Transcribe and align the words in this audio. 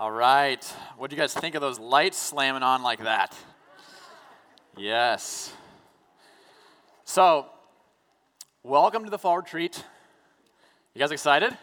All 0.00 0.12
right. 0.12 0.64
What 0.96 1.10
do 1.10 1.16
you 1.16 1.20
guys 1.20 1.34
think 1.34 1.56
of 1.56 1.60
those 1.60 1.80
lights 1.80 2.16
slamming 2.16 2.62
on 2.62 2.84
like 2.84 3.02
that? 3.02 3.36
Yes. 4.76 5.52
So, 7.04 7.46
welcome 8.62 9.02
to 9.02 9.10
the 9.10 9.18
fall 9.18 9.38
retreat. 9.38 9.82
You 10.94 11.00
guys 11.00 11.10
excited? 11.10 11.58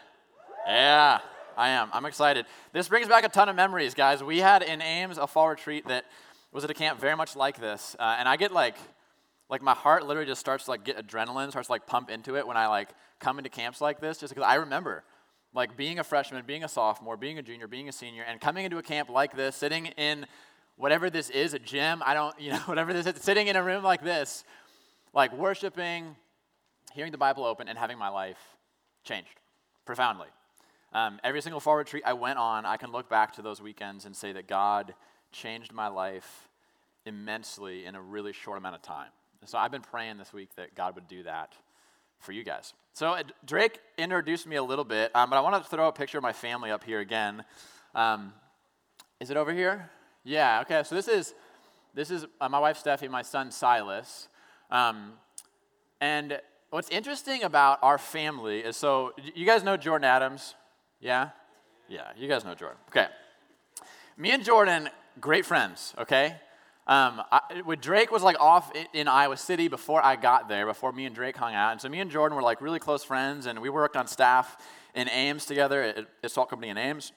Yeah, 0.66 1.20
I 1.56 1.70
am. 1.70 1.88
I'm 1.94 2.04
excited. 2.04 2.44
This 2.74 2.88
brings 2.88 3.08
back 3.08 3.24
a 3.24 3.30
ton 3.30 3.48
of 3.48 3.56
memories, 3.56 3.94
guys. 3.94 4.22
We 4.22 4.40
had 4.40 4.62
in 4.62 4.82
Ames 4.82 5.16
a 5.16 5.26
fall 5.26 5.48
retreat 5.48 5.88
that 5.88 6.04
was 6.52 6.62
at 6.62 6.68
a 6.68 6.74
camp 6.74 7.00
very 7.00 7.16
much 7.16 7.36
like 7.36 7.58
this, 7.58 7.96
uh, 7.98 8.16
and 8.18 8.28
I 8.28 8.36
get 8.36 8.52
like, 8.52 8.76
like 9.48 9.62
my 9.62 9.72
heart 9.72 10.04
literally 10.04 10.28
just 10.28 10.42
starts 10.42 10.66
to 10.66 10.72
like 10.72 10.84
get 10.84 10.98
adrenaline, 10.98 11.48
starts 11.48 11.68
to 11.68 11.72
like 11.72 11.86
pump 11.86 12.10
into 12.10 12.36
it 12.36 12.46
when 12.46 12.58
I 12.58 12.66
like 12.66 12.90
come 13.18 13.38
into 13.38 13.48
camps 13.48 13.80
like 13.80 13.98
this, 13.98 14.18
just 14.18 14.34
because 14.34 14.46
I 14.46 14.56
remember 14.56 15.04
like 15.54 15.76
being 15.76 15.98
a 15.98 16.04
freshman, 16.04 16.44
being 16.46 16.64
a 16.64 16.68
sophomore, 16.68 17.16
being 17.16 17.38
a 17.38 17.42
junior, 17.42 17.66
being 17.66 17.88
a 17.88 17.92
senior, 17.92 18.22
and 18.22 18.40
coming 18.40 18.64
into 18.64 18.78
a 18.78 18.82
camp 18.82 19.08
like 19.08 19.36
this, 19.36 19.56
sitting 19.56 19.86
in 19.86 20.26
whatever 20.76 21.08
this 21.08 21.30
is, 21.30 21.54
a 21.54 21.58
gym, 21.58 22.02
I 22.04 22.14
don't, 22.14 22.34
you 22.40 22.50
know, 22.50 22.58
whatever 22.66 22.92
this 22.92 23.06
is, 23.06 23.22
sitting 23.22 23.48
in 23.48 23.56
a 23.56 23.62
room 23.62 23.82
like 23.82 24.02
this, 24.02 24.44
like 25.14 25.32
worshiping, 25.32 26.16
hearing 26.92 27.12
the 27.12 27.18
Bible 27.18 27.44
open, 27.44 27.68
and 27.68 27.78
having 27.78 27.98
my 27.98 28.08
life 28.08 28.38
changed 29.04 29.40
profoundly. 29.84 30.28
Um, 30.92 31.20
every 31.24 31.42
single 31.42 31.60
fall 31.60 31.76
retreat 31.76 32.02
I 32.06 32.12
went 32.12 32.38
on, 32.38 32.64
I 32.64 32.76
can 32.76 32.92
look 32.92 33.08
back 33.08 33.34
to 33.34 33.42
those 33.42 33.60
weekends 33.60 34.06
and 34.06 34.14
say 34.14 34.32
that 34.32 34.48
God 34.48 34.94
changed 35.32 35.72
my 35.72 35.88
life 35.88 36.48
immensely 37.04 37.84
in 37.84 37.94
a 37.94 38.00
really 38.00 38.32
short 38.32 38.58
amount 38.58 38.74
of 38.74 38.82
time. 38.82 39.10
So 39.44 39.58
I've 39.58 39.70
been 39.70 39.82
praying 39.82 40.18
this 40.18 40.32
week 40.32 40.54
that 40.56 40.74
God 40.74 40.94
would 40.94 41.06
do 41.06 41.22
that 41.22 41.54
for 42.18 42.32
you 42.32 42.44
guys. 42.44 42.74
So 42.92 43.08
uh, 43.08 43.22
Drake 43.44 43.78
introduced 43.98 44.46
me 44.46 44.56
a 44.56 44.62
little 44.62 44.84
bit, 44.84 45.14
um, 45.14 45.30
but 45.30 45.36
I 45.36 45.40
want 45.40 45.62
to 45.62 45.68
throw 45.68 45.88
a 45.88 45.92
picture 45.92 46.18
of 46.18 46.22
my 46.22 46.32
family 46.32 46.70
up 46.70 46.82
here 46.82 47.00
again. 47.00 47.44
Um, 47.94 48.32
is 49.20 49.30
it 49.30 49.36
over 49.36 49.52
here? 49.52 49.90
Yeah. 50.24 50.60
Okay. 50.62 50.82
So 50.82 50.94
this 50.94 51.08
is 51.08 51.34
this 51.94 52.10
is 52.10 52.26
uh, 52.40 52.48
my 52.48 52.58
wife 52.58 52.82
Steffi, 52.82 53.08
my 53.08 53.22
son 53.22 53.50
Silas, 53.50 54.28
um, 54.70 55.12
and 56.00 56.40
what's 56.70 56.90
interesting 56.90 57.42
about 57.42 57.78
our 57.82 57.98
family 57.98 58.60
is 58.60 58.76
so 58.76 59.12
you 59.34 59.46
guys 59.46 59.62
know 59.62 59.76
Jordan 59.76 60.04
Adams, 60.04 60.54
yeah, 61.00 61.30
yeah. 61.88 62.10
You 62.16 62.28
guys 62.28 62.44
know 62.44 62.54
Jordan. 62.54 62.78
Okay. 62.88 63.06
Me 64.16 64.30
and 64.30 64.44
Jordan, 64.44 64.88
great 65.20 65.44
friends. 65.44 65.94
Okay. 65.98 66.36
Um, 66.88 67.20
I, 67.32 67.40
Drake 67.80 68.12
was 68.12 68.22
like 68.22 68.38
off 68.38 68.70
in 68.92 69.08
Iowa 69.08 69.36
City 69.36 69.66
before 69.66 70.04
I 70.04 70.14
got 70.14 70.48
there, 70.48 70.66
before 70.66 70.92
me 70.92 71.04
and 71.04 71.14
Drake 71.14 71.36
hung 71.36 71.52
out. 71.52 71.72
And 71.72 71.80
so 71.80 71.88
me 71.88 71.98
and 71.98 72.10
Jordan 72.10 72.36
were 72.36 72.42
like 72.42 72.60
really 72.60 72.78
close 72.78 73.02
friends, 73.02 73.46
and 73.46 73.60
we 73.60 73.68
worked 73.68 73.96
on 73.96 74.06
staff 74.06 74.56
in 74.94 75.08
Ames 75.10 75.46
together 75.46 75.82
at, 75.82 76.06
at 76.22 76.30
Salt 76.30 76.48
Company 76.48 76.70
in 76.70 76.78
Ames. 76.78 77.12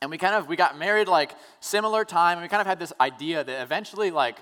And 0.00 0.10
we 0.10 0.18
kind 0.18 0.34
of 0.36 0.46
we 0.46 0.54
got 0.54 0.78
married 0.78 1.08
like 1.08 1.32
similar 1.60 2.04
time, 2.04 2.38
and 2.38 2.44
we 2.44 2.48
kind 2.48 2.60
of 2.60 2.66
had 2.66 2.78
this 2.78 2.92
idea 3.00 3.42
that 3.42 3.62
eventually 3.62 4.12
like 4.12 4.38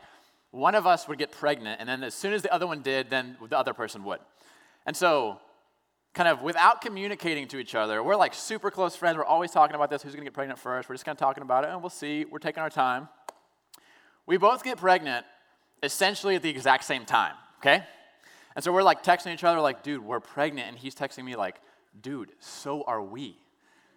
one 0.51 0.75
of 0.75 0.87
us 0.87 1.09
would 1.09 1.19
get 1.19 1.31
pregnant, 1.33 1.81
and 1.81 1.89
then 1.89 2.05
as 2.05 2.15
soon 2.15 2.35
as 2.35 2.43
the 2.43 2.53
other 2.53 2.67
one 2.67 2.83
did, 2.83 3.09
then 3.09 3.39
the 3.49 3.57
other 3.57 3.73
person 3.73 4.05
would. 4.05 4.21
And 4.85 4.95
so 4.95 5.39
kind 6.13 6.29
of 6.29 6.43
without 6.43 6.81
communicating 6.81 7.47
to 7.49 7.59
each 7.59 7.75
other, 7.75 8.03
we're 8.03 8.17
like 8.17 8.35
super 8.35 8.71
close 8.71 8.97
friends. 8.97 9.17
We're 9.17 9.25
always 9.25 9.53
talking 9.53 9.77
about 9.77 9.89
this, 9.89 10.03
who's 10.03 10.15
gonna 10.15 10.25
get 10.25 10.35
pregnant 10.35 10.59
first. 10.59 10.89
We're 10.89 10.97
just 10.97 11.07
kind 11.07 11.15
of 11.15 11.21
talking 11.21 11.43
about 11.43 11.65
it, 11.65 11.71
and 11.71 11.81
we'll 11.81 11.89
see. 11.89 12.27
We're 12.27 12.41
taking 12.41 12.63
our 12.63 12.71
time. 12.71 13.09
We 14.31 14.37
both 14.37 14.63
get 14.63 14.79
pregnant 14.79 15.27
essentially 15.83 16.37
at 16.37 16.43
the 16.43 16.51
exact 16.51 16.85
same 16.85 17.05
time, 17.05 17.35
okay? 17.59 17.83
And 18.55 18.63
so 18.65 18.71
we're 18.73 18.85
like 18.85 19.03
texting 19.03 19.35
each 19.35 19.43
other, 19.43 19.59
like, 19.59 19.83
dude, 19.83 20.05
we're 20.05 20.21
pregnant. 20.21 20.69
And 20.69 20.79
he's 20.79 20.95
texting 20.95 21.25
me, 21.25 21.35
like, 21.35 21.57
dude, 22.01 22.31
so 22.39 22.85
are 22.87 23.03
we. 23.03 23.37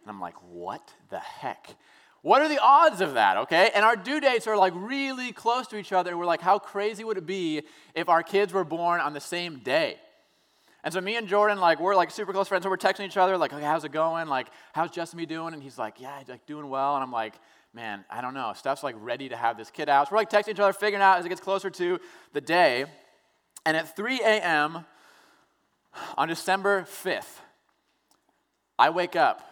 And 0.02 0.10
I'm 0.10 0.20
like, 0.20 0.34
what 0.52 0.92
the 1.12 1.20
heck? 1.20 1.76
What 2.24 2.42
are 2.42 2.50
the 2.50 2.58
odds 2.60 3.00
of 3.00 3.14
that, 3.14 3.38
okay? 3.38 3.70
And 3.76 3.86
our 3.86 3.96
due 3.96 4.20
dates 4.20 4.48
are 4.48 4.58
like 4.58 4.74
really 4.76 5.34
close 5.34 5.68
to 5.68 5.78
each 5.78 5.94
other. 5.94 6.10
And 6.10 6.20
we're 6.20 6.26
like, 6.26 6.42
how 6.42 6.58
crazy 6.58 7.04
would 7.04 7.20
it 7.20 7.28
be 7.28 7.62
if 7.94 8.10
our 8.10 8.24
kids 8.24 8.54
were 8.54 8.64
born 8.64 9.02
on 9.02 9.14
the 9.14 9.22
same 9.22 9.60
day? 9.60 10.00
And 10.84 10.92
so 10.92 11.00
me 11.00 11.16
and 11.16 11.28
Jordan, 11.28 11.60
like, 11.60 11.80
we're 11.80 11.96
like 11.96 12.10
super 12.10 12.34
close 12.34 12.48
friends. 12.48 12.64
So 12.64 12.72
we're 12.72 12.78
texting 12.78 13.06
each 13.06 13.18
other, 13.18 13.38
like, 13.38 13.54
okay, 13.54 13.64
how's 13.64 13.84
it 13.84 13.92
going? 13.92 14.28
Like, 14.28 14.48
how's 14.74 15.14
me 15.14 15.28
doing? 15.28 15.54
And 15.54 15.62
he's 15.62 15.78
like, 15.78 16.02
yeah, 16.02 16.24
like 16.28 16.48
doing 16.48 16.70
well. 16.70 16.96
And 16.96 17.04
I'm 17.04 17.12
like, 17.12 17.36
man, 17.74 18.06
I 18.10 18.22
don't 18.22 18.34
know. 18.34 18.54
Steph's 18.56 18.84
like 18.84 18.96
ready 19.00 19.30
to 19.30 19.36
have 19.36 19.58
this 19.58 19.72
kid 19.72 19.90
out. 19.90 20.08
So 20.08 20.14
we're 20.14 20.20
like 20.20 20.30
texting 20.30 20.50
each 20.50 20.60
other, 20.60 20.74
figuring 20.74 21.02
out 21.02 21.18
as 21.18 21.26
it 21.26 21.30
gets 21.30 21.42
closer 21.42 21.70
to 21.72 22.00
the 22.34 22.42
day. 22.42 22.86
And 23.66 23.76
at 23.76 23.96
3 23.96 24.22
a.m. 24.22 24.86
on 26.18 26.28
December 26.28 26.84
5th, 26.84 27.40
I 28.78 28.90
wake 28.90 29.16
up 29.16 29.50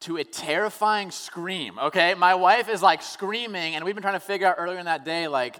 to 0.00 0.16
a 0.16 0.24
terrifying 0.24 1.10
scream, 1.10 1.78
okay? 1.78 2.14
My 2.14 2.34
wife 2.34 2.68
is 2.68 2.82
like 2.82 3.02
screaming, 3.02 3.74
and 3.74 3.84
we've 3.84 3.94
been 3.94 4.02
trying 4.02 4.14
to 4.14 4.20
figure 4.20 4.46
out 4.46 4.56
earlier 4.58 4.78
in 4.78 4.84
that 4.84 5.04
day, 5.04 5.26
like, 5.26 5.58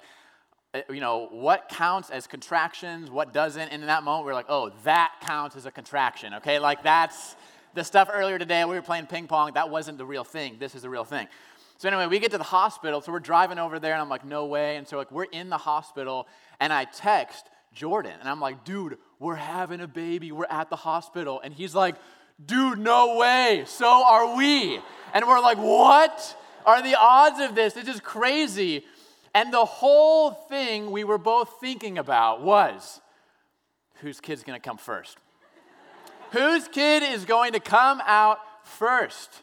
eh, 0.74 0.82
you 0.88 1.00
know, 1.00 1.28
what 1.30 1.68
counts 1.68 2.08
as 2.10 2.28
contractions, 2.28 3.10
what 3.10 3.32
doesn't. 3.32 3.68
And 3.68 3.82
in 3.82 3.88
that 3.88 4.04
moment, 4.04 4.26
we 4.26 4.30
are 4.30 4.34
like, 4.34 4.46
oh, 4.48 4.70
that 4.84 5.12
counts 5.22 5.56
as 5.56 5.66
a 5.66 5.72
contraction, 5.72 6.34
okay? 6.34 6.60
Like, 6.60 6.84
that's 6.84 7.34
the 7.74 7.82
stuff 7.82 8.08
earlier 8.12 8.38
today, 8.38 8.64
we 8.64 8.74
were 8.74 8.82
playing 8.82 9.06
ping 9.06 9.26
pong, 9.26 9.52
that 9.54 9.70
wasn't 9.70 9.98
the 9.98 10.06
real 10.06 10.24
thing. 10.24 10.56
This 10.58 10.74
is 10.74 10.82
the 10.82 10.90
real 10.90 11.04
thing. 11.04 11.26
So 11.78 11.88
anyway, 11.88 12.06
we 12.06 12.18
get 12.18 12.32
to 12.32 12.38
the 12.38 12.44
hospital. 12.44 13.00
So 13.00 13.12
we're 13.12 13.20
driving 13.20 13.58
over 13.58 13.78
there, 13.78 13.92
and 13.92 14.02
I'm 14.02 14.08
like, 14.08 14.24
no 14.24 14.46
way. 14.46 14.76
And 14.76 14.86
so 14.86 14.98
like 14.98 15.12
we're 15.12 15.24
in 15.24 15.48
the 15.48 15.58
hospital, 15.58 16.26
and 16.58 16.72
I 16.72 16.84
text 16.84 17.46
Jordan, 17.72 18.14
and 18.18 18.28
I'm 18.28 18.40
like, 18.40 18.64
dude, 18.64 18.98
we're 19.20 19.36
having 19.36 19.80
a 19.80 19.86
baby. 19.86 20.32
We're 20.32 20.46
at 20.50 20.70
the 20.70 20.76
hospital, 20.76 21.40
and 21.42 21.54
he's 21.54 21.76
like, 21.76 21.94
dude, 22.44 22.80
no 22.80 23.16
way. 23.16 23.62
So 23.66 23.86
are 23.86 24.36
we. 24.36 24.80
And 25.14 25.26
we're 25.26 25.40
like, 25.40 25.58
what 25.58 26.36
are 26.66 26.82
the 26.82 26.96
odds 26.98 27.38
of 27.40 27.54
this? 27.54 27.74
This 27.74 27.86
is 27.86 28.00
crazy. 28.00 28.84
And 29.32 29.52
the 29.52 29.64
whole 29.64 30.32
thing 30.32 30.90
we 30.90 31.04
were 31.04 31.18
both 31.18 31.60
thinking 31.60 31.96
about 31.96 32.42
was, 32.42 33.00
whose 34.00 34.20
kid's 34.20 34.42
going 34.42 34.60
to 34.60 34.64
come 34.64 34.78
first? 34.78 35.16
whose 36.32 36.66
kid 36.66 37.04
is 37.04 37.24
going 37.24 37.52
to 37.52 37.60
come 37.60 38.02
out 38.04 38.38
first? 38.64 39.42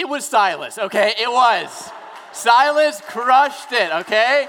It 0.00 0.08
was 0.08 0.24
Silas, 0.24 0.78
okay? 0.78 1.12
It 1.20 1.30
was. 1.30 1.90
Silas 2.32 3.02
crushed 3.02 3.70
it, 3.70 3.92
okay? 3.92 4.48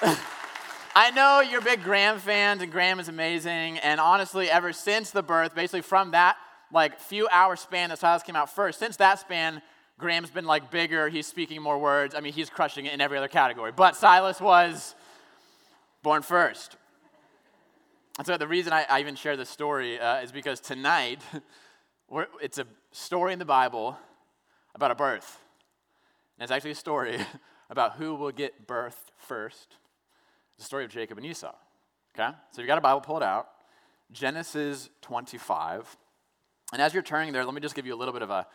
I 0.94 1.10
know 1.10 1.40
you're 1.40 1.60
big 1.60 1.82
Graham 1.82 2.20
fans, 2.20 2.62
and 2.62 2.70
Graham 2.70 3.00
is 3.00 3.08
amazing. 3.08 3.78
And 3.78 3.98
honestly, 3.98 4.48
ever 4.48 4.72
since 4.72 5.10
the 5.10 5.20
birth, 5.20 5.52
basically 5.56 5.80
from 5.80 6.12
that 6.12 6.36
like 6.72 7.00
few 7.00 7.26
hour 7.32 7.56
span 7.56 7.88
that 7.88 7.98
Silas 7.98 8.22
came 8.22 8.36
out 8.36 8.54
first, 8.54 8.78
since 8.78 8.96
that 8.98 9.18
span, 9.18 9.62
Graham's 9.98 10.30
been 10.30 10.44
like 10.44 10.70
bigger. 10.70 11.08
He's 11.08 11.26
speaking 11.26 11.60
more 11.60 11.80
words. 11.80 12.14
I 12.14 12.20
mean, 12.20 12.32
he's 12.32 12.48
crushing 12.48 12.86
it 12.86 12.92
in 12.92 13.00
every 13.00 13.18
other 13.18 13.26
category. 13.26 13.72
But 13.72 13.96
Silas 13.96 14.40
was 14.40 14.94
born 16.04 16.22
first. 16.22 16.76
And 18.16 18.24
so 18.24 18.38
the 18.38 18.46
reason 18.46 18.72
I, 18.72 18.86
I 18.88 19.00
even 19.00 19.16
share 19.16 19.36
this 19.36 19.50
story 19.50 19.98
uh, 19.98 20.20
is 20.20 20.30
because 20.30 20.60
tonight, 20.60 21.20
it's 22.40 22.58
a 22.58 22.66
story 22.92 23.32
in 23.32 23.40
the 23.40 23.44
Bible 23.44 23.98
about 24.74 24.90
a 24.90 24.94
birth. 24.94 25.40
And 26.38 26.44
it's 26.44 26.52
actually 26.52 26.72
a 26.72 26.76
story 26.76 27.18
about 27.70 27.96
who 27.96 28.14
will 28.14 28.32
get 28.32 28.66
birthed 28.66 29.10
first. 29.16 29.76
It's 30.54 30.64
the 30.64 30.64
story 30.64 30.84
of 30.84 30.90
Jacob 30.90 31.18
and 31.18 31.26
Esau. 31.26 31.54
Okay? 32.14 32.30
So 32.50 32.60
you've 32.60 32.68
got 32.68 32.78
a 32.78 32.82
Bible, 32.82 33.00
pull 33.00 33.16
it 33.16 33.22
out. 33.22 33.48
Genesis 34.10 34.90
25. 35.00 35.96
And 36.72 36.82
as 36.82 36.94
you're 36.94 37.02
turning 37.02 37.32
there, 37.32 37.44
let 37.44 37.54
me 37.54 37.60
just 37.60 37.74
give 37.74 37.86
you 37.86 37.94
a 37.94 37.96
little 37.96 38.12
bit 38.12 38.22
of 38.22 38.30
a 38.30 38.46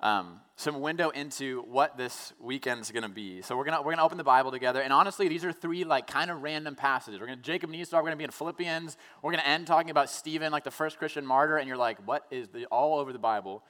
um, 0.00 0.40
some 0.54 0.80
window 0.80 1.10
into 1.10 1.62
what 1.62 1.96
this 1.96 2.32
weekend's 2.40 2.90
going 2.90 3.02
to 3.02 3.08
be. 3.08 3.42
So 3.42 3.56
we're 3.56 3.64
going 3.64 3.76
we're 3.84 3.92
gonna 3.92 4.04
open 4.04 4.18
the 4.18 4.24
Bible 4.24 4.50
together. 4.50 4.80
And 4.80 4.92
honestly, 4.92 5.28
these 5.28 5.44
are 5.44 5.52
three 5.52 5.84
like 5.84 6.06
kind 6.06 6.30
of 6.30 6.42
random 6.42 6.76
passages. 6.76 7.20
We're 7.20 7.26
going 7.26 7.38
to 7.38 7.44
Jacob 7.44 7.70
and 7.70 7.80
Esau. 7.80 7.96
We're 7.96 8.02
going 8.02 8.12
to 8.12 8.18
be 8.18 8.24
in 8.24 8.30
Philippians. 8.30 8.96
We're 9.22 9.32
going 9.32 9.42
to 9.42 9.48
end 9.48 9.66
talking 9.66 9.90
about 9.90 10.08
Stephen, 10.08 10.52
like 10.52 10.64
the 10.64 10.70
first 10.70 10.98
Christian 10.98 11.26
martyr. 11.26 11.56
And 11.56 11.66
you're 11.66 11.76
like, 11.76 11.98
what 12.06 12.26
is 12.30 12.48
the, 12.48 12.66
all 12.66 13.00
over 13.00 13.12
the 13.12 13.18
Bible? 13.18 13.64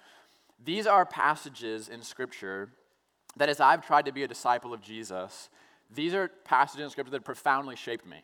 These 0.64 0.86
are 0.86 1.06
passages 1.06 1.88
in 1.88 2.02
Scripture 2.02 2.70
that, 3.36 3.48
as 3.48 3.60
I've 3.60 3.86
tried 3.86 4.06
to 4.06 4.12
be 4.12 4.22
a 4.22 4.28
disciple 4.28 4.74
of 4.74 4.80
Jesus, 4.80 5.48
these 5.90 6.14
are 6.14 6.28
passages 6.44 6.84
in 6.84 6.90
Scripture 6.90 7.12
that 7.12 7.24
profoundly 7.24 7.76
shaped 7.76 8.06
me. 8.06 8.22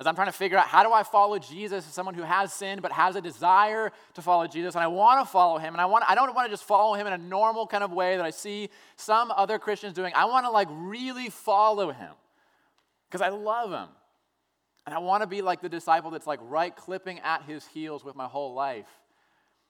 As 0.00 0.06
I'm 0.06 0.14
trying 0.14 0.28
to 0.28 0.32
figure 0.32 0.56
out 0.56 0.68
how 0.68 0.84
do 0.84 0.92
I 0.92 1.02
follow 1.02 1.40
Jesus 1.40 1.84
as 1.84 1.92
someone 1.92 2.14
who 2.14 2.22
has 2.22 2.52
sinned 2.52 2.82
but 2.82 2.92
has 2.92 3.16
a 3.16 3.20
desire 3.20 3.90
to 4.14 4.22
follow 4.22 4.46
Jesus, 4.46 4.76
and 4.76 4.84
I 4.84 4.86
want 4.86 5.26
to 5.26 5.30
follow 5.30 5.58
him, 5.58 5.74
and 5.74 5.80
I 5.80 5.86
want 5.86 6.04
I 6.06 6.14
don't 6.14 6.32
want 6.36 6.46
to 6.46 6.52
just 6.52 6.62
follow 6.62 6.94
him 6.94 7.08
in 7.08 7.12
a 7.12 7.18
normal 7.18 7.66
kind 7.66 7.82
of 7.82 7.92
way 7.92 8.16
that 8.16 8.24
I 8.24 8.30
see 8.30 8.70
some 8.96 9.32
other 9.32 9.58
Christians 9.58 9.94
doing. 9.94 10.12
I 10.14 10.26
want 10.26 10.46
to 10.46 10.50
like 10.50 10.68
really 10.70 11.30
follow 11.30 11.90
him 11.90 12.12
because 13.08 13.22
I 13.22 13.30
love 13.30 13.72
him. 13.72 13.88
And 14.86 14.94
I 14.94 14.98
want 15.00 15.22
to 15.22 15.26
be 15.26 15.42
like 15.42 15.60
the 15.60 15.68
disciple 15.68 16.10
that's 16.10 16.26
like 16.26 16.40
right 16.42 16.74
clipping 16.74 17.18
at 17.18 17.42
his 17.42 17.66
heels 17.66 18.04
with 18.04 18.14
my 18.16 18.26
whole 18.26 18.54
life. 18.54 18.86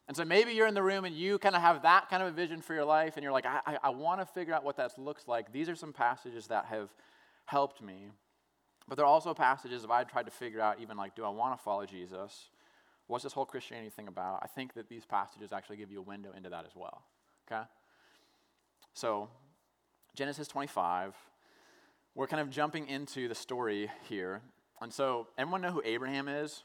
And 0.09 0.17
so 0.17 0.25
maybe 0.25 0.53
you're 0.53 0.67
in 0.67 0.75
the 0.75 0.83
room 0.83 1.05
and 1.05 1.15
you 1.15 1.39
kind 1.39 1.55
of 1.55 1.61
have 1.61 1.83
that 1.83 2.09
kind 2.09 2.23
of 2.23 2.31
a 2.31 2.33
vision 2.33 2.63
for 2.63 2.73
your 2.73 2.87
life, 2.87 3.17
and 3.17 3.23
you're 3.23 3.33
like, 3.33 3.45
I, 3.45 3.61
I, 3.67 3.79
I 3.85 3.89
want 3.91 4.21
to 4.21 4.27
figure 4.27 4.55
out 4.55 4.65
what 4.65 4.79
that 4.79 4.99
looks 4.99 5.29
like. 5.29 5.53
These 5.53 5.69
are 5.69 5.77
some 5.77 5.93
passages 5.93 6.47
that 6.47 6.65
have 6.65 6.89
helped 7.45 7.83
me. 7.83 8.09
But 8.89 8.97
there 8.97 9.05
are 9.05 9.09
also 9.09 9.35
passages 9.35 9.85
if 9.85 9.91
I 9.91 10.03
tried 10.05 10.25
to 10.25 10.31
figure 10.31 10.63
out, 10.63 10.81
even 10.81 10.97
like, 10.97 11.15
do 11.15 11.25
I 11.25 11.29
want 11.29 11.57
to 11.57 11.63
follow 11.63 11.85
Jesus? 11.85 12.49
What's 13.07 13.23
this 13.23 13.35
whole 13.35 13.45
Christianity 13.45 13.91
thing 13.91 14.09
about? 14.09 14.41
I 14.43 14.47
think 14.47 14.73
that 14.75 14.89
these 14.89 15.05
passages 15.05 15.53
actually 15.53 15.77
give 15.77 15.91
you 15.91 15.99
a 15.99 16.03
window 16.03 16.31
into 16.35 16.49
that 16.49 16.65
as 16.65 16.73
well. 16.75 17.03
Okay? 17.51 17.63
So, 18.95 19.29
Genesis 20.15 20.49
25, 20.49 21.15
we're 22.15 22.27
kind 22.27 22.41
of 22.41 22.49
jumping 22.49 22.89
into 22.89 23.29
the 23.29 23.35
story 23.35 23.91
here. 24.09 24.41
And 24.81 24.93
so, 24.93 25.29
everyone 25.37 25.61
know 25.61 25.71
who 25.71 25.83
Abraham 25.85 26.29
is? 26.29 26.63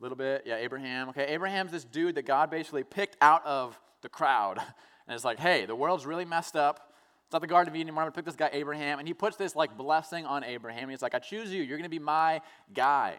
A 0.00 0.02
little 0.02 0.16
bit? 0.16 0.44
Yeah, 0.46 0.56
Abraham. 0.56 1.10
Okay, 1.10 1.26
Abraham's 1.26 1.72
this 1.72 1.84
dude 1.84 2.14
that 2.14 2.24
God 2.24 2.50
basically 2.50 2.84
picked 2.84 3.18
out 3.20 3.44
of 3.44 3.78
the 4.02 4.08
crowd. 4.08 4.58
And 5.06 5.16
it's 5.16 5.24
like, 5.24 5.40
hey, 5.40 5.66
the 5.66 5.74
world's 5.74 6.06
really 6.06 6.24
messed 6.24 6.54
up. 6.54 6.92
It's 7.24 7.32
not 7.32 7.40
the 7.40 7.48
Garden 7.48 7.72
of 7.72 7.74
Eden 7.74 7.88
anymore. 7.88 8.02
I'm 8.02 8.06
going 8.06 8.12
to 8.12 8.18
pick 8.18 8.24
this 8.26 8.36
guy, 8.36 8.48
Abraham. 8.52 9.00
And 9.00 9.08
he 9.08 9.12
puts 9.12 9.36
this 9.36 9.56
like 9.56 9.76
blessing 9.76 10.24
on 10.24 10.44
Abraham. 10.44 10.84
And 10.84 10.92
He's 10.92 11.02
like, 11.02 11.16
I 11.16 11.18
choose 11.18 11.52
you. 11.52 11.64
You're 11.64 11.78
going 11.78 11.82
to 11.82 11.88
be 11.90 11.98
my 11.98 12.40
guy. 12.72 13.18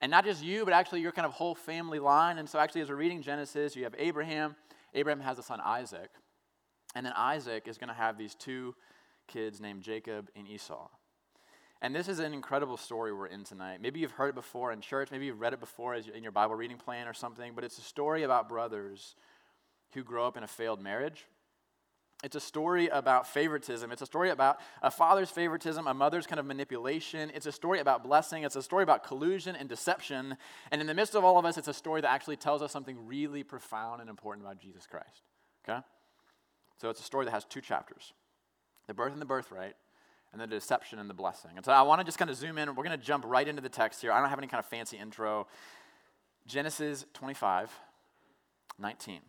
And 0.00 0.12
not 0.12 0.24
just 0.24 0.44
you, 0.44 0.64
but 0.64 0.74
actually 0.74 1.00
your 1.00 1.10
kind 1.10 1.26
of 1.26 1.32
whole 1.32 1.56
family 1.56 1.98
line. 1.98 2.38
And 2.38 2.48
so, 2.48 2.60
actually, 2.60 2.82
as 2.82 2.88
we're 2.88 2.94
reading 2.94 3.20
Genesis, 3.20 3.74
you 3.74 3.82
have 3.82 3.96
Abraham. 3.98 4.54
Abraham 4.94 5.18
has 5.18 5.40
a 5.40 5.42
son, 5.42 5.60
Isaac. 5.60 6.10
And 6.94 7.04
then 7.04 7.14
Isaac 7.16 7.66
is 7.66 7.78
going 7.78 7.88
to 7.88 7.94
have 7.94 8.16
these 8.16 8.36
two 8.36 8.76
kids 9.26 9.60
named 9.60 9.82
Jacob 9.82 10.28
and 10.36 10.46
Esau. 10.46 10.88
And 11.80 11.94
this 11.94 12.08
is 12.08 12.18
an 12.18 12.32
incredible 12.32 12.76
story 12.76 13.12
we're 13.12 13.26
in 13.26 13.44
tonight. 13.44 13.80
Maybe 13.80 14.00
you've 14.00 14.12
heard 14.12 14.30
it 14.30 14.34
before 14.34 14.72
in 14.72 14.80
church, 14.80 15.10
maybe 15.10 15.26
you've 15.26 15.40
read 15.40 15.52
it 15.52 15.60
before 15.60 15.94
in 15.94 16.22
your 16.22 16.32
Bible 16.32 16.56
reading 16.56 16.76
plan 16.76 17.06
or 17.06 17.14
something, 17.14 17.52
but 17.54 17.62
it's 17.62 17.78
a 17.78 17.82
story 17.82 18.24
about 18.24 18.48
brothers 18.48 19.14
who 19.94 20.02
grow 20.02 20.26
up 20.26 20.36
in 20.36 20.42
a 20.42 20.48
failed 20.48 20.82
marriage. 20.82 21.26
It's 22.24 22.34
a 22.34 22.40
story 22.40 22.88
about 22.88 23.28
favoritism. 23.28 23.92
It's 23.92 24.02
a 24.02 24.06
story 24.06 24.30
about 24.30 24.58
a 24.82 24.90
father's 24.90 25.30
favoritism, 25.30 25.86
a 25.86 25.94
mother's 25.94 26.26
kind 26.26 26.40
of 26.40 26.46
manipulation. 26.46 27.30
It's 27.32 27.46
a 27.46 27.52
story 27.52 27.78
about 27.78 28.02
blessing. 28.02 28.42
It's 28.42 28.56
a 28.56 28.62
story 28.62 28.82
about 28.82 29.04
collusion 29.04 29.54
and 29.54 29.68
deception. 29.68 30.36
And 30.72 30.80
in 30.80 30.88
the 30.88 30.94
midst 30.94 31.14
of 31.14 31.24
all 31.24 31.38
of 31.38 31.44
us, 31.44 31.56
it's 31.56 31.68
a 31.68 31.74
story 31.74 32.00
that 32.00 32.10
actually 32.10 32.36
tells 32.36 32.60
us 32.60 32.72
something 32.72 33.06
really 33.06 33.44
profound 33.44 34.00
and 34.00 34.10
important 34.10 34.44
about 34.44 34.58
Jesus 34.58 34.84
Christ. 34.84 35.22
Okay? 35.68 35.78
So 36.80 36.90
it's 36.90 36.98
a 36.98 37.04
story 37.04 37.24
that 37.24 37.30
has 37.30 37.44
two 37.44 37.60
chapters 37.60 38.12
the 38.88 38.94
birth 38.94 39.12
and 39.12 39.20
the 39.20 39.26
birthright, 39.26 39.76
and 40.32 40.40
the 40.40 40.46
deception 40.46 40.98
and 40.98 41.08
the 41.08 41.14
blessing. 41.14 41.52
And 41.56 41.64
so 41.64 41.72
I 41.72 41.82
want 41.82 42.00
to 42.00 42.04
just 42.04 42.18
kind 42.18 42.30
of 42.30 42.36
zoom 42.36 42.58
in. 42.58 42.68
We're 42.74 42.84
going 42.84 42.98
to 42.98 43.04
jump 43.04 43.24
right 43.26 43.46
into 43.46 43.62
the 43.62 43.68
text 43.68 44.00
here. 44.00 44.12
I 44.12 44.20
don't 44.20 44.28
have 44.28 44.38
any 44.38 44.48
kind 44.48 44.58
of 44.58 44.66
fancy 44.66 44.96
intro. 44.96 45.46
Genesis 46.46 47.04
25, 47.14 47.70
19. 48.78 49.20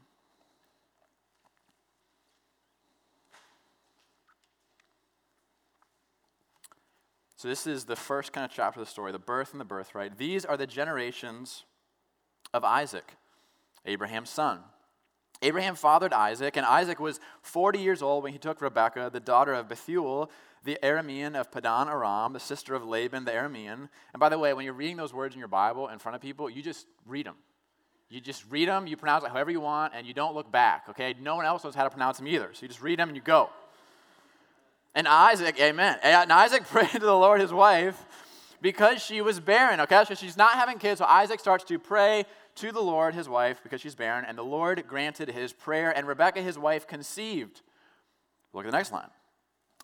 So, 7.36 7.48
this 7.48 7.66
is 7.66 7.86
the 7.86 7.95
first 7.95 8.34
kind 8.34 8.44
of 8.44 8.52
chapter 8.52 8.81
of 8.81 8.86
the 8.86 8.92
story 8.92 9.13
the 9.13 9.19
birth 9.19 9.54
and 9.54 9.62
the 9.62 9.66
birthright. 9.66 10.18
These 10.18 10.44
are 10.44 10.57
the 10.57 10.68
generations 10.68 11.63
of 12.54 12.66
Isaac, 12.66 13.13
Abraham's 13.86 14.30
son. 14.30 14.60
Abraham 15.42 15.76
fathered 15.76 16.12
Isaac, 16.12 16.58
and 16.58 16.66
Isaac 16.66 17.00
was 17.00 17.20
40 17.42 17.80
years 17.80 18.02
old 18.02 18.24
when 18.24 18.34
he 18.34 18.40
took 18.40 18.62
Rebekah, 18.62 19.10
the 19.12 19.22
daughter 19.22 19.54
of 19.54 19.70
Bethuel, 19.70 20.30
the 20.64 20.78
Aramean 20.84 21.40
of 21.40 21.52
Padan 21.52 21.88
Aram, 21.88 22.34
the 22.34 22.40
sister 22.40 22.76
of 22.76 22.86
Laban 22.86 23.24
the 23.24 23.32
Aramean. 23.32 23.88
And 24.14 24.20
by 24.20 24.28
the 24.28 24.38
way, 24.38 24.54
when 24.54 24.66
you're 24.66 24.74
reading 24.74 24.98
those 24.98 25.14
words 25.14 25.34
in 25.34 25.40
your 25.40 25.48
Bible 25.48 25.88
in 25.88 26.00
front 26.00 26.18
of 26.18 26.22
people, 26.22 26.50
you 26.50 26.62
just 26.62 26.88
read 27.06 27.26
them. 27.26 27.36
You 28.10 28.20
just 28.20 28.44
read 28.50 28.68
them, 28.68 28.88
you 28.88 28.98
pronounce 28.98 29.24
it 29.24 29.30
however 29.30 29.52
you 29.52 29.62
want, 29.62 29.94
and 29.96 30.06
you 30.06 30.14
don't 30.14 30.36
look 30.36 30.52
back, 30.52 30.86
okay? 30.90 31.16
No 31.22 31.36
one 31.36 31.46
else 31.46 31.64
knows 31.64 31.76
how 31.76 31.84
to 31.84 31.90
pronounce 31.90 32.18
them 32.18 32.28
either. 32.28 32.50
So 32.54 32.64
you 32.64 32.68
just 32.68 32.82
read 32.82 33.00
them 33.00 33.10
and 33.10 33.16
you 33.16 33.22
go. 33.22 33.50
And 34.96 35.08
Isaac, 35.08 35.60
amen. 35.60 36.00
And 36.04 36.34
Isaac 36.34 36.64
prayed 36.68 36.90
to 36.90 37.00
the 37.00 37.14
Lord 37.14 37.40
his 37.40 37.54
wife 37.54 38.04
because 38.62 39.02
she 39.02 39.22
was 39.22 39.40
barren. 39.40 39.80
Okay, 39.82 40.04
so 40.08 40.16
she's 40.16 40.36
not 40.36 40.54
having 40.54 40.80
kids. 40.80 40.98
So 40.98 41.06
Isaac 41.06 41.40
starts 41.40 41.64
to 41.66 41.80
pray 41.80 42.26
to 42.60 42.72
the 42.72 42.82
Lord 42.82 43.16
his 43.16 43.30
wife 43.30 43.62
because 43.64 43.82
she's 43.82 43.96
barren, 43.96 44.26
and 44.26 44.38
the 44.38 44.44
Lord 44.44 44.84
granted 44.88 45.30
his 45.30 45.54
prayer, 45.54 45.92
and 45.96 46.08
Rebekah 46.08 46.42
his 46.42 46.58
wife 46.58 46.88
conceived. 46.88 47.62
Look 48.54 48.66
at 48.66 48.72
the 48.72 48.78
next 48.78 48.92
line. 48.92 49.10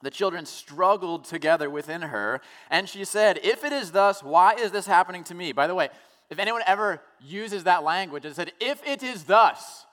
The 0.02 0.10
children 0.10 0.46
struggled 0.46 1.24
together 1.26 1.70
within 1.70 2.02
her, 2.02 2.42
and 2.70 2.88
she 2.90 3.06
said, 3.06 3.40
If 3.44 3.64
it 3.64 3.72
is 3.72 3.92
thus, 3.92 4.22
why 4.22 4.56
is 4.56 4.72
this 4.72 4.86
happening 4.86 5.24
to 5.26 5.34
me? 5.34 5.52
By 5.52 5.68
the 5.68 5.76
way, 5.76 5.90
if 6.30 6.40
anyone 6.40 6.62
ever 6.68 7.02
uses 7.22 7.64
that 7.64 7.84
language, 7.84 8.26
and 8.26 8.36
said, 8.36 8.52
If 8.60 8.86
it 8.86 9.04
is 9.04 9.24
thus, 9.24 9.86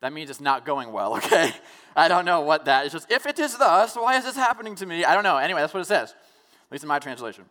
that 0.00 0.12
means 0.12 0.28
it's 0.28 0.40
not 0.40 0.66
going 0.66 0.92
well, 0.92 1.16
okay? 1.18 1.52
I 1.94 2.08
don't 2.08 2.24
know 2.24 2.40
what 2.40 2.64
that 2.64 2.86
is. 2.86 2.92
Just, 2.92 3.10
if 3.10 3.26
it 3.26 3.38
is 3.38 3.56
thus, 3.56 3.94
why 3.94 4.16
is 4.16 4.24
this 4.24 4.36
happening 4.36 4.74
to 4.76 4.86
me? 4.86 5.04
I 5.04 5.14
don't 5.14 5.24
know. 5.24 5.36
Anyway, 5.36 5.60
that's 5.60 5.72
what 5.72 5.80
it 5.80 5.86
says, 5.86 6.10
at 6.10 6.72
least 6.72 6.84
in 6.84 6.88
my 6.88 6.98
translation. 6.98 7.44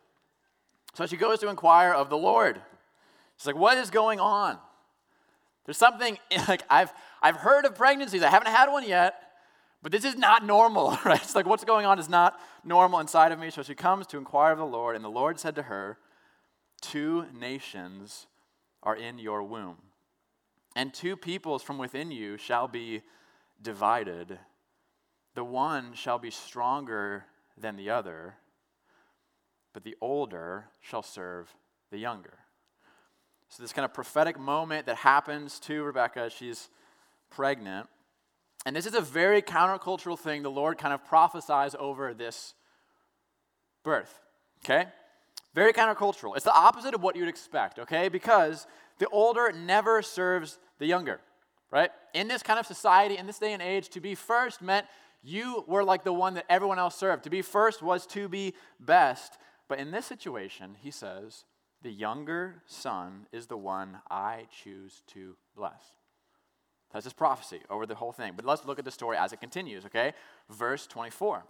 So 0.94 1.06
she 1.06 1.16
goes 1.16 1.40
to 1.40 1.48
inquire 1.48 1.94
of 1.94 2.10
the 2.10 2.18
Lord. 2.18 2.62
She's 3.42 3.48
like, 3.48 3.56
what 3.56 3.78
is 3.80 3.90
going 3.90 4.20
on? 4.20 4.60
There's 5.66 5.78
something, 5.78 6.20
like, 6.48 6.62
I've, 6.70 6.94
I've 7.22 7.38
heard 7.38 7.66
of 7.66 7.74
pregnancies. 7.74 8.22
I 8.22 8.30
haven't 8.30 8.52
had 8.52 8.70
one 8.70 8.88
yet, 8.88 9.16
but 9.82 9.92
this 9.92 10.06
is 10.06 10.16
not 10.16 10.46
normal, 10.46 10.98
right? 11.06 11.22
It's 11.22 11.34
like, 11.34 11.48
what's 11.48 11.64
going 11.64 11.86
on 11.86 11.98
is 11.98 12.10
not 12.10 12.40
normal 12.64 13.00
inside 13.00 13.32
of 13.32 13.40
me. 13.40 13.50
So 13.50 13.64
she 13.64 13.74
comes 13.74 14.06
to 14.08 14.18
inquire 14.18 14.52
of 14.52 14.60
the 14.60 14.66
Lord, 14.66 14.96
and 14.96 15.04
the 15.04 15.10
Lord 15.10 15.40
said 15.40 15.56
to 15.56 15.64
her, 15.64 15.98
Two 16.82 17.26
nations 17.34 18.28
are 18.84 18.96
in 18.96 19.18
your 19.18 19.44
womb 19.44 19.78
and 20.76 20.94
two 20.94 21.18
peoples 21.18 21.64
from 21.64 21.78
within 21.78 22.12
you 22.12 22.38
shall 22.38 22.68
be 22.68 23.02
divided. 23.62 24.40
The 25.36 25.44
one 25.44 25.94
shall 25.94 26.20
be 26.20 26.32
stronger 26.32 27.26
than 27.58 27.76
the 27.76 27.90
other, 27.90 28.36
but 29.74 29.84
the 29.84 29.96
older 30.02 30.66
shall 30.80 31.04
serve 31.04 31.54
the 31.92 31.98
younger. 31.98 32.40
So, 33.52 33.62
this 33.62 33.74
kind 33.74 33.84
of 33.84 33.94
prophetic 33.94 34.40
moment 34.40 34.86
that 34.86 34.96
happens 34.96 35.60
to 35.62 35.84
Rebecca, 35.84 36.30
she's 36.30 36.70
pregnant. 37.30 37.90
And 38.66 38.74
this 38.74 38.86
is 38.86 38.94
a 38.94 39.02
very 39.02 39.42
countercultural 39.42 40.18
thing 40.18 40.42
the 40.42 40.50
Lord 40.50 40.78
kind 40.78 40.94
of 40.94 41.04
prophesies 41.04 41.76
over 41.78 42.14
this 42.14 42.54
birth. 43.84 44.22
Okay? 44.64 44.86
Very 45.54 45.74
countercultural. 45.74 46.38
It's 46.38 46.46
the 46.46 46.56
opposite 46.56 46.94
of 46.94 47.04
what 47.04 47.18
you'd 47.18 47.28
expect, 47.28 47.78
okay? 47.78 48.08
Because 48.08 48.68
the 49.00 49.08
older 49.10 49.52
never 49.52 50.02
serves 50.02 50.58
the 50.80 50.86
younger, 50.86 51.20
right? 51.72 51.90
In 52.14 52.30
this 52.30 52.42
kind 52.44 52.58
of 52.58 52.66
society, 52.66 53.18
in 53.18 53.28
this 53.28 53.40
day 53.40 53.52
and 53.52 53.62
age, 53.62 53.90
to 53.90 54.00
be 54.00 54.16
first 54.16 54.62
meant 54.62 54.86
you 55.22 55.66
were 55.68 55.84
like 55.84 56.06
the 56.06 56.14
one 56.14 56.36
that 56.36 56.46
everyone 56.50 56.80
else 56.80 56.96
served. 56.96 57.26
To 57.26 57.30
be 57.30 57.42
first 57.42 57.82
was 57.82 58.06
to 58.08 58.30
be 58.30 58.54
best. 58.80 59.38
But 59.68 59.80
in 59.80 59.92
this 59.92 60.06
situation, 60.06 60.78
he 60.80 60.90
says, 60.90 61.44
the 61.82 61.92
younger 61.92 62.62
son 62.66 63.28
is 63.32 63.48
the 63.48 63.58
one 63.58 64.00
I 64.10 64.48
choose 64.64 65.04
to 65.14 65.36
bless. 65.56 65.82
That's 66.94 67.06
his 67.06 67.14
prophecy 67.14 67.62
over 67.70 67.86
the 67.86 67.96
whole 67.96 68.12
thing. 68.12 68.34
But 68.36 68.46
let's 68.46 68.66
look 68.66 68.80
at 68.80 68.86
the 68.86 68.92
story 68.92 69.18
as 69.18 69.34
it 69.34 69.40
continues, 69.40 69.86
okay? 69.86 70.14
Verse 70.50 70.86
24. 70.88 71.44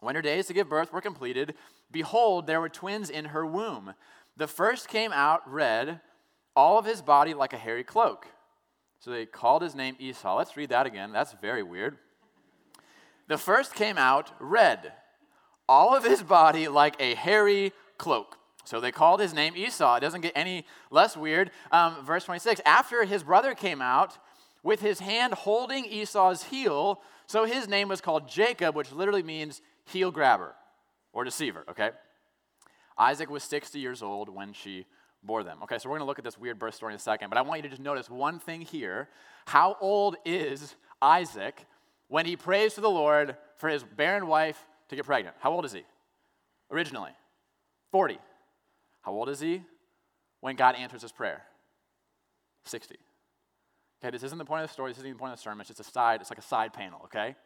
When 0.00 0.14
her 0.14 0.22
days 0.22 0.46
to 0.46 0.54
give 0.54 0.68
birth 0.68 0.92
were 0.92 1.00
completed, 1.00 1.54
behold, 1.90 2.46
there 2.46 2.60
were 2.60 2.68
twins 2.68 3.10
in 3.10 3.26
her 3.26 3.44
womb. 3.44 3.94
The 4.36 4.46
first 4.46 4.88
came 4.88 5.12
out 5.12 5.50
red, 5.50 6.00
all 6.54 6.78
of 6.78 6.86
his 6.86 7.02
body 7.02 7.34
like 7.34 7.52
a 7.52 7.58
hairy 7.58 7.84
cloak. 7.84 8.26
So 8.98 9.10
they 9.10 9.26
called 9.26 9.62
his 9.62 9.74
name 9.74 9.96
Esau. 9.98 10.36
Let's 10.36 10.56
read 10.56 10.70
that 10.70 10.86
again. 10.86 11.12
That's 11.12 11.34
very 11.40 11.62
weird. 11.62 11.96
The 13.28 13.38
first 13.38 13.74
came 13.74 13.96
out 13.96 14.32
red, 14.38 14.92
all 15.68 15.94
of 15.94 16.04
his 16.04 16.22
body 16.22 16.68
like 16.68 16.96
a 17.00 17.14
hairy 17.14 17.72
cloak. 17.96 18.36
So 18.64 18.80
they 18.80 18.92
called 18.92 19.20
his 19.20 19.34
name 19.34 19.54
Esau. 19.56 19.96
It 19.96 20.00
doesn't 20.00 20.20
get 20.20 20.32
any 20.34 20.64
less 20.90 21.16
weird. 21.16 21.50
Um, 21.72 22.04
verse 22.04 22.24
26 22.24 22.60
After 22.64 23.04
his 23.04 23.22
brother 23.22 23.54
came 23.54 23.82
out 23.82 24.18
with 24.62 24.80
his 24.80 25.00
hand 25.00 25.34
holding 25.34 25.84
Esau's 25.86 26.44
heel, 26.44 27.00
so 27.26 27.44
his 27.44 27.68
name 27.68 27.88
was 27.88 28.00
called 28.00 28.28
Jacob, 28.28 28.74
which 28.74 28.92
literally 28.92 29.22
means 29.22 29.62
heel 29.86 30.10
grabber 30.10 30.54
or 31.12 31.24
deceiver, 31.24 31.64
okay? 31.70 31.90
Isaac 32.98 33.30
was 33.30 33.42
60 33.44 33.78
years 33.78 34.02
old 34.02 34.28
when 34.28 34.52
she 34.52 34.86
bore 35.22 35.42
them. 35.42 35.58
Okay, 35.62 35.78
so 35.78 35.88
we're 35.88 35.96
going 35.96 36.04
to 36.04 36.08
look 36.08 36.18
at 36.18 36.24
this 36.24 36.38
weird 36.38 36.58
birth 36.58 36.74
story 36.74 36.92
in 36.92 36.96
a 36.96 37.00
second, 37.00 37.30
but 37.30 37.38
I 37.38 37.42
want 37.42 37.58
you 37.58 37.62
to 37.62 37.68
just 37.68 37.82
notice 37.82 38.08
one 38.08 38.38
thing 38.38 38.60
here. 38.60 39.08
How 39.46 39.76
old 39.80 40.16
is 40.24 40.74
Isaac 41.00 41.66
when 42.08 42.26
he 42.26 42.36
prays 42.36 42.74
to 42.74 42.80
the 42.80 42.90
Lord 42.90 43.36
for 43.56 43.68
his 43.68 43.82
barren 43.82 44.26
wife 44.26 44.66
to 44.88 44.96
get 44.96 45.06
pregnant? 45.06 45.36
How 45.40 45.52
old 45.52 45.64
is 45.64 45.72
he? 45.72 45.84
Originally, 46.70 47.12
40. 47.90 48.18
How 49.02 49.12
old 49.12 49.28
is 49.28 49.40
he 49.40 49.62
when 50.40 50.56
God 50.56 50.74
answers 50.74 51.02
his 51.02 51.12
prayer? 51.12 51.42
60. 52.64 52.96
Okay, 54.02 54.10
this 54.10 54.22
isn't 54.22 54.38
the 54.38 54.44
point 54.44 54.62
of 54.62 54.68
the 54.68 54.72
story, 54.72 54.90
this 54.90 54.98
isn't 54.98 55.12
the 55.12 55.18
point 55.18 55.32
of 55.32 55.38
the 55.38 55.42
sermon, 55.42 55.60
it's 55.60 55.68
just 55.68 55.80
a 55.80 55.92
side, 55.92 56.20
it's 56.20 56.30
like 56.30 56.38
a 56.38 56.42
side 56.42 56.72
panel, 56.72 57.00
okay? 57.04 57.36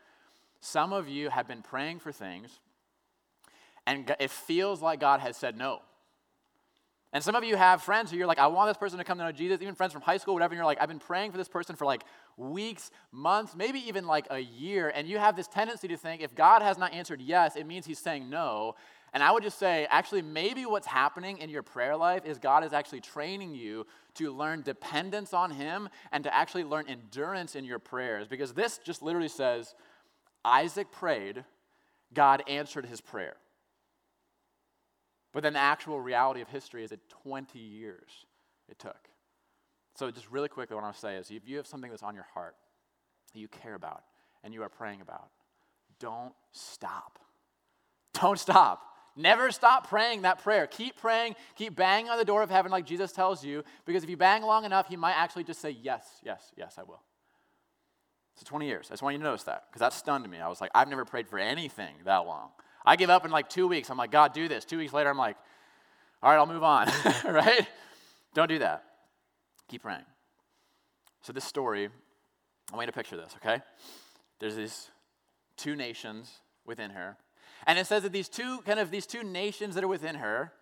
Some 0.61 0.93
of 0.93 1.09
you 1.09 1.29
have 1.29 1.49
been 1.49 1.63
praying 1.63 1.99
for 1.99 2.13
things, 2.13 2.61
and 3.87 4.15
it 4.21 4.31
feels 4.31 4.81
like 4.81 5.01
God 5.01 5.21
has 5.21 5.37
said 5.37 5.57
no. 5.57 5.83
And 7.13 7.23
some 7.23 7.37
of 7.37 7.45
you 7.45 7.55
have 7.55 7.81
friends 7.81 8.11
who 8.11 8.17
you're 8.17 8.27
like, 8.27 8.41
I 8.41 8.49
want 8.49 8.69
this 8.69 8.77
person 8.77 8.99
to 8.99 9.05
come 9.05 9.19
to 9.19 9.25
know 9.25 9.31
Jesus, 9.31 9.63
even 9.63 9.77
friends 9.77 9.93
from 9.93 10.03
high 10.03 10.17
school, 10.17 10.35
whatever. 10.35 10.53
And 10.53 10.59
you're 10.59 10.67
like, 10.67 10.81
I've 10.81 10.89
been 10.89 10.99
praying 10.99 11.31
for 11.31 11.39
this 11.39 11.47
person 11.47 11.77
for 11.77 11.85
like 11.85 12.03
weeks, 12.37 12.91
months, 13.13 13.55
maybe 13.55 13.79
even 13.87 14.05
like 14.05 14.27
a 14.31 14.41
year. 14.41 14.93
And 14.93 15.07
you 15.07 15.19
have 15.19 15.37
this 15.37 15.47
tendency 15.47 15.87
to 15.87 15.97
think 15.97 16.23
if 16.23 16.35
God 16.35 16.61
has 16.61 16.77
not 16.77 16.93
answered 16.93 17.21
yes, 17.21 17.55
it 17.55 17.69
means 17.69 17.87
he's 17.87 18.01
saying 18.01 18.29
no. 18.29 18.75
And 19.15 19.23
I 19.23 19.31
would 19.31 19.45
just 19.45 19.61
say, 19.61 19.87
actually, 19.91 20.23
maybe 20.23 20.67
what's 20.67 20.89
happening 20.89 21.39
in 21.39 21.49
your 21.49 21.63
prayer 21.63 21.97
life 21.97 22.27
is 22.27 22.39
God 22.39 22.65
is 22.65 22.73
actually 22.73 23.01
training 23.01 23.55
you 23.55 23.87
to 24.15 24.33
learn 24.33 24.63
dependence 24.63 25.33
on 25.33 25.53
him 25.53 25.89
and 26.11 26.25
to 26.25 26.35
actually 26.35 26.65
learn 26.65 26.87
endurance 26.89 27.55
in 27.55 27.65
your 27.65 27.79
prayers. 27.79 28.27
Because 28.27 28.53
this 28.53 28.79
just 28.85 29.03
literally 29.03 29.29
says 29.29 29.77
Isaac 30.45 30.91
prayed, 30.91 31.45
God 32.13 32.43
answered 32.49 32.87
his 32.87 33.01
prayer. 33.01 33.37
But 35.33 35.45
then 35.45 35.53
the 35.53 35.61
actual 35.61 36.01
reality 36.01 36.41
of 36.41 36.49
history 36.49 36.83
is 36.83 36.91
that 36.91 37.09
20 37.23 37.57
years 37.59 38.27
it 38.69 38.81
took. 38.81 39.09
So, 39.97 40.11
just 40.11 40.29
really 40.29 40.49
quickly, 40.49 40.75
what 40.75 40.83
I 40.83 40.87
want 40.87 40.97
to 40.97 41.01
say 41.01 41.17
is 41.17 41.31
if 41.31 41.49
you 41.49 41.57
have 41.57 41.69
something 41.69 41.91
that's 41.91 42.03
on 42.03 42.17
your 42.17 42.27
heart 42.35 42.57
that 43.33 43.39
you 43.39 43.47
care 43.47 43.75
about 43.75 44.03
and 44.43 44.53
you 44.53 44.63
are 44.65 44.69
praying 44.69 45.01
about, 45.01 45.29
don't 46.01 46.35
stop. 46.51 47.21
Don't 48.13 48.39
stop. 48.39 48.94
Never 49.17 49.53
stop 49.53 49.89
praying 49.89 50.23
that 50.23 50.43
prayer. 50.43 50.67
Keep 50.67 50.97
praying, 50.97 51.37
keep 51.55 51.77
banging 51.77 52.11
on 52.11 52.19
the 52.19 52.25
door 52.25 52.43
of 52.43 52.51
heaven 52.51 52.73
like 52.73 52.85
Jesus 52.85 53.13
tells 53.13 53.45
you, 53.45 53.63
because 53.85 54.03
if 54.03 54.11
you 54.11 54.17
bang 54.17 54.43
long 54.43 54.65
enough, 54.65 54.89
he 54.89 54.97
might 54.97 55.15
actually 55.15 55.45
just 55.45 55.61
say, 55.61 55.71
Yes, 55.71 56.03
yes, 56.25 56.53
yes, 56.57 56.75
I 56.79 56.83
will. 56.83 57.01
So 58.37 58.43
20 58.45 58.67
years. 58.67 58.89
I 58.91 58.95
just 58.95 59.03
want 59.03 59.15
you 59.15 59.19
to 59.19 59.25
notice 59.25 59.45
that, 59.45 59.65
because 59.69 59.81
that 59.81 59.93
stunned 59.93 60.29
me. 60.29 60.41
I 60.41 60.49
was 60.49 60.61
like, 60.61 60.73
I've 60.75 60.89
never 60.89 61.05
prayed 61.05 61.29
for 61.29 61.39
anything 61.39 61.95
that 62.05 62.27
long. 62.27 62.49
I 62.85 62.97
give 62.97 63.09
up 63.09 63.25
in 63.25 63.31
like 63.31 63.49
two 63.49 63.69
weeks. 63.69 63.91
I'm 63.91 63.97
like, 63.97 64.11
God, 64.11 64.35
do 64.35 64.49
this. 64.49 64.65
Two 64.65 64.79
weeks 64.79 64.93
later, 64.93 65.09
I'm 65.09 65.19
like, 65.19 65.37
all 66.23 66.31
right, 66.31 66.37
I'll 66.37 66.47
move 66.47 66.63
on, 66.63 66.89
right? 67.25 67.67
Don't 68.35 68.49
do 68.49 68.59
that. 68.59 68.85
Keep 69.69 69.83
praying. 69.83 70.05
So, 71.23 71.33
this 71.33 71.45
story, 71.45 71.89
I 72.73 72.77
want 72.77 72.87
you 72.87 72.93
to 72.93 72.97
picture 72.97 73.17
this, 73.17 73.35
okay? 73.37 73.63
There's 74.41 74.57
these 74.57 74.91
two 75.57 75.77
nations 75.77 76.31
within 76.67 76.91
her. 76.91 77.17
And 77.67 77.79
it 77.79 77.87
says 77.87 78.03
that 78.03 78.13
these 78.13 78.29
two, 78.29 78.61
kind 78.63 78.79
of 78.79 78.91
these 78.91 79.07
two 79.07 79.23
nations 79.23 79.75
that 79.75 79.85
are 79.85 79.89
within 79.89 80.17
her, 80.17 80.53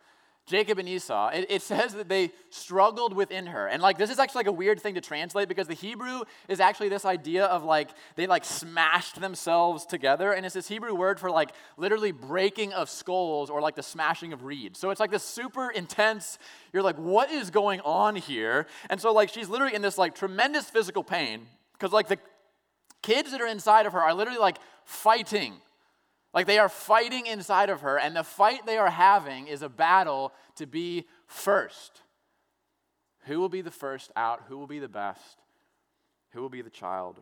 Jacob 0.44 0.78
and 0.78 0.88
Esau, 0.88 1.28
it, 1.28 1.46
it, 1.48 1.62
says 1.62 1.94
that 1.94 2.08
they 2.08 2.32
struggled 2.50 3.14
within 3.14 3.46
her. 3.46 3.68
And 3.68 3.80
like 3.80 3.96
this 3.96 4.10
is 4.10 4.18
actually 4.18 4.40
like 4.40 4.46
a 4.48 4.52
weird 4.52 4.80
thing 4.80 4.96
to 4.96 5.00
translate 5.00 5.48
because 5.48 5.68
the 5.68 5.74
Hebrew 5.74 6.22
is 6.48 6.58
actually 6.58 6.88
this 6.88 7.04
idea 7.04 7.44
of 7.44 7.62
like 7.62 7.90
they 8.16 8.26
like 8.26 8.44
smashed 8.44 9.20
themselves 9.20 9.86
together. 9.86 10.32
And 10.32 10.44
it's 10.44 10.54
this 10.56 10.66
Hebrew 10.66 10.94
word 10.94 11.20
for 11.20 11.30
like 11.30 11.52
literally 11.76 12.10
breaking 12.10 12.72
of 12.72 12.90
skulls 12.90 13.50
or 13.50 13.60
like 13.60 13.76
the 13.76 13.84
smashing 13.84 14.32
of 14.32 14.42
reeds. 14.42 14.80
So 14.80 14.90
it's 14.90 14.98
like 14.98 15.12
this 15.12 15.22
super 15.22 15.70
intense, 15.70 16.38
you're 16.72 16.82
like, 16.82 16.96
what 16.96 17.30
is 17.30 17.50
going 17.50 17.80
on 17.82 18.16
here? 18.16 18.66
And 18.90 19.00
so 19.00 19.12
like 19.12 19.28
she's 19.28 19.48
literally 19.48 19.74
in 19.74 19.82
this 19.82 19.96
like 19.96 20.14
tremendous 20.16 20.68
physical 20.68 21.04
pain 21.04 21.46
because 21.74 21.92
like 21.92 22.08
the 22.08 22.18
kids 23.00 23.30
that 23.30 23.40
are 23.40 23.46
inside 23.46 23.86
of 23.86 23.92
her 23.92 24.00
are 24.00 24.12
literally 24.12 24.40
like 24.40 24.58
fighting 24.84 25.54
like 26.34 26.46
they 26.46 26.58
are 26.58 26.68
fighting 26.68 27.26
inside 27.26 27.70
of 27.70 27.82
her, 27.82 27.98
and 27.98 28.16
the 28.16 28.24
fight 28.24 28.66
they 28.66 28.78
are 28.78 28.90
having 28.90 29.46
is 29.46 29.62
a 29.62 29.68
battle 29.68 30.32
to 30.56 30.66
be 30.66 31.06
first. 31.26 32.02
Who 33.26 33.38
will 33.38 33.48
be 33.48 33.60
the 33.60 33.70
first 33.70 34.10
out? 34.16 34.44
Who 34.48 34.58
will 34.58 34.66
be 34.66 34.78
the 34.78 34.88
best? 34.88 35.38
Who 36.32 36.40
will 36.40 36.48
be 36.48 36.62
the 36.62 36.70
child? 36.70 37.20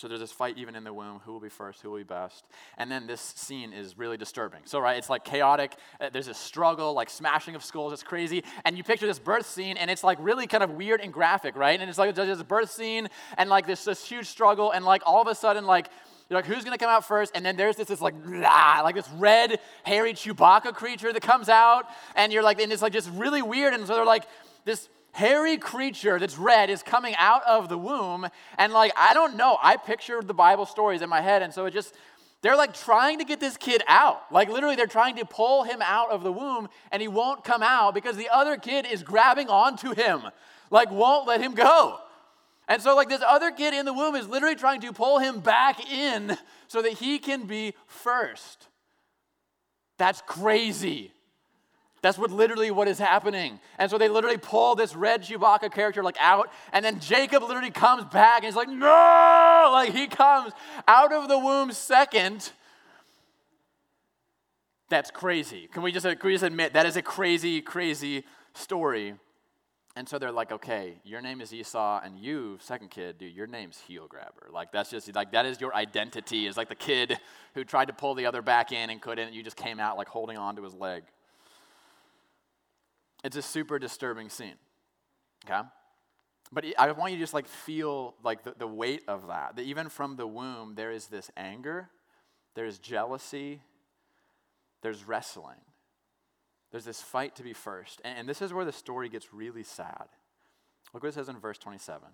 So 0.00 0.08
there's 0.08 0.20
this 0.20 0.32
fight 0.32 0.56
even 0.56 0.76
in 0.76 0.84
the 0.84 0.94
womb. 0.94 1.20
Who 1.26 1.32
will 1.32 1.40
be 1.40 1.50
first? 1.50 1.82
Who 1.82 1.90
will 1.90 1.98
be 1.98 2.04
best? 2.04 2.46
And 2.78 2.90
then 2.90 3.06
this 3.06 3.20
scene 3.20 3.74
is 3.74 3.98
really 3.98 4.16
disturbing. 4.16 4.60
So, 4.64 4.78
right, 4.78 4.96
it's 4.96 5.10
like 5.10 5.24
chaotic. 5.24 5.74
Uh, 6.00 6.08
there's 6.10 6.28
a 6.28 6.32
struggle, 6.32 6.94
like 6.94 7.10
smashing 7.10 7.54
of 7.54 7.62
skulls. 7.62 7.92
It's 7.92 8.02
crazy. 8.02 8.42
And 8.64 8.78
you 8.78 8.82
picture 8.82 9.06
this 9.06 9.18
birth 9.18 9.44
scene, 9.44 9.76
and 9.76 9.90
it's 9.90 10.02
like 10.02 10.16
really 10.18 10.46
kind 10.46 10.64
of 10.64 10.70
weird 10.70 11.02
and 11.02 11.12
graphic, 11.12 11.54
right? 11.54 11.78
And 11.78 11.90
it's 11.90 11.98
like 11.98 12.14
there's 12.14 12.38
this 12.38 12.42
birth 12.42 12.70
scene, 12.70 13.08
and 13.36 13.50
like 13.50 13.66
this, 13.66 13.84
this 13.84 14.02
huge 14.08 14.26
struggle, 14.26 14.70
and 14.70 14.86
like 14.86 15.02
all 15.04 15.20
of 15.20 15.28
a 15.28 15.34
sudden, 15.34 15.66
like 15.66 15.90
you're 16.30 16.38
like, 16.38 16.46
who's 16.46 16.62
gonna 16.64 16.78
come 16.78 16.88
out 16.88 17.06
first? 17.06 17.32
And 17.34 17.44
then 17.44 17.56
there's 17.56 17.74
this, 17.74 17.88
this 17.88 18.00
like, 18.00 18.14
blah, 18.24 18.80
like 18.84 18.94
this 18.94 19.08
red, 19.16 19.58
hairy 19.82 20.14
Chewbacca 20.14 20.72
creature 20.74 21.12
that 21.12 21.22
comes 21.22 21.48
out, 21.48 21.86
and 22.14 22.32
you're 22.32 22.44
like, 22.44 22.60
and 22.60 22.72
it's 22.72 22.82
like 22.82 22.92
just 22.92 23.10
really 23.10 23.42
weird. 23.42 23.74
And 23.74 23.84
so 23.86 23.94
they're 23.94 24.04
like, 24.04 24.24
this 24.64 24.88
hairy 25.12 25.58
creature 25.58 26.20
that's 26.20 26.38
red 26.38 26.70
is 26.70 26.84
coming 26.84 27.16
out 27.18 27.42
of 27.48 27.68
the 27.68 27.76
womb. 27.76 28.28
And 28.58 28.72
like, 28.72 28.92
I 28.96 29.12
don't 29.12 29.36
know, 29.36 29.58
I 29.60 29.76
pictured 29.76 30.28
the 30.28 30.34
Bible 30.34 30.66
stories 30.66 31.02
in 31.02 31.08
my 31.08 31.20
head, 31.20 31.42
and 31.42 31.52
so 31.52 31.66
it 31.66 31.72
just, 31.72 31.94
they're 32.42 32.56
like 32.56 32.74
trying 32.74 33.18
to 33.18 33.24
get 33.24 33.40
this 33.40 33.56
kid 33.56 33.82
out. 33.88 34.32
Like, 34.32 34.48
literally, 34.48 34.76
they're 34.76 34.86
trying 34.86 35.16
to 35.16 35.24
pull 35.24 35.64
him 35.64 35.82
out 35.82 36.10
of 36.10 36.22
the 36.22 36.30
womb, 36.30 36.68
and 36.92 37.02
he 37.02 37.08
won't 37.08 37.42
come 37.42 37.62
out 37.64 37.92
because 37.92 38.16
the 38.16 38.28
other 38.28 38.56
kid 38.56 38.86
is 38.86 39.02
grabbing 39.02 39.48
onto 39.48 39.94
him, 39.94 40.22
like, 40.70 40.92
won't 40.92 41.26
let 41.26 41.40
him 41.40 41.54
go. 41.54 41.98
And 42.70 42.80
so, 42.80 42.94
like, 42.94 43.08
this 43.08 43.20
other 43.26 43.50
kid 43.50 43.74
in 43.74 43.84
the 43.84 43.92
womb 43.92 44.14
is 44.14 44.28
literally 44.28 44.54
trying 44.54 44.80
to 44.82 44.92
pull 44.92 45.18
him 45.18 45.40
back 45.40 45.90
in 45.92 46.38
so 46.68 46.80
that 46.80 46.92
he 46.92 47.18
can 47.18 47.46
be 47.46 47.74
first. 47.88 48.68
That's 49.98 50.22
crazy. 50.24 51.12
That's 52.00 52.16
what 52.16 52.30
literally 52.30 52.70
what 52.70 52.86
is 52.86 53.00
happening. 53.00 53.58
And 53.76 53.90
so 53.90 53.98
they 53.98 54.08
literally 54.08 54.36
pull 54.36 54.76
this 54.76 54.94
red 54.94 55.24
Chewbacca 55.24 55.72
character 55.72 56.04
like 56.04 56.16
out, 56.20 56.48
and 56.72 56.84
then 56.84 57.00
Jacob 57.00 57.42
literally 57.42 57.72
comes 57.72 58.04
back 58.04 58.36
and 58.38 58.44
he's 58.44 58.54
like, 58.54 58.68
no! 58.68 59.70
Like 59.72 59.92
he 59.92 60.06
comes 60.06 60.52
out 60.86 61.12
of 61.12 61.28
the 61.28 61.40
womb 61.40 61.72
second. 61.72 62.52
That's 64.88 65.10
crazy. 65.10 65.68
Can 65.72 65.82
we 65.82 65.90
just, 65.90 66.06
can 66.06 66.18
we 66.22 66.34
just 66.34 66.44
admit 66.44 66.74
that 66.74 66.86
is 66.86 66.96
a 66.96 67.02
crazy, 67.02 67.60
crazy 67.60 68.24
story? 68.54 69.16
And 69.96 70.08
so 70.08 70.18
they're 70.18 70.30
like, 70.30 70.52
okay, 70.52 71.00
your 71.04 71.20
name 71.20 71.40
is 71.40 71.52
Esau, 71.52 72.00
and 72.04 72.16
you, 72.16 72.58
second 72.60 72.90
kid, 72.90 73.18
dude, 73.18 73.34
your 73.34 73.48
name's 73.48 73.78
heel 73.78 74.06
grabber. 74.08 74.48
Like 74.52 74.70
that's 74.70 74.90
just 74.90 75.12
like 75.14 75.32
that 75.32 75.46
is 75.46 75.60
your 75.60 75.74
identity. 75.74 76.46
Is 76.46 76.56
like 76.56 76.68
the 76.68 76.76
kid 76.76 77.18
who 77.54 77.64
tried 77.64 77.86
to 77.86 77.92
pull 77.92 78.14
the 78.14 78.26
other 78.26 78.40
back 78.40 78.70
in 78.70 78.90
and 78.90 79.00
couldn't, 79.00 79.26
and 79.26 79.34
you 79.34 79.42
just 79.42 79.56
came 79.56 79.80
out 79.80 79.96
like 79.96 80.08
holding 80.08 80.38
on 80.38 80.56
to 80.56 80.62
his 80.62 80.74
leg. 80.74 81.02
It's 83.24 83.36
a 83.36 83.42
super 83.42 83.78
disturbing 83.78 84.28
scene. 84.28 84.54
Okay? 85.44 85.60
But 86.52 86.64
I 86.78 86.90
want 86.92 87.12
you 87.12 87.18
to 87.18 87.22
just 87.22 87.34
like 87.34 87.46
feel 87.46 88.14
like 88.24 88.42
the, 88.42 88.54
the 88.58 88.66
weight 88.66 89.02
of 89.08 89.28
that. 89.28 89.56
That 89.56 89.62
even 89.62 89.88
from 89.88 90.16
the 90.16 90.26
womb, 90.26 90.74
there 90.74 90.90
is 90.90 91.06
this 91.06 91.30
anger, 91.36 91.88
there's 92.54 92.78
jealousy, 92.78 93.60
there's 94.82 95.06
wrestling. 95.06 95.60
There's 96.70 96.84
this 96.84 97.02
fight 97.02 97.36
to 97.36 97.42
be 97.42 97.52
first. 97.52 98.00
And, 98.04 98.20
and 98.20 98.28
this 98.28 98.42
is 98.42 98.52
where 98.52 98.64
the 98.64 98.72
story 98.72 99.08
gets 99.08 99.32
really 99.34 99.64
sad. 99.64 100.06
Look 100.92 101.02
what 101.02 101.10
it 101.10 101.14
says 101.14 101.28
in 101.28 101.38
verse 101.38 101.58
27. 101.58 102.08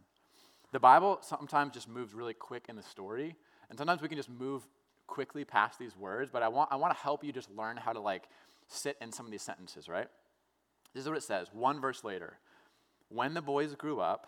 The 0.73 0.81
Bible 0.81 1.19
sometimes 1.23 1.73
just 1.75 1.89
moves 1.89 2.15
really 2.15 2.35
quick 2.35 2.67
in 2.69 2.77
the 2.77 2.83
story, 2.83 3.37
and 3.69 3.79
sometimes 3.79 4.03
we 4.03 4.09
can 4.09 4.17
just 4.17 4.31
move 4.31 4.67
quickly 5.07 5.45
past 5.45 5.79
these 5.79 5.97
words, 5.97 6.31
but 6.33 6.43
I 6.43 6.49
want, 6.49 6.73
I 6.73 6.77
want 6.77 6.95
to 6.95 7.01
help 7.01 7.23
you 7.25 7.33
just 7.33 7.51
learn 7.51 7.77
how 7.77 7.93
to 7.93 8.01
like 8.01 8.25
sit 8.69 8.97
in 9.01 9.13
some 9.13 9.27
of 9.27 9.33
these 9.33 9.43
sentences, 9.43 9.89
right? 9.89 10.09
This 10.93 11.03
is 11.03 11.09
what 11.09 11.19
it 11.19 11.23
says, 11.23 11.49
one 11.53 11.81
verse 11.81 12.03
later. 12.03 12.39
When 13.09 13.35
the 13.35 13.43
boys 13.43 13.75
grew 13.75 14.01
up, 14.01 14.27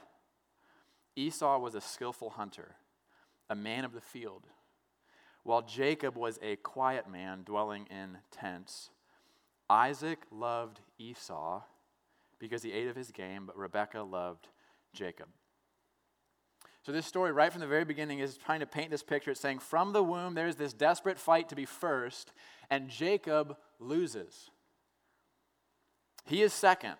Esau 1.16 1.58
was 1.58 1.74
a 1.74 1.80
skillful 1.80 2.30
hunter, 2.30 2.76
a 3.50 3.56
man 3.56 3.84
of 3.84 3.92
the 3.92 4.00
field, 4.00 4.44
while 5.42 5.62
Jacob 5.62 6.16
was 6.16 6.38
a 6.42 6.56
quiet 6.56 7.10
man 7.10 7.42
dwelling 7.44 7.86
in 7.90 8.18
tents. 8.30 8.90
Isaac 9.70 10.20
loved 10.30 10.80
Esau 10.98 11.62
because 12.38 12.62
he 12.62 12.72
ate 12.72 12.88
of 12.88 12.96
his 12.96 13.10
game, 13.10 13.46
but 13.46 13.58
Rebekah 13.58 14.02
loved 14.02 14.48
Jacob. 14.94 15.28
So, 16.82 16.92
this 16.92 17.06
story, 17.06 17.32
right 17.32 17.52
from 17.52 17.60
the 17.60 17.66
very 17.66 17.84
beginning, 17.84 18.20
is 18.20 18.38
trying 18.38 18.60
to 18.60 18.66
paint 18.66 18.90
this 18.90 19.02
picture. 19.02 19.32
It's 19.32 19.40
saying 19.40 19.58
from 19.58 19.92
the 19.92 20.02
womb, 20.02 20.34
there's 20.34 20.56
this 20.56 20.72
desperate 20.72 21.18
fight 21.18 21.50
to 21.50 21.56
be 21.56 21.66
first, 21.66 22.32
and 22.70 22.88
Jacob 22.88 23.56
loses. 23.78 24.50
He 26.24 26.42
is 26.42 26.52
second. 26.52 26.94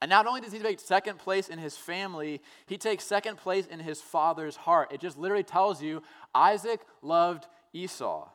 And 0.00 0.10
not 0.10 0.26
only 0.26 0.40
does 0.40 0.52
he 0.52 0.58
take 0.58 0.80
second 0.80 1.18
place 1.18 1.48
in 1.48 1.58
his 1.58 1.76
family, 1.76 2.42
he 2.66 2.76
takes 2.76 3.04
second 3.04 3.36
place 3.36 3.66
in 3.66 3.80
his 3.80 4.00
father's 4.00 4.56
heart. 4.56 4.92
It 4.92 5.00
just 5.00 5.16
literally 5.16 5.44
tells 5.44 5.82
you 5.82 6.02
Isaac 6.34 6.80
loved 7.00 7.46
Esau. 7.72 8.28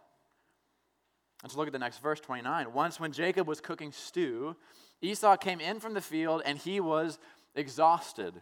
Let's 1.43 1.55
look 1.55 1.67
at 1.67 1.73
the 1.73 1.79
next 1.79 1.99
verse 1.99 2.19
29. 2.19 2.73
Once, 2.73 2.99
when 2.99 3.11
Jacob 3.11 3.47
was 3.47 3.61
cooking 3.61 3.91
stew, 3.91 4.55
Esau 5.01 5.37
came 5.37 5.59
in 5.61 5.79
from 5.79 5.93
the 5.93 6.01
field 6.01 6.41
and 6.45 6.57
he 6.57 6.79
was 6.79 7.17
exhausted. 7.55 8.33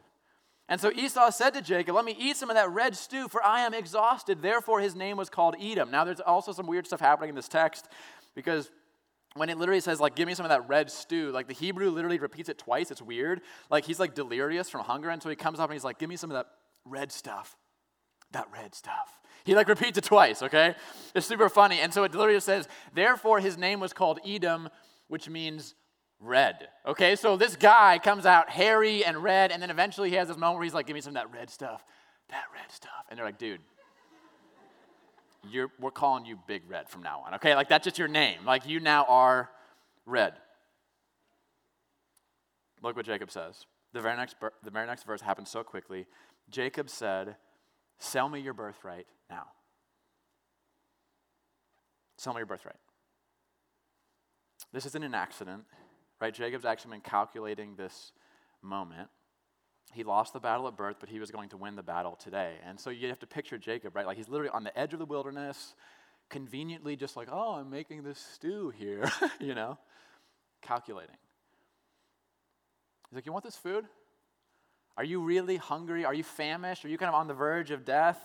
And 0.69 0.81
so 0.81 0.91
Esau 0.91 1.29
said 1.29 1.51
to 1.51 1.61
Jacob, 1.61 1.95
Let 1.95 2.05
me 2.05 2.15
eat 2.19 2.35
some 2.35 2.49
of 2.49 2.55
that 2.55 2.69
red 2.69 2.95
stew, 2.95 3.27
for 3.27 3.43
I 3.43 3.61
am 3.61 3.73
exhausted. 3.73 4.41
Therefore, 4.41 4.81
his 4.81 4.95
name 4.95 5.15
was 5.15 5.29
called 5.29 5.55
Edom. 5.61 5.91
Now, 5.91 6.03
there's 6.03 6.19
also 6.19 6.51
some 6.51 6.67
weird 6.67 6.87
stuff 6.87 6.99
happening 6.99 7.29
in 7.29 7.35
this 7.35 7.47
text 7.47 7.87
because 8.35 8.69
when 9.35 9.49
it 9.49 9.57
literally 9.57 9.79
says, 9.79 9.99
like, 9.99 10.15
give 10.15 10.27
me 10.27 10.33
some 10.33 10.45
of 10.45 10.49
that 10.49 10.67
red 10.67 10.91
stew, 10.91 11.31
like 11.31 11.47
the 11.47 11.53
Hebrew 11.53 11.91
literally 11.91 12.17
repeats 12.17 12.49
it 12.49 12.57
twice. 12.57 12.91
It's 12.91 13.01
weird. 13.01 13.41
Like, 13.69 13.85
he's 13.85 13.99
like 13.99 14.13
delirious 14.15 14.69
from 14.69 14.81
hunger. 14.81 15.09
And 15.09 15.21
so 15.21 15.29
he 15.29 15.35
comes 15.35 15.59
up 15.59 15.69
and 15.69 15.73
he's 15.73 15.85
like, 15.85 15.99
Give 15.99 16.09
me 16.09 16.17
some 16.17 16.31
of 16.31 16.35
that 16.35 16.47
red 16.83 17.11
stuff. 17.11 17.55
That 18.31 18.47
red 18.53 18.75
stuff. 18.75 19.19
He 19.43 19.55
like 19.55 19.67
repeats 19.67 19.97
it 19.97 20.03
twice, 20.03 20.43
okay? 20.43 20.75
It's 21.15 21.25
super 21.25 21.49
funny. 21.49 21.79
And 21.79 21.93
so 21.93 22.03
it 22.03 22.13
literally 22.13 22.39
says, 22.39 22.67
therefore 22.93 23.39
his 23.39 23.57
name 23.57 23.79
was 23.79 23.93
called 23.93 24.19
Edom, 24.25 24.69
which 25.07 25.29
means 25.29 25.75
red. 26.19 26.67
Okay, 26.85 27.15
so 27.15 27.37
this 27.37 27.55
guy 27.55 27.99
comes 27.99 28.25
out 28.25 28.49
hairy 28.49 29.05
and 29.05 29.23
red, 29.23 29.51
and 29.51 29.61
then 29.61 29.69
eventually 29.69 30.09
he 30.09 30.15
has 30.15 30.27
this 30.27 30.37
moment 30.37 30.57
where 30.57 30.63
he's 30.63 30.73
like, 30.73 30.87
Give 30.87 30.95
me 30.95 31.01
some 31.01 31.11
of 31.11 31.15
that 31.15 31.31
red 31.31 31.49
stuff, 31.49 31.83
that 32.29 32.43
red 32.53 32.71
stuff. 32.71 33.05
And 33.09 33.17
they're 33.17 33.25
like, 33.25 33.37
Dude, 33.37 33.61
you're, 35.49 35.69
we're 35.79 35.91
calling 35.91 36.25
you 36.25 36.39
Big 36.47 36.63
Red 36.67 36.89
from 36.89 37.03
now 37.03 37.23
on. 37.25 37.35
Okay, 37.35 37.55
like 37.55 37.69
that's 37.69 37.85
just 37.85 37.97
your 37.97 38.07
name. 38.07 38.39
Like 38.45 38.67
you 38.67 38.79
now 38.79 39.05
are 39.07 39.49
red. 40.05 40.33
Look 42.81 42.95
what 42.95 43.05
Jacob 43.05 43.31
says. 43.31 43.65
The 43.93 44.01
very 44.01 44.17
next, 44.17 44.35
the 44.63 44.71
very 44.71 44.85
next 44.85 45.03
verse 45.03 45.21
happens 45.21 45.49
so 45.49 45.63
quickly. 45.63 46.05
Jacob 46.49 46.89
said, 46.89 47.35
Sell 47.99 48.29
me 48.29 48.39
your 48.39 48.53
birthright 48.53 49.07
now. 49.29 49.47
Sell 52.17 52.33
me 52.33 52.39
your 52.39 52.45
birthright. 52.45 52.77
This 54.73 54.85
isn't 54.85 55.03
an 55.03 55.13
accident, 55.13 55.63
right? 56.19 56.33
Jacob's 56.33 56.65
actually 56.65 56.91
been 56.91 57.01
calculating 57.01 57.75
this 57.75 58.11
moment. 58.61 59.09
He 59.93 60.03
lost 60.03 60.33
the 60.33 60.39
battle 60.39 60.67
at 60.67 60.75
birth, 60.75 60.97
but 60.99 61.09
he 61.09 61.19
was 61.19 61.31
going 61.31 61.49
to 61.49 61.57
win 61.57 61.75
the 61.75 61.83
battle 61.83 62.15
today. 62.15 62.55
And 62.65 62.79
so 62.79 62.89
you 62.89 63.07
have 63.07 63.19
to 63.19 63.27
picture 63.27 63.57
Jacob, 63.57 63.95
right? 63.95 64.05
Like 64.05 64.17
he's 64.17 64.27
literally 64.27 64.51
on 64.51 64.63
the 64.63 64.77
edge 64.77 64.93
of 64.93 64.99
the 64.99 65.05
wilderness, 65.05 65.75
conveniently 66.29 66.95
just 66.95 67.15
like, 67.15 67.29
oh, 67.31 67.55
I'm 67.55 67.69
making 67.69 68.03
this 68.03 68.19
stew 68.19 68.73
here, 68.77 69.09
you 69.39 69.55
know, 69.55 69.77
calculating. 70.61 71.15
He's 73.09 73.15
like, 73.15 73.25
You 73.25 73.31
want 73.31 73.45
this 73.45 73.55
food? 73.55 73.85
Are 74.97 75.03
you 75.03 75.21
really 75.21 75.57
hungry? 75.57 76.05
Are 76.05 76.13
you 76.13 76.23
famished? 76.23 76.83
Are 76.83 76.87
you 76.89 76.97
kind 76.97 77.09
of 77.09 77.15
on 77.15 77.27
the 77.27 77.33
verge 77.33 77.71
of 77.71 77.85
death? 77.85 78.19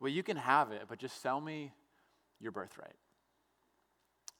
Well, 0.00 0.10
you 0.10 0.22
can 0.22 0.36
have 0.36 0.72
it, 0.72 0.82
but 0.88 0.98
just 0.98 1.22
sell 1.22 1.40
me 1.40 1.72
your 2.40 2.52
birthright. 2.52 2.94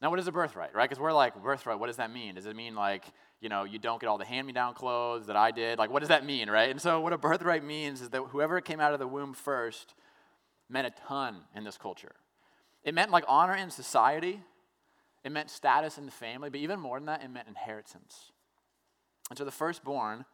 Now, 0.02 0.08
what 0.08 0.18
is 0.18 0.26
a 0.26 0.32
birthright, 0.32 0.74
right? 0.74 0.88
Because 0.88 1.00
we're 1.00 1.12
like, 1.12 1.40
birthright, 1.40 1.78
what 1.78 1.88
does 1.88 1.96
that 1.96 2.10
mean? 2.10 2.34
Does 2.34 2.46
it 2.46 2.56
mean 2.56 2.74
like, 2.74 3.04
you 3.40 3.50
know, 3.50 3.64
you 3.64 3.78
don't 3.78 4.00
get 4.00 4.06
all 4.06 4.16
the 4.16 4.24
hand 4.24 4.46
me 4.46 4.52
down 4.52 4.72
clothes 4.72 5.26
that 5.26 5.36
I 5.36 5.50
did? 5.50 5.78
Like, 5.78 5.90
what 5.90 6.00
does 6.00 6.08
that 6.08 6.24
mean, 6.24 6.48
right? 6.48 6.70
And 6.70 6.80
so, 6.80 7.00
what 7.00 7.12
a 7.12 7.18
birthright 7.18 7.62
means 7.62 8.00
is 8.00 8.08
that 8.08 8.22
whoever 8.30 8.60
came 8.62 8.80
out 8.80 8.94
of 8.94 8.98
the 8.98 9.06
womb 9.06 9.34
first 9.34 9.94
meant 10.70 10.86
a 10.86 10.90
ton 11.06 11.42
in 11.54 11.64
this 11.64 11.76
culture. 11.76 12.14
It 12.82 12.94
meant 12.94 13.10
like 13.10 13.24
honor 13.28 13.54
in 13.54 13.70
society, 13.70 14.40
it 15.22 15.32
meant 15.32 15.50
status 15.50 15.98
in 15.98 16.06
the 16.06 16.12
family, 16.12 16.48
but 16.48 16.60
even 16.60 16.80
more 16.80 16.98
than 16.98 17.06
that, 17.06 17.22
it 17.22 17.28
meant 17.28 17.46
inheritance. 17.46 18.32
And 19.28 19.36
so, 19.38 19.44
the 19.44 19.50
firstborn 19.50 20.24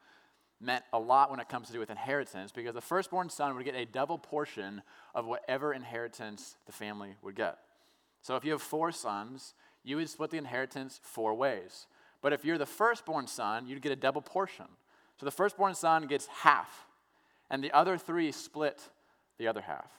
meant 0.61 0.85
a 0.93 0.99
lot 0.99 1.31
when 1.31 1.41
it 1.41 1.49
comes 1.49 1.67
to 1.67 1.73
do 1.73 1.79
with 1.79 1.91
inheritance 1.91 2.51
because 2.53 2.75
the 2.75 2.81
firstborn 2.81 3.29
son 3.29 3.55
would 3.55 3.65
get 3.65 3.75
a 3.75 3.85
double 3.85 4.19
portion 4.19 4.83
of 5.15 5.27
whatever 5.27 5.73
inheritance 5.73 6.57
the 6.67 6.73
family 6.73 7.17
would 7.23 7.35
get. 7.35 7.59
So 8.23 8.37
if 8.37 8.45
you 8.45 8.53
have 8.53 8.63
four 8.63 8.91
sons, 8.91 9.55
you 9.85 9.97
would 9.97 10.09
split 10.09 10.31
the 10.31 10.39
inheritance 10.39 11.01
four 11.03 11.35
ways. 11.35 11.87
But 12.23 12.33
if 12.33 12.45
you're 12.45 12.59
the 12.59 12.67
firstborn 12.67 13.27
son, 13.27 13.67
you'd 13.67 13.83
get 13.83 13.93
a 13.93 13.97
double 13.97 14.23
portion. 14.23 14.67
So 15.21 15.27
the 15.27 15.31
firstborn 15.31 15.75
son 15.75 16.07
gets 16.07 16.27
half, 16.27 16.87
and 17.51 17.63
the 17.63 17.73
other 17.73 17.97
three 17.97 18.33
split 18.33 18.83
the 19.39 19.47
other 19.49 19.61
half. 19.63 19.91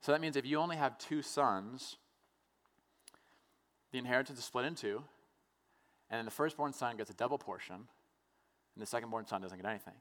So 0.00 0.12
that 0.12 0.20
means 0.20 0.36
if 0.36 0.46
you 0.46 0.58
only 0.58 0.76
have 0.76 0.98
two 0.98 1.22
sons, 1.22 1.96
the 3.92 3.98
inheritance 3.98 4.38
is 4.38 4.44
split 4.44 4.64
in 4.64 4.74
two, 4.74 5.02
and 6.10 6.18
then 6.18 6.24
the 6.24 6.30
firstborn 6.30 6.72
son 6.72 6.96
gets 6.96 7.10
a 7.10 7.14
double 7.14 7.38
portion, 7.38 7.86
and 8.80 8.86
the 8.86 8.96
secondborn 8.96 9.28
son 9.28 9.42
doesn't 9.42 9.58
get 9.58 9.68
anything. 9.68 9.94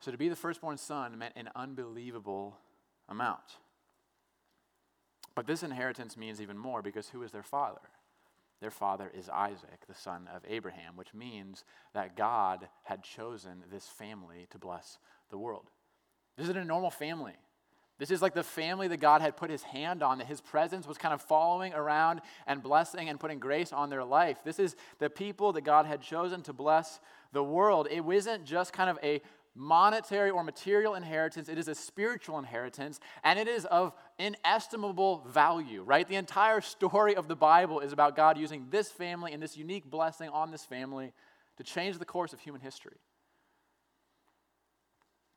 So 0.00 0.12
to 0.12 0.18
be 0.18 0.28
the 0.28 0.36
firstborn 0.36 0.76
son 0.76 1.18
meant 1.18 1.34
an 1.36 1.48
unbelievable 1.56 2.58
amount. 3.08 3.58
But 5.34 5.46
this 5.46 5.62
inheritance 5.62 6.16
means 6.16 6.40
even 6.40 6.56
more 6.56 6.82
because 6.82 7.08
who 7.08 7.22
is 7.22 7.32
their 7.32 7.42
father? 7.42 7.80
Their 8.60 8.70
father 8.70 9.10
is 9.12 9.28
Isaac, 9.28 9.86
the 9.86 9.94
son 9.94 10.28
of 10.34 10.42
Abraham, 10.48 10.96
which 10.96 11.12
means 11.12 11.64
that 11.94 12.16
God 12.16 12.68
had 12.84 13.02
chosen 13.02 13.64
this 13.70 13.86
family 13.86 14.46
to 14.50 14.58
bless 14.58 14.98
the 15.30 15.36
world. 15.36 15.70
This 16.36 16.44
isn't 16.44 16.56
a 16.56 16.64
normal 16.64 16.90
family. 16.90 17.34
This 17.98 18.10
is 18.10 18.20
like 18.20 18.34
the 18.34 18.42
family 18.42 18.88
that 18.88 18.98
God 18.98 19.22
had 19.22 19.36
put 19.36 19.50
his 19.50 19.62
hand 19.62 20.02
on, 20.02 20.18
that 20.18 20.26
his 20.26 20.40
presence 20.40 20.86
was 20.86 20.98
kind 20.98 21.14
of 21.14 21.22
following 21.22 21.72
around 21.72 22.20
and 22.46 22.62
blessing 22.62 23.08
and 23.08 23.18
putting 23.18 23.38
grace 23.38 23.72
on 23.72 23.88
their 23.88 24.04
life. 24.04 24.38
This 24.44 24.58
is 24.58 24.76
the 24.98 25.08
people 25.08 25.52
that 25.54 25.62
God 25.62 25.86
had 25.86 26.02
chosen 26.02 26.42
to 26.42 26.52
bless 26.52 27.00
the 27.32 27.42
world. 27.42 27.88
It 27.90 28.04
wasn't 28.04 28.44
just 28.44 28.72
kind 28.72 28.90
of 28.90 28.98
a 29.02 29.22
monetary 29.54 30.28
or 30.28 30.44
material 30.44 30.94
inheritance, 30.94 31.48
it 31.48 31.56
is 31.56 31.68
a 31.68 31.74
spiritual 31.74 32.38
inheritance, 32.38 33.00
and 33.24 33.38
it 33.38 33.48
is 33.48 33.64
of 33.64 33.94
inestimable 34.18 35.26
value, 35.30 35.82
right? 35.82 36.06
The 36.06 36.16
entire 36.16 36.60
story 36.60 37.16
of 37.16 37.26
the 37.26 37.36
Bible 37.36 37.80
is 37.80 37.92
about 37.92 38.14
God 38.16 38.36
using 38.36 38.66
this 38.70 38.90
family 38.90 39.32
and 39.32 39.42
this 39.42 39.56
unique 39.56 39.90
blessing 39.90 40.28
on 40.28 40.50
this 40.50 40.66
family 40.66 41.12
to 41.56 41.64
change 41.64 41.98
the 41.98 42.04
course 42.04 42.34
of 42.34 42.40
human 42.40 42.60
history. 42.60 42.98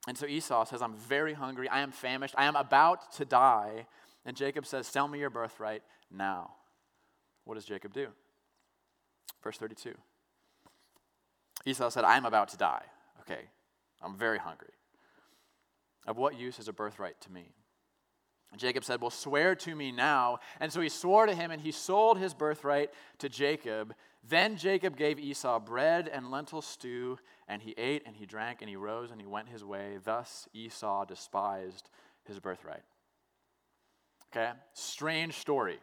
And 0.08 0.18
so 0.18 0.26
Esau 0.26 0.64
says, 0.66 0.82
I'm 0.82 0.96
very 0.96 1.34
hungry. 1.34 1.68
I 1.70 1.82
am 1.82 1.92
famished. 1.92 2.36
I 2.38 2.46
am 2.46 2.56
about 2.56 3.12
to 3.14 3.26
die. 3.26 3.86
And 4.26 4.36
Jacob 4.36 4.66
says, 4.66 4.88
Sell 4.88 5.08
me 5.08 5.20
your 5.20 5.30
birthright 5.30 5.84
now. 6.12 6.52
What 7.46 7.56
does 7.56 7.66
Jacob 7.66 7.94
do? 7.94 8.08
Verse 9.44 9.58
32. 9.58 9.94
Esau 11.66 11.90
said, 11.90 12.04
I 12.04 12.18
am 12.18 12.26
about 12.26 12.50
to 12.50 12.58
die. 12.58 12.84
Okay, 13.22 13.42
I'm 14.02 14.16
very 14.16 14.38
hungry. 14.38 14.74
Of 16.08 16.18
what 16.18 16.40
use 16.40 16.60
is 16.60 16.68
a 16.68 16.74
birthright 16.74 17.20
to 17.22 17.32
me? 17.32 17.52
Jacob 18.58 18.84
said, 18.84 19.02
Well, 19.02 19.12
swear 19.12 19.56
to 19.56 19.76
me 19.76 19.92
now. 19.92 20.40
And 20.60 20.72
so 20.72 20.82
he 20.82 20.90
swore 20.90 21.26
to 21.26 21.36
him, 21.36 21.52
and 21.52 21.62
he 21.62 21.72
sold 21.72 22.18
his 22.18 22.34
birthright 22.34 22.90
to 23.20 23.30
Jacob. 23.30 23.94
Then 24.28 24.58
Jacob 24.58 24.98
gave 24.98 25.20
Esau 25.20 25.60
bread 25.60 26.10
and 26.12 26.32
lentil 26.32 26.62
stew, 26.62 27.20
and 27.48 27.62
he 27.62 27.74
ate 27.78 28.04
and 28.06 28.16
he 28.16 28.26
drank, 28.26 28.62
and 28.62 28.70
he 28.70 28.76
rose 28.76 29.12
and 29.12 29.22
he 29.22 29.28
went 29.28 29.50
his 29.50 29.64
way. 29.64 29.98
Thus 30.04 30.48
Esau 30.54 31.06
despised 31.06 31.90
his 32.26 32.40
birthright. 32.40 32.84
Okay? 34.32 34.52
Strange 34.74 35.36
story. 35.36 35.80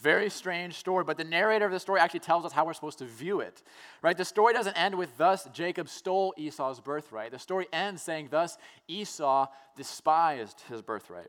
Very 0.00 0.28
strange 0.28 0.74
story, 0.74 1.04
but 1.04 1.16
the 1.16 1.24
narrator 1.24 1.64
of 1.64 1.72
the 1.72 1.80
story 1.80 2.00
actually 2.00 2.20
tells 2.20 2.44
us 2.44 2.52
how 2.52 2.66
we're 2.66 2.74
supposed 2.74 2.98
to 2.98 3.06
view 3.06 3.40
it. 3.40 3.62
Right? 4.02 4.16
The 4.16 4.24
story 4.24 4.52
doesn't 4.52 4.76
end 4.76 4.96
with 4.96 5.16
thus 5.16 5.48
Jacob 5.52 5.88
stole 5.88 6.34
Esau's 6.36 6.80
birthright. 6.80 7.30
The 7.30 7.38
story 7.38 7.66
ends 7.72 8.02
saying 8.02 8.28
thus 8.30 8.58
Esau 8.88 9.46
despised 9.76 10.62
his 10.68 10.82
birthright. 10.82 11.28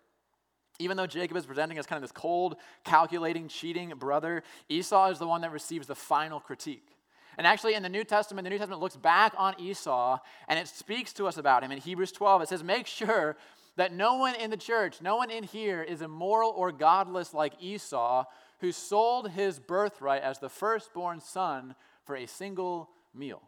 Even 0.79 0.97
though 0.97 1.07
Jacob 1.07 1.37
is 1.37 1.45
presenting 1.45 1.77
as 1.77 1.85
kind 1.85 1.97
of 1.97 2.03
this 2.03 2.11
cold, 2.11 2.57
calculating, 2.83 3.47
cheating 3.47 3.93
brother, 3.97 4.43
Esau 4.67 5.09
is 5.09 5.19
the 5.19 5.27
one 5.27 5.41
that 5.41 5.51
receives 5.51 5.87
the 5.87 5.95
final 5.95 6.39
critique. 6.39 6.95
And 7.37 7.45
actually, 7.45 7.73
in 7.73 7.83
the 7.83 7.89
New 7.89 8.03
Testament, 8.03 8.45
the 8.45 8.49
New 8.49 8.57
Testament 8.57 8.81
looks 8.81 8.95
back 8.95 9.33
on 9.37 9.59
Esau 9.59 10.19
and 10.47 10.57
it 10.59 10.67
speaks 10.67 11.11
to 11.13 11.27
us 11.27 11.37
about 11.37 11.63
him. 11.63 11.71
In 11.71 11.79
Hebrews 11.79 12.11
12, 12.11 12.43
it 12.43 12.49
says, 12.49 12.63
Make 12.63 12.87
sure 12.87 13.35
that 13.75 13.93
no 13.93 14.15
one 14.15 14.35
in 14.35 14.51
the 14.51 14.57
church, 14.57 15.01
no 15.01 15.17
one 15.17 15.29
in 15.29 15.43
here 15.43 15.81
is 15.81 16.01
immoral 16.01 16.51
or 16.55 16.71
godless 16.71 17.33
like 17.33 17.53
Esau, 17.59 18.25
who 18.59 18.71
sold 18.71 19.31
his 19.31 19.59
birthright 19.59 20.21
as 20.21 20.39
the 20.39 20.49
firstborn 20.49 21.19
son 21.19 21.75
for 22.05 22.15
a 22.15 22.25
single 22.25 22.89
meal. 23.13 23.41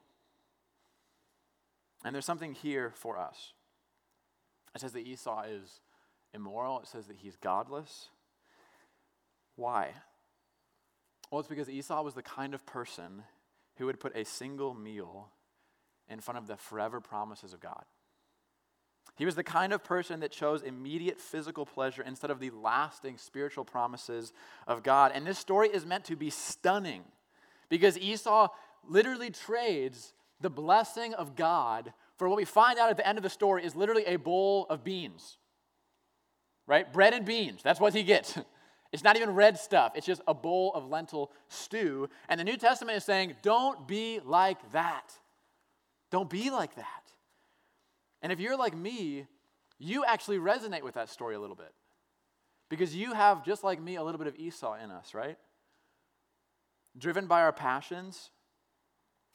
And 2.03 2.13
there's 2.13 2.25
something 2.25 2.53
here 2.53 2.91
for 2.95 3.17
us. 3.17 3.53
It 4.75 4.81
says 4.81 4.91
that 4.93 5.07
Esau 5.07 5.43
is 5.43 5.79
immoral, 6.33 6.79
it 6.79 6.87
says 6.87 7.07
that 7.07 7.17
he's 7.17 7.35
godless. 7.35 8.09
Why? 9.55 9.91
Well, 11.31 11.39
it's 11.39 11.49
because 11.49 11.69
Esau 11.69 12.01
was 12.01 12.13
the 12.13 12.21
kind 12.21 12.53
of 12.53 12.65
person 12.65 13.23
who 13.77 13.85
would 13.85 13.99
put 13.99 14.15
a 14.15 14.23
single 14.23 14.73
meal 14.73 15.29
in 16.09 16.19
front 16.19 16.37
of 16.37 16.47
the 16.47 16.57
forever 16.57 17.01
promises 17.01 17.53
of 17.53 17.59
God. 17.59 17.83
He 19.15 19.25
was 19.25 19.35
the 19.35 19.43
kind 19.43 19.73
of 19.73 19.83
person 19.83 20.19
that 20.19 20.31
chose 20.31 20.61
immediate 20.61 21.19
physical 21.19 21.65
pleasure 21.65 22.03
instead 22.03 22.29
of 22.29 22.39
the 22.39 22.51
lasting 22.51 23.17
spiritual 23.17 23.65
promises 23.65 24.31
of 24.67 24.83
God. 24.83 25.11
And 25.13 25.25
this 25.25 25.39
story 25.39 25.69
is 25.69 25.85
meant 25.85 26.05
to 26.05 26.15
be 26.15 26.29
stunning 26.29 27.03
because 27.67 27.97
Esau 27.97 28.49
literally 28.87 29.31
trades 29.31 30.13
the 30.39 30.51
blessing 30.51 31.15
of 31.15 31.35
God 31.35 31.93
for 32.17 32.29
what 32.29 32.37
we 32.37 32.45
find 32.45 32.77
out 32.77 32.91
at 32.91 32.97
the 32.97 33.07
end 33.07 33.17
of 33.17 33.23
the 33.23 33.29
story 33.29 33.65
is 33.65 33.75
literally 33.75 34.05
a 34.05 34.17
bowl 34.17 34.67
of 34.69 34.83
beans. 34.83 35.37
Right? 36.67 36.91
Bread 36.91 37.13
and 37.13 37.25
beans. 37.25 37.61
That's 37.63 37.79
what 37.79 37.93
he 37.93 38.03
gets. 38.03 38.37
It's 38.93 39.03
not 39.03 39.17
even 39.17 39.35
red 39.35 39.57
stuff, 39.57 39.91
it's 39.95 40.05
just 40.05 40.21
a 40.27 40.33
bowl 40.33 40.71
of 40.73 40.87
lentil 40.87 41.31
stew. 41.49 42.09
And 42.29 42.39
the 42.39 42.45
New 42.45 42.57
Testament 42.57 42.97
is 42.97 43.03
saying, 43.03 43.35
don't 43.41 43.87
be 43.87 44.21
like 44.23 44.71
that. 44.71 45.11
Don't 46.09 46.29
be 46.29 46.49
like 46.49 46.75
that. 46.75 47.11
And 48.21 48.31
if 48.31 48.39
you're 48.39 48.57
like 48.57 48.75
me, 48.75 49.27
you 49.77 50.05
actually 50.05 50.37
resonate 50.37 50.83
with 50.83 50.95
that 50.95 51.09
story 51.09 51.35
a 51.35 51.39
little 51.39 51.55
bit. 51.55 51.73
Because 52.69 52.95
you 52.95 53.13
have, 53.13 53.45
just 53.45 53.63
like 53.63 53.81
me, 53.81 53.95
a 53.95 54.03
little 54.03 54.17
bit 54.17 54.27
of 54.27 54.35
Esau 54.35 54.75
in 54.75 54.91
us, 54.91 55.13
right? 55.13 55.37
Driven 56.97 57.27
by 57.27 57.41
our 57.41 57.53
passions, 57.53 58.31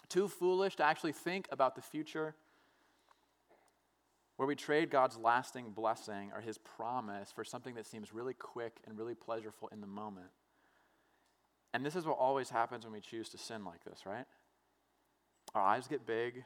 too 0.08 0.28
foolish 0.28 0.76
to 0.76 0.84
actually 0.84 1.12
think 1.12 1.46
about 1.50 1.74
the 1.74 1.82
future, 1.82 2.34
where 4.42 4.48
we 4.48 4.56
trade 4.56 4.90
God's 4.90 5.16
lasting 5.16 5.70
blessing 5.70 6.32
or 6.34 6.40
his 6.40 6.58
promise 6.58 7.30
for 7.30 7.44
something 7.44 7.76
that 7.76 7.86
seems 7.86 8.12
really 8.12 8.34
quick 8.34 8.80
and 8.84 8.98
really 8.98 9.14
pleasurable 9.14 9.68
in 9.70 9.80
the 9.80 9.86
moment. 9.86 10.32
And 11.72 11.86
this 11.86 11.94
is 11.94 12.06
what 12.06 12.18
always 12.18 12.50
happens 12.50 12.82
when 12.82 12.92
we 12.92 13.00
choose 13.00 13.28
to 13.28 13.38
sin 13.38 13.64
like 13.64 13.84
this, 13.84 14.00
right? 14.04 14.24
Our 15.54 15.62
eyes 15.62 15.86
get 15.86 16.08
big, 16.08 16.42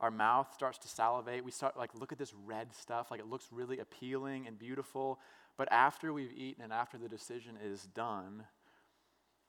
our 0.00 0.10
mouth 0.10 0.52
starts 0.52 0.78
to 0.78 0.88
salivate. 0.88 1.44
We 1.44 1.52
start 1.52 1.76
like 1.76 1.94
look 1.94 2.10
at 2.10 2.18
this 2.18 2.34
red 2.44 2.74
stuff, 2.74 3.12
like 3.12 3.20
it 3.20 3.28
looks 3.28 3.46
really 3.52 3.78
appealing 3.78 4.48
and 4.48 4.58
beautiful, 4.58 5.20
but 5.56 5.70
after 5.70 6.12
we've 6.12 6.32
eaten 6.36 6.64
and 6.64 6.72
after 6.72 6.98
the 6.98 7.08
decision 7.08 7.56
is 7.64 7.82
done, 7.94 8.46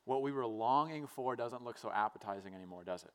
what 0.06 0.22
we 0.22 0.32
were 0.32 0.46
longing 0.46 1.08
for 1.08 1.36
doesn't 1.36 1.64
look 1.64 1.80
so 1.80 1.92
appetizing 1.92 2.54
anymore, 2.54 2.84
does 2.84 3.02
it? 3.02 3.14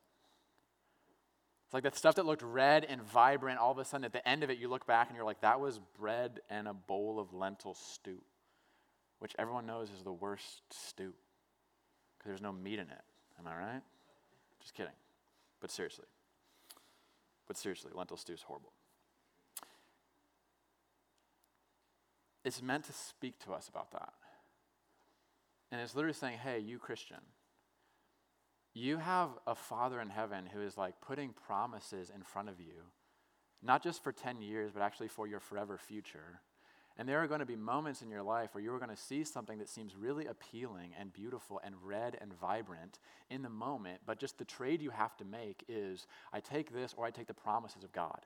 It's 1.69 1.73
like 1.75 1.83
that 1.83 1.95
stuff 1.95 2.15
that 2.15 2.25
looked 2.25 2.41
red 2.41 2.83
and 2.83 2.99
vibrant, 2.99 3.59
all 3.59 3.71
of 3.71 3.77
a 3.77 3.85
sudden 3.85 4.03
at 4.03 4.11
the 4.11 4.27
end 4.27 4.43
of 4.43 4.49
it, 4.49 4.57
you 4.57 4.67
look 4.67 4.87
back 4.87 5.07
and 5.07 5.15
you're 5.15 5.23
like, 5.23 5.41
that 5.41 5.59
was 5.59 5.79
bread 5.99 6.39
and 6.49 6.67
a 6.67 6.73
bowl 6.73 7.19
of 7.19 7.31
lentil 7.31 7.75
stew, 7.75 8.23
which 9.19 9.35
everyone 9.37 9.67
knows 9.67 9.91
is 9.95 10.01
the 10.01 10.11
worst 10.11 10.63
stew 10.71 11.13
because 12.17 12.29
there's 12.31 12.41
no 12.41 12.51
meat 12.51 12.79
in 12.79 12.87
it. 12.89 13.03
Am 13.37 13.45
I 13.45 13.55
right? 13.55 13.81
Just 14.59 14.73
kidding. 14.73 14.95
But 15.61 15.69
seriously. 15.69 16.07
But 17.47 17.55
seriously, 17.55 17.91
lentil 17.93 18.17
stew 18.17 18.33
is 18.33 18.41
horrible. 18.41 18.73
It's 22.43 22.63
meant 22.63 22.85
to 22.85 22.93
speak 22.93 23.37
to 23.45 23.53
us 23.53 23.69
about 23.69 23.91
that. 23.91 24.13
And 25.71 25.79
it's 25.79 25.95
literally 25.95 26.15
saying, 26.15 26.39
hey, 26.39 26.57
you 26.57 26.79
Christian, 26.79 27.19
you 28.73 28.97
have 28.97 29.29
a 29.47 29.55
Father 29.55 29.99
in 29.99 30.09
heaven 30.09 30.45
who 30.45 30.61
is 30.61 30.77
like 30.77 31.01
putting 31.01 31.33
promises 31.33 32.11
in 32.13 32.23
front 32.23 32.49
of 32.49 32.59
you, 32.59 32.83
not 33.61 33.83
just 33.83 34.03
for 34.03 34.11
10 34.11 34.41
years, 34.41 34.71
but 34.71 34.81
actually 34.81 35.07
for 35.07 35.27
your 35.27 35.39
forever 35.39 35.77
future. 35.77 36.41
And 36.97 37.07
there 37.07 37.23
are 37.23 37.27
going 37.27 37.39
to 37.39 37.45
be 37.45 37.55
moments 37.55 38.01
in 38.01 38.09
your 38.09 38.23
life 38.23 38.53
where 38.53 38.63
you 38.63 38.73
are 38.73 38.77
going 38.77 38.89
to 38.89 38.97
see 38.97 39.23
something 39.23 39.57
that 39.59 39.69
seems 39.69 39.95
really 39.95 40.25
appealing 40.25 40.91
and 40.99 41.13
beautiful 41.13 41.61
and 41.63 41.75
red 41.81 42.17
and 42.19 42.33
vibrant 42.33 42.99
in 43.29 43.41
the 43.41 43.49
moment, 43.49 44.01
but 44.05 44.19
just 44.19 44.37
the 44.37 44.43
trade 44.43 44.81
you 44.81 44.89
have 44.89 45.15
to 45.17 45.23
make 45.23 45.63
is 45.69 46.07
I 46.33 46.41
take 46.41 46.73
this 46.73 46.93
or 46.97 47.05
I 47.05 47.11
take 47.11 47.27
the 47.27 47.33
promises 47.33 47.83
of 47.83 47.93
God. 47.93 48.25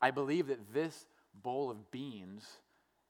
I 0.00 0.10
believe 0.10 0.46
that 0.46 0.72
this 0.72 1.04
bowl 1.34 1.70
of 1.70 1.90
beans 1.90 2.46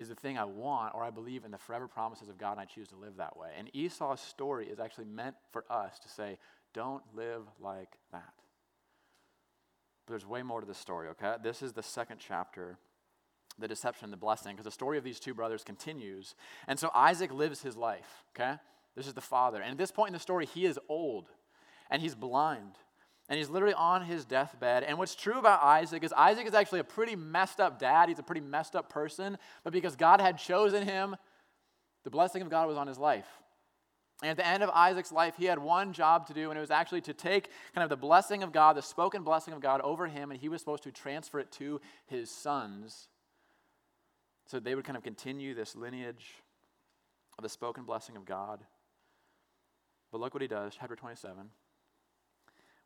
is 0.00 0.08
the 0.08 0.14
thing 0.14 0.38
I 0.38 0.44
want, 0.44 0.94
or 0.94 1.04
I 1.04 1.10
believe 1.10 1.44
in 1.44 1.50
the 1.50 1.58
forever 1.58 1.86
promises 1.86 2.28
of 2.28 2.38
God 2.38 2.52
and 2.52 2.60
I 2.60 2.64
choose 2.64 2.88
to 2.88 2.96
live 2.96 3.16
that 3.18 3.36
way. 3.36 3.50
And 3.56 3.68
Esau's 3.74 4.20
story 4.20 4.66
is 4.66 4.80
actually 4.80 5.04
meant 5.04 5.36
for 5.52 5.64
us 5.70 5.98
to 6.00 6.08
say, 6.08 6.38
don't 6.72 7.02
live 7.14 7.42
like 7.60 7.98
that. 8.10 8.32
But 10.06 10.12
there's 10.12 10.26
way 10.26 10.42
more 10.42 10.60
to 10.60 10.66
the 10.66 10.74
story, 10.74 11.08
okay? 11.08 11.34
This 11.42 11.62
is 11.62 11.72
the 11.72 11.82
second 11.82 12.18
chapter 12.18 12.78
the 13.58 13.68
deception, 13.68 14.04
and 14.04 14.12
the 14.12 14.16
blessing, 14.16 14.52
because 14.52 14.64
the 14.64 14.70
story 14.70 14.98
of 14.98 15.04
these 15.04 15.20
two 15.20 15.34
brothers 15.34 15.62
continues. 15.62 16.34
And 16.66 16.78
so 16.78 16.90
Isaac 16.94 17.32
lives 17.32 17.60
his 17.60 17.76
life, 17.76 18.24
okay? 18.34 18.56
This 18.96 19.06
is 19.06 19.14
the 19.14 19.20
father. 19.20 19.60
And 19.60 19.72
at 19.72 19.78
this 19.78 19.90
point 19.90 20.08
in 20.08 20.14
the 20.14 20.20
story, 20.20 20.46
he 20.46 20.66
is 20.66 20.78
old 20.88 21.28
and 21.90 22.00
he's 22.00 22.14
blind 22.14 22.72
and 23.30 23.38
he's 23.38 23.48
literally 23.48 23.74
on 23.74 24.04
his 24.04 24.24
deathbed. 24.24 24.82
And 24.82 24.98
what's 24.98 25.14
true 25.14 25.38
about 25.38 25.62
Isaac 25.62 26.02
is 26.02 26.12
Isaac 26.12 26.48
is 26.48 26.52
actually 26.52 26.80
a 26.80 26.84
pretty 26.84 27.14
messed 27.14 27.60
up 27.60 27.78
dad. 27.78 28.08
He's 28.08 28.18
a 28.18 28.24
pretty 28.24 28.40
messed 28.40 28.74
up 28.74 28.90
person, 28.90 29.38
but 29.62 29.72
because 29.72 29.94
God 29.94 30.20
had 30.20 30.36
chosen 30.36 30.86
him, 30.86 31.14
the 32.02 32.10
blessing 32.10 32.42
of 32.42 32.50
God 32.50 32.66
was 32.66 32.76
on 32.76 32.88
his 32.88 32.98
life. 32.98 33.28
And 34.20 34.30
at 34.30 34.36
the 34.36 34.46
end 34.46 34.64
of 34.64 34.70
Isaac's 34.70 35.12
life, 35.12 35.36
he 35.38 35.46
had 35.46 35.60
one 35.60 35.92
job 35.92 36.26
to 36.26 36.34
do, 36.34 36.50
and 36.50 36.58
it 36.58 36.60
was 36.60 36.72
actually 36.72 37.00
to 37.02 37.14
take 37.14 37.48
kind 37.72 37.84
of 37.84 37.88
the 37.88 37.96
blessing 37.96 38.42
of 38.42 38.52
God, 38.52 38.76
the 38.76 38.82
spoken 38.82 39.22
blessing 39.22 39.54
of 39.54 39.60
God 39.60 39.80
over 39.80 40.08
him, 40.08 40.30
and 40.30 40.40
he 40.40 40.48
was 40.48 40.60
supposed 40.60 40.82
to 40.82 40.92
transfer 40.92 41.38
it 41.38 41.52
to 41.52 41.80
his 42.06 42.30
sons 42.30 43.08
so 44.46 44.58
they 44.58 44.74
would 44.74 44.84
kind 44.84 44.96
of 44.96 45.04
continue 45.04 45.54
this 45.54 45.76
lineage 45.76 46.34
of 47.38 47.42
the 47.44 47.48
spoken 47.48 47.84
blessing 47.84 48.16
of 48.16 48.24
God. 48.24 48.60
But 50.10 50.20
look 50.20 50.34
what 50.34 50.42
he 50.42 50.48
does, 50.48 50.74
chapter 50.78 50.96
27. 50.96 51.50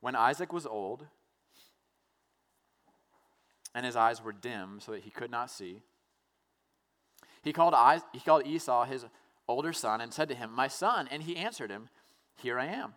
When 0.04 0.16
Isaac 0.16 0.52
was 0.52 0.66
old, 0.66 1.06
and 3.74 3.86
his 3.86 3.96
eyes 3.96 4.22
were 4.22 4.34
dim 4.34 4.78
so 4.78 4.92
that 4.92 5.04
he 5.04 5.08
could 5.08 5.30
not 5.30 5.50
see, 5.50 5.80
he 7.42 7.54
called, 7.54 7.74
he 8.12 8.20
called 8.20 8.46
Esau, 8.46 8.84
his 8.84 9.06
older 9.48 9.72
son, 9.72 10.02
and 10.02 10.12
said 10.12 10.28
to 10.28 10.34
him, 10.34 10.50
My 10.52 10.68
son. 10.68 11.08
And 11.10 11.22
he 11.22 11.38
answered 11.38 11.70
him, 11.70 11.88
Here 12.36 12.58
I 12.58 12.66
am. 12.66 12.92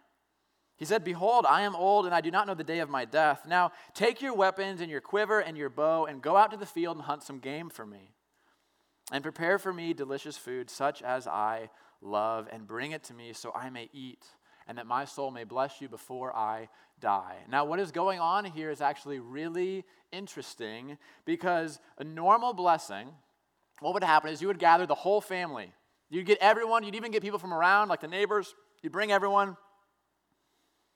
He 0.76 0.84
said, 0.84 1.06
Behold, 1.06 1.46
I 1.48 1.62
am 1.62 1.78
old, 1.78 2.06
and 2.06 2.13
I 2.13 2.20
do 2.20 2.30
not 2.30 2.46
know 2.46 2.56
the 2.56 2.65
day 2.65 2.80
of 2.80 2.89
my 2.89 3.06
death. 3.06 3.43
Now 3.48 3.72
take 3.93 4.22
your 4.22 4.36
weapons 4.36 4.82
and 4.82 4.91
your 4.91 5.00
quiver 5.00 5.39
and 5.39 5.58
your 5.58 5.70
bow, 5.70 6.08
and 6.08 6.22
go 6.22 6.36
out 6.36 6.52
to 6.52 6.58
the 6.58 6.65
field 6.65 6.98
and 6.98 7.06
hunt 7.06 7.24
some 7.24 7.39
game 7.39 7.70
for 7.70 7.86
me. 7.86 8.12
And 9.13 9.24
prepare 9.24 9.58
for 9.58 9.72
me 9.72 9.93
delicious 9.93 10.36
food, 10.36 10.70
such 10.70 11.02
as 11.02 11.26
I 11.26 11.70
love, 12.02 12.50
and 12.52 12.67
bring 12.67 12.91
it 12.91 13.06
to 13.06 13.13
me 13.13 13.32
so 13.32 13.54
I 13.56 13.70
may 13.70 13.88
eat, 13.93 14.26
and 14.67 14.78
that 14.78 14.86
my 14.86 15.06
soul 15.06 15.32
may 15.32 15.46
bless 15.46 15.80
you 15.80 15.88
before 15.88 16.36
I 16.36 16.67
die. 17.00 17.38
Now, 17.50 17.66
what 17.66 17.80
is 17.80 17.92
going 17.92 18.20
on 18.20 18.46
here 18.46 18.72
is 18.72 18.82
actually 18.82 19.20
really 19.20 19.86
interesting 20.12 20.98
because 21.26 21.80
a 21.98 22.04
normal 22.04 22.54
blessing, 22.54 23.10
what 23.80 23.94
would 23.94 24.04
happen 24.04 24.32
is 24.32 24.42
you 24.42 24.48
would 24.48 24.60
gather 24.60 24.86
the 24.86 24.96
whole 24.96 25.22
family. 25.22 25.72
You'd 26.10 26.26
get 26.26 26.38
everyone, 26.40 26.84
you'd 26.84 26.96
even 26.96 27.12
get 27.12 27.22
people 27.22 27.40
from 27.40 27.54
around, 27.54 27.90
like 27.90 28.02
the 28.02 28.08
neighbors, 28.08 28.56
you'd 28.82 28.94
bring 28.94 29.12
everyone. 29.12 29.58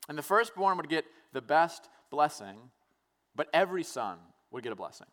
And 0.09 0.17
the 0.17 0.23
firstborn 0.23 0.77
would 0.77 0.89
get 0.89 1.05
the 1.33 1.41
best 1.41 1.89
blessing, 2.09 2.57
but 3.35 3.47
every 3.53 3.83
son 3.83 4.17
would 4.51 4.63
get 4.63 4.71
a 4.71 4.75
blessing. 4.75 5.07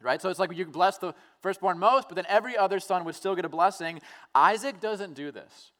Right? 0.00 0.20
So 0.20 0.28
it's 0.28 0.38
like 0.38 0.54
you 0.54 0.66
bless 0.66 0.98
the 0.98 1.14
firstborn 1.40 1.78
most, 1.78 2.08
but 2.08 2.16
then 2.16 2.26
every 2.28 2.56
other 2.56 2.78
son 2.80 3.04
would 3.04 3.14
still 3.14 3.34
get 3.34 3.46
a 3.46 3.48
blessing. 3.48 4.00
Isaac 4.34 4.78
doesn't 4.78 5.14
do 5.14 5.32
this. 5.32 5.72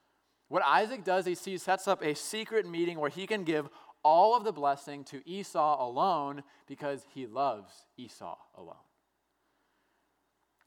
What 0.48 0.62
Isaac 0.64 1.04
does 1.04 1.26
is 1.26 1.44
he 1.44 1.58
sets 1.58 1.88
up 1.88 2.02
a 2.02 2.14
secret 2.14 2.66
meeting 2.66 2.98
where 2.98 3.10
he 3.10 3.26
can 3.26 3.44
give 3.44 3.68
all 4.06 4.36
of 4.36 4.44
the 4.44 4.52
blessing 4.52 5.02
to 5.02 5.20
Esau 5.28 5.84
alone 5.84 6.44
because 6.68 7.04
he 7.12 7.26
loves 7.26 7.86
Esau 7.96 8.36
alone. 8.56 8.76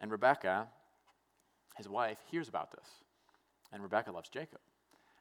And 0.02 0.12
Rebecca, 0.12 0.68
his 1.78 1.88
wife, 1.88 2.18
hears 2.30 2.50
about 2.50 2.72
this. 2.72 2.86
And 3.72 3.82
Rebecca 3.82 4.12
loves 4.12 4.28
Jacob. 4.28 4.60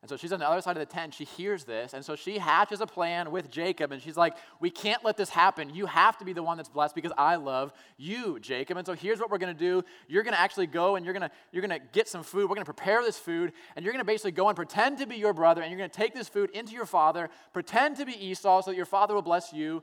And 0.00 0.08
so 0.08 0.16
she's 0.16 0.32
on 0.32 0.38
the 0.38 0.48
other 0.48 0.61
side 0.61 0.76
of 0.76 0.80
the 0.80 0.92
tent. 0.92 1.12
She 1.12 1.24
hears 1.24 1.64
this. 1.64 1.92
And 1.92 2.04
so 2.04 2.14
she 2.14 2.38
hatches 2.38 2.80
a 2.80 2.87
plan 2.87 3.32
with 3.32 3.50
Jacob. 3.50 3.90
And 3.90 4.00
she's 4.00 4.16
like, 4.16 4.37
We 4.61 4.70
can't 4.70 5.04
let 5.04 5.16
this 5.16 5.28
happen. 5.28 5.74
You 5.74 5.87
have 5.87 6.16
to 6.18 6.24
be 6.24 6.32
the 6.32 6.42
one 6.42 6.56
that's 6.56 6.68
blessed 6.68 6.94
because 6.94 7.11
I 7.18 7.34
love 7.34 7.72
you, 7.96 8.38
Jacob. 8.38 8.76
And 8.76 8.87
so 8.87 8.92
here's 8.92 9.18
what 9.18 9.28
we're 9.28 9.38
going 9.38 9.54
to 9.54 9.58
do. 9.58 9.82
You're 10.06 10.22
going 10.22 10.34
to 10.34 10.40
actually 10.40 10.68
go 10.68 10.94
and 10.94 11.04
you're 11.04 11.14
going 11.14 11.28
to 11.28 11.30
you're 11.50 11.66
going 11.66 11.80
to 11.80 11.84
get 11.92 12.08
some 12.08 12.22
food. 12.22 12.42
We're 12.42 12.54
going 12.54 12.64
to 12.64 12.72
prepare 12.72 13.02
this 13.02 13.18
food. 13.18 13.52
And 13.74 13.84
you're 13.84 13.92
going 13.92 14.04
to 14.04 14.06
basically 14.06 14.32
go 14.32 14.48
and 14.48 14.54
pretend 14.54 14.98
to 14.98 15.06
be 15.06 15.16
your 15.16 15.32
brother. 15.32 15.62
And 15.62 15.70
you're 15.70 15.78
going 15.78 15.90
to 15.90 15.96
take 15.96 16.14
this 16.14 16.28
food 16.28 16.50
into 16.50 16.74
your 16.74 16.87
father, 16.87 17.28
pretend 17.52 17.96
to 17.96 18.06
be 18.06 18.12
Esau 18.12 18.62
so 18.62 18.70
that 18.70 18.76
your 18.76 18.87
father 18.87 19.14
will 19.14 19.22
bless 19.22 19.52
you 19.52 19.82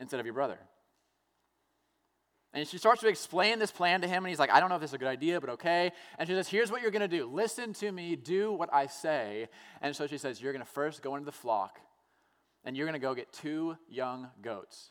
instead 0.00 0.18
of 0.18 0.26
your 0.26 0.34
brother. 0.34 0.58
And 2.54 2.68
she 2.68 2.78
starts 2.78 3.00
to 3.00 3.08
explain 3.08 3.58
this 3.58 3.72
plan 3.72 4.00
to 4.02 4.06
him, 4.06 4.24
and 4.24 4.28
he's 4.28 4.38
like, 4.38 4.50
I 4.50 4.60
don't 4.60 4.68
know 4.68 4.76
if 4.76 4.80
this 4.80 4.90
is 4.90 4.94
a 4.94 4.98
good 4.98 5.08
idea, 5.08 5.40
but 5.40 5.50
okay. 5.50 5.90
And 6.20 6.28
she 6.28 6.34
says, 6.34 6.46
Here's 6.46 6.70
what 6.70 6.82
you're 6.82 6.92
going 6.92 7.02
to 7.02 7.08
do 7.08 7.26
listen 7.26 7.72
to 7.74 7.90
me, 7.90 8.14
do 8.14 8.52
what 8.52 8.72
I 8.72 8.86
say. 8.86 9.48
And 9.82 9.94
so 9.94 10.06
she 10.06 10.18
says, 10.18 10.40
You're 10.40 10.52
going 10.52 10.64
to 10.64 10.70
first 10.70 11.02
go 11.02 11.16
into 11.16 11.26
the 11.26 11.32
flock, 11.32 11.80
and 12.64 12.76
you're 12.76 12.86
going 12.86 12.98
to 12.98 13.04
go 13.04 13.12
get 13.12 13.32
two 13.32 13.76
young 13.88 14.28
goats. 14.40 14.90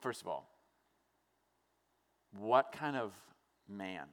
First 0.00 0.20
of 0.20 0.28
all, 0.28 0.50
what 2.38 2.70
kind 2.70 2.94
of 2.94 3.12
man 3.66 4.04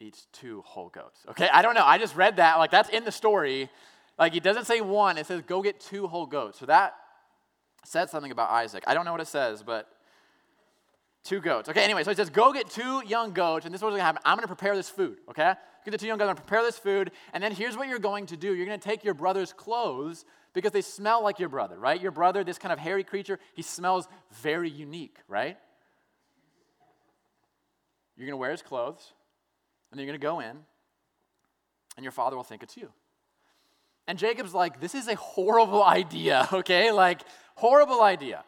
eats 0.00 0.26
two 0.34 0.60
whole 0.66 0.90
goats? 0.90 1.20
Okay, 1.30 1.48
I 1.50 1.62
don't 1.62 1.74
know. 1.74 1.84
I 1.84 1.96
just 1.96 2.14
read 2.14 2.36
that. 2.36 2.58
Like, 2.58 2.70
that's 2.70 2.90
in 2.90 3.04
the 3.04 3.12
story. 3.12 3.70
Like, 4.18 4.36
it 4.36 4.42
doesn't 4.42 4.66
say 4.66 4.82
one, 4.82 5.16
it 5.16 5.24
says 5.24 5.40
go 5.46 5.62
get 5.62 5.80
two 5.80 6.08
whole 6.08 6.26
goats. 6.26 6.58
So 6.58 6.66
that 6.66 6.94
said 7.84 8.10
something 8.10 8.32
about 8.32 8.50
Isaac. 8.50 8.84
I 8.86 8.94
don't 8.94 9.04
know 9.04 9.12
what 9.12 9.20
it 9.20 9.28
says, 9.28 9.62
but 9.62 9.88
two 11.24 11.40
goats. 11.40 11.68
Okay, 11.68 11.82
anyway, 11.82 12.04
so 12.04 12.10
it 12.10 12.16
says, 12.16 12.30
go 12.30 12.52
get 12.52 12.70
two 12.70 13.02
young 13.06 13.32
goats, 13.32 13.64
and 13.64 13.72
this 13.72 13.80
is 13.80 13.82
what's 13.82 13.92
gonna 13.94 14.02
happen. 14.02 14.22
I'm 14.24 14.36
gonna 14.36 14.46
prepare 14.46 14.74
this 14.76 14.88
food, 14.88 15.18
okay? 15.30 15.54
Get 15.84 15.90
the 15.90 15.98
two 15.98 16.06
young 16.06 16.18
goats, 16.18 16.28
I'm 16.28 16.34
gonna 16.34 16.46
prepare 16.46 16.62
this 16.62 16.78
food, 16.78 17.10
and 17.32 17.42
then 17.42 17.52
here's 17.52 17.76
what 17.76 17.88
you're 17.88 17.98
going 17.98 18.26
to 18.26 18.36
do. 18.36 18.54
You're 18.54 18.66
gonna 18.66 18.78
take 18.78 19.04
your 19.04 19.14
brother's 19.14 19.52
clothes 19.52 20.24
because 20.52 20.72
they 20.72 20.82
smell 20.82 21.22
like 21.22 21.38
your 21.38 21.48
brother, 21.48 21.78
right? 21.78 22.00
Your 22.00 22.10
brother, 22.10 22.44
this 22.44 22.58
kind 22.58 22.72
of 22.72 22.78
hairy 22.78 23.04
creature, 23.04 23.38
he 23.54 23.62
smells 23.62 24.08
very 24.42 24.70
unique, 24.70 25.16
right? 25.28 25.58
You're 28.16 28.26
gonna 28.26 28.36
wear 28.36 28.50
his 28.50 28.62
clothes, 28.62 29.12
and 29.90 29.98
then 29.98 30.06
you're 30.06 30.16
gonna 30.16 30.22
go 30.22 30.40
in, 30.40 30.56
and 31.96 32.04
your 32.04 32.12
father 32.12 32.36
will 32.36 32.44
think 32.44 32.62
it's 32.62 32.76
you. 32.76 32.90
And 34.06 34.18
Jacob's 34.18 34.52
like, 34.52 34.80
this 34.80 34.94
is 34.94 35.08
a 35.08 35.14
horrible 35.14 35.82
idea, 36.00 36.48
okay? 36.52 36.90
Like, 36.90 37.22
horrible 37.54 38.02
idea. 38.02 38.44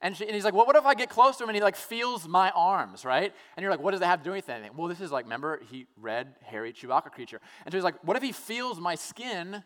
And, 0.00 0.14
she, 0.14 0.24
and, 0.24 0.34
he's 0.34 0.44
like, 0.44 0.52
well, 0.52 0.66
what 0.66 0.76
if 0.76 0.84
I 0.84 0.94
get 0.94 1.08
close 1.08 1.36
to 1.38 1.44
him 1.44 1.48
and 1.48 1.56
he 1.56 1.62
like 1.62 1.76
feels 1.76 2.28
my 2.28 2.50
arms, 2.50 3.06
right? 3.06 3.32
And 3.56 3.62
you're 3.62 3.70
like, 3.70 3.80
what 3.80 3.92
does 3.92 4.00
that 4.00 4.06
have 4.06 4.20
to 4.20 4.24
do 4.24 4.32
with 4.32 4.48
anything? 4.50 4.72
Well, 4.76 4.88
this 4.88 5.00
is 5.00 5.10
like, 5.10 5.24
remember, 5.24 5.60
he 5.70 5.86
red, 5.98 6.34
hairy 6.42 6.74
Chewbacca 6.74 7.10
creature. 7.10 7.40
And 7.64 7.72
so 7.72 7.78
he's 7.78 7.84
like, 7.84 8.02
what 8.04 8.16
if 8.16 8.22
he 8.22 8.32
feels 8.32 8.78
my 8.78 8.96
skin? 8.96 9.64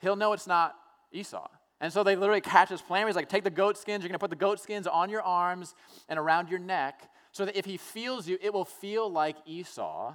He'll 0.00 0.16
know 0.16 0.34
it's 0.34 0.46
not 0.46 0.74
Esau. 1.12 1.48
And 1.80 1.92
so 1.92 2.04
they 2.04 2.14
literally 2.14 2.42
catch 2.42 2.68
his 2.68 2.82
plan. 2.82 3.06
He's 3.06 3.16
like, 3.16 3.28
take 3.28 3.42
the 3.42 3.50
goat 3.50 3.78
skins. 3.78 4.02
You're 4.02 4.08
going 4.08 4.18
to 4.18 4.18
put 4.18 4.30
the 4.30 4.36
goat 4.36 4.60
skins 4.60 4.86
on 4.86 5.08
your 5.08 5.22
arms 5.22 5.74
and 6.08 6.18
around 6.18 6.50
your 6.50 6.60
neck 6.60 7.10
so 7.32 7.46
that 7.46 7.56
if 7.56 7.64
he 7.64 7.78
feels 7.78 8.28
you, 8.28 8.38
it 8.40 8.52
will 8.52 8.66
feel 8.66 9.10
like 9.10 9.36
Esau. 9.46 10.12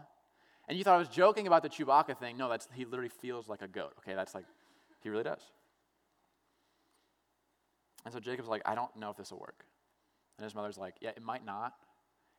And 0.68 0.78
you 0.78 0.84
thought 0.84 0.96
I 0.96 1.00
was 1.00 1.08
joking 1.08 1.48
about 1.48 1.64
the 1.64 1.70
Chewbacca 1.70 2.18
thing. 2.18 2.38
No, 2.38 2.50
that's 2.50 2.68
he 2.74 2.86
literally 2.86 3.10
feels 3.10 3.50
like 3.50 3.62
a 3.62 3.68
goat. 3.68 3.94
Okay, 4.00 4.14
that's 4.14 4.36
like 4.36 4.46
he 5.02 5.10
really 5.10 5.24
does. 5.24 5.42
And 8.08 8.14
so 8.14 8.22
Jacob's 8.22 8.48
like, 8.48 8.62
I 8.66 8.74
don't 8.74 8.96
know 8.96 9.10
if 9.10 9.18
this 9.18 9.32
will 9.32 9.40
work. 9.40 9.66
And 10.38 10.46
his 10.46 10.56
mother's 10.56 10.78
like, 10.78 10.96
Yeah, 11.02 11.10
it 11.10 11.22
might 11.22 11.46
not. 11.46 11.74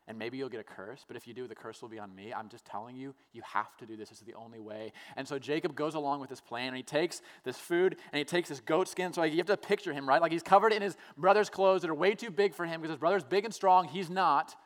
And 0.06 0.18
maybe 0.18 0.38
you'll 0.38 0.48
get 0.48 0.60
a 0.60 0.64
curse, 0.64 1.04
but 1.06 1.14
if 1.14 1.28
you 1.28 1.34
do, 1.34 1.46
the 1.46 1.54
curse 1.54 1.82
will 1.82 1.90
be 1.90 1.98
on 1.98 2.14
me. 2.14 2.32
I'm 2.32 2.48
just 2.48 2.64
telling 2.64 2.96
you, 2.96 3.14
you 3.34 3.42
have 3.44 3.76
to 3.76 3.84
do 3.84 3.94
this. 3.94 4.08
This 4.08 4.20
is 4.20 4.24
the 4.24 4.32
only 4.32 4.60
way. 4.60 4.94
And 5.18 5.28
so 5.28 5.38
Jacob 5.38 5.74
goes 5.74 5.94
along 5.94 6.20
with 6.20 6.30
this 6.30 6.40
plan, 6.40 6.68
and 6.68 6.76
he 6.78 6.82
takes 6.82 7.20
this 7.44 7.58
food 7.58 7.96
and 8.10 8.18
he 8.18 8.24
takes 8.24 8.48
this 8.48 8.60
goat 8.60 8.88
skin. 8.88 9.12
So 9.12 9.20
like, 9.20 9.32
you 9.32 9.36
have 9.36 9.46
to 9.48 9.58
picture 9.58 9.92
him, 9.92 10.08
right? 10.08 10.22
Like 10.22 10.32
he's 10.32 10.42
covered 10.42 10.72
in 10.72 10.80
his 10.80 10.96
brother's 11.18 11.50
clothes 11.50 11.82
that 11.82 11.90
are 11.90 11.94
way 11.94 12.14
too 12.14 12.30
big 12.30 12.54
for 12.54 12.64
him 12.64 12.80
because 12.80 12.92
his 12.92 12.98
brother's 12.98 13.22
big 13.22 13.44
and 13.44 13.52
strong. 13.52 13.86
He's 13.86 14.08
not. 14.08 14.56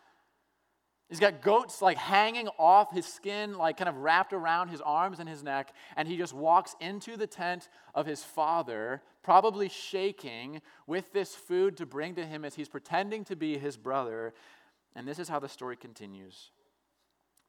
He's 1.13 1.21
got 1.21 1.43
goats 1.43 1.83
like 1.83 1.99
hanging 1.99 2.49
off 2.59 2.91
his 2.91 3.05
skin, 3.05 3.59
like 3.59 3.77
kind 3.77 3.89
of 3.91 3.99
wrapped 3.99 4.33
around 4.33 4.69
his 4.69 4.81
arms 4.81 5.21
and 5.21 5.29
his 5.29 5.43
neck, 5.43 5.75
and 5.95 6.09
he 6.09 6.17
just 6.17 6.33
walks 6.33 6.75
into 6.81 7.19
the 7.19 7.27
tent 7.27 7.69
of 7.95 8.07
his 8.07 8.25
father, 8.25 9.03
probably 9.23 9.69
shaking 9.69 10.63
with 10.87 11.13
this 11.13 11.35
food 11.35 11.77
to 11.77 11.85
bring 11.85 12.15
to 12.15 12.25
him 12.25 12.47
as 12.47 12.55
he's 12.55 12.71
pretending 12.71 13.27
to 13.27 13.37
be 13.37 13.59
his 13.59 13.77
brother. 13.77 14.33
And 14.97 15.07
this 15.07 15.19
is 15.19 15.29
how 15.29 15.39
the 15.39 15.51
story 15.51 15.77
continues 15.77 16.49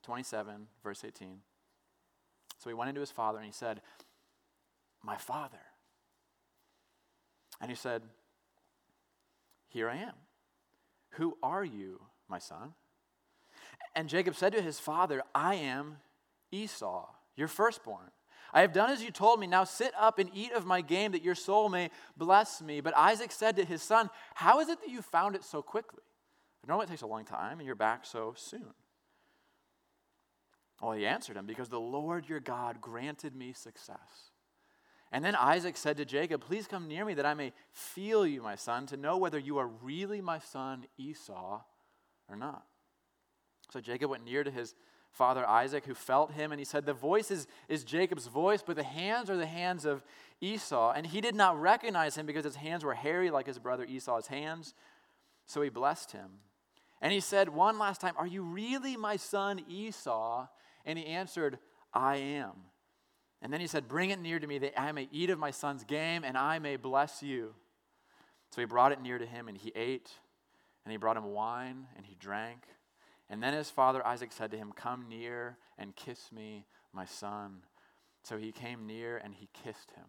27, 0.03 0.67
verse 0.83 1.05
18. 1.05 1.37
So 2.57 2.69
he 2.69 2.73
went 2.73 2.89
into 2.89 2.99
his 2.99 3.11
father 3.11 3.37
and 3.37 3.45
he 3.45 3.53
said, 3.53 3.79
My 5.01 5.15
father. 5.15 5.55
And 7.61 7.71
he 7.71 7.77
said, 7.77 8.01
Here 9.69 9.87
I 9.87 9.95
am. 9.95 10.15
Who 11.11 11.37
are 11.41 11.63
you, 11.63 12.01
my 12.27 12.39
son? 12.39 12.73
And 13.95 14.09
Jacob 14.09 14.35
said 14.35 14.53
to 14.53 14.61
his 14.61 14.79
father, 14.79 15.21
I 15.33 15.55
am 15.55 15.97
Esau, 16.51 17.07
your 17.35 17.47
firstborn. 17.47 18.11
I 18.53 18.61
have 18.61 18.73
done 18.73 18.91
as 18.91 19.03
you 19.03 19.11
told 19.11 19.39
me. 19.39 19.47
Now 19.47 19.63
sit 19.63 19.93
up 19.99 20.19
and 20.19 20.29
eat 20.33 20.51
of 20.53 20.65
my 20.65 20.81
game, 20.81 21.11
that 21.13 21.23
your 21.23 21.35
soul 21.35 21.69
may 21.69 21.89
bless 22.15 22.61
me. 22.61 22.81
But 22.81 22.95
Isaac 22.95 23.31
said 23.31 23.55
to 23.55 23.65
his 23.65 23.81
son, 23.81 24.09
How 24.35 24.59
is 24.59 24.69
it 24.69 24.79
that 24.81 24.89
you 24.89 25.01
found 25.01 25.35
it 25.35 25.43
so 25.43 25.61
quickly? 25.61 26.03
Normally 26.67 26.85
it 26.85 26.89
takes 26.89 27.01
a 27.01 27.07
long 27.07 27.25
time, 27.25 27.59
and 27.59 27.65
you're 27.65 27.75
back 27.75 28.05
so 28.05 28.33
soon. 28.37 28.73
Well, 30.81 30.91
he 30.93 31.05
answered 31.05 31.35
him, 31.35 31.47
Because 31.47 31.69
the 31.69 31.79
Lord 31.79 32.29
your 32.29 32.39
God 32.39 32.79
granted 32.79 33.35
me 33.35 33.53
success. 33.53 34.31
And 35.11 35.23
then 35.23 35.35
Isaac 35.35 35.77
said 35.77 35.97
to 35.97 36.05
Jacob, 36.05 36.41
Please 36.41 36.67
come 36.67 36.87
near 36.87 37.05
me 37.05 37.13
that 37.15 37.25
I 37.25 37.33
may 37.33 37.53
feel 37.71 38.25
you, 38.25 38.41
my 38.41 38.55
son, 38.55 38.85
to 38.87 38.97
know 38.97 39.17
whether 39.17 39.39
you 39.39 39.57
are 39.57 39.67
really 39.67 40.21
my 40.21 40.39
son 40.39 40.85
Esau 40.97 41.61
or 42.29 42.35
not. 42.35 42.65
So 43.73 43.81
Jacob 43.81 44.11
went 44.11 44.23
near 44.23 44.43
to 44.43 44.51
his 44.51 44.75
father 45.09 45.47
Isaac, 45.49 45.83
who 45.87 45.95
felt 45.95 46.33
him, 46.33 46.51
and 46.51 46.59
he 46.59 46.65
said, 46.65 46.85
The 46.85 46.93
voice 46.93 47.31
is, 47.31 47.47
is 47.67 47.83
Jacob's 47.83 48.27
voice, 48.27 48.61
but 48.63 48.75
the 48.75 48.83
hands 48.83 49.31
are 49.31 49.35
the 49.35 49.47
hands 49.47 49.83
of 49.83 50.03
Esau. 50.39 50.93
And 50.95 51.07
he 51.07 51.21
did 51.21 51.33
not 51.33 51.59
recognize 51.59 52.15
him 52.15 52.27
because 52.27 52.45
his 52.45 52.57
hands 52.57 52.85
were 52.85 52.93
hairy 52.93 53.31
like 53.31 53.47
his 53.47 53.57
brother 53.57 53.83
Esau's 53.83 54.27
hands. 54.27 54.75
So 55.47 55.63
he 55.63 55.69
blessed 55.69 56.11
him. 56.11 56.29
And 57.01 57.11
he 57.11 57.19
said 57.19 57.49
one 57.49 57.79
last 57.79 57.99
time, 57.99 58.13
Are 58.15 58.27
you 58.27 58.43
really 58.43 58.95
my 58.95 59.15
son 59.15 59.65
Esau? 59.67 60.45
And 60.85 60.99
he 60.99 61.07
answered, 61.07 61.57
I 61.95 62.17
am. 62.17 62.51
And 63.41 63.51
then 63.51 63.59
he 63.59 63.65
said, 63.65 63.87
Bring 63.87 64.11
it 64.11 64.21
near 64.21 64.37
to 64.37 64.45
me 64.45 64.59
that 64.59 64.79
I 64.79 64.91
may 64.91 65.09
eat 65.11 65.31
of 65.31 65.39
my 65.39 65.49
son's 65.49 65.83
game 65.83 66.23
and 66.23 66.37
I 66.37 66.59
may 66.59 66.75
bless 66.75 67.23
you. 67.23 67.55
So 68.51 68.61
he 68.61 68.65
brought 68.65 68.91
it 68.91 69.01
near 69.01 69.17
to 69.17 69.25
him 69.25 69.47
and 69.47 69.57
he 69.57 69.71
ate, 69.73 70.11
and 70.85 70.91
he 70.91 70.97
brought 70.97 71.17
him 71.17 71.31
wine 71.31 71.87
and 71.97 72.05
he 72.05 72.13
drank. 72.19 72.67
And 73.33 73.41
then 73.41 73.55
his 73.55 73.71
father 73.71 74.05
Isaac 74.05 74.31
said 74.31 74.51
to 74.51 74.57
him, 74.57 74.71
Come 74.75 75.05
near 75.09 75.57
and 75.79 75.95
kiss 75.95 76.31
me, 76.31 76.67
my 76.93 77.05
son. 77.05 77.63
So 78.21 78.37
he 78.37 78.51
came 78.51 78.85
near 78.85 79.17
and 79.17 79.33
he 79.33 79.49
kissed 79.63 79.89
him. 79.95 80.05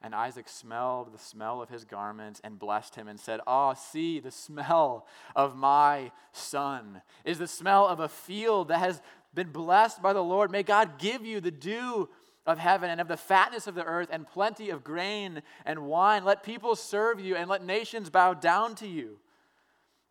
And 0.00 0.14
Isaac 0.14 0.48
smelled 0.48 1.12
the 1.12 1.18
smell 1.18 1.60
of 1.60 1.68
his 1.68 1.84
garments 1.84 2.40
and 2.44 2.60
blessed 2.60 2.94
him 2.94 3.08
and 3.08 3.18
said, 3.18 3.40
Ah, 3.44 3.70
oh, 3.70 3.74
see, 3.74 4.20
the 4.20 4.30
smell 4.30 5.04
of 5.34 5.56
my 5.56 6.12
son 6.30 7.02
is 7.24 7.38
the 7.38 7.48
smell 7.48 7.88
of 7.88 7.98
a 7.98 8.08
field 8.08 8.68
that 8.68 8.78
has 8.78 9.02
been 9.34 9.50
blessed 9.50 10.00
by 10.00 10.12
the 10.12 10.22
Lord. 10.22 10.52
May 10.52 10.62
God 10.62 11.00
give 11.00 11.26
you 11.26 11.40
the 11.40 11.50
dew 11.50 12.08
of 12.46 12.56
heaven 12.56 12.88
and 12.88 13.00
of 13.00 13.08
the 13.08 13.16
fatness 13.16 13.66
of 13.66 13.74
the 13.74 13.84
earth 13.84 14.10
and 14.12 14.28
plenty 14.28 14.70
of 14.70 14.84
grain 14.84 15.42
and 15.66 15.88
wine. 15.88 16.24
Let 16.24 16.44
people 16.44 16.76
serve 16.76 17.18
you 17.18 17.34
and 17.34 17.50
let 17.50 17.64
nations 17.64 18.10
bow 18.10 18.34
down 18.34 18.76
to 18.76 18.86
you. 18.86 19.18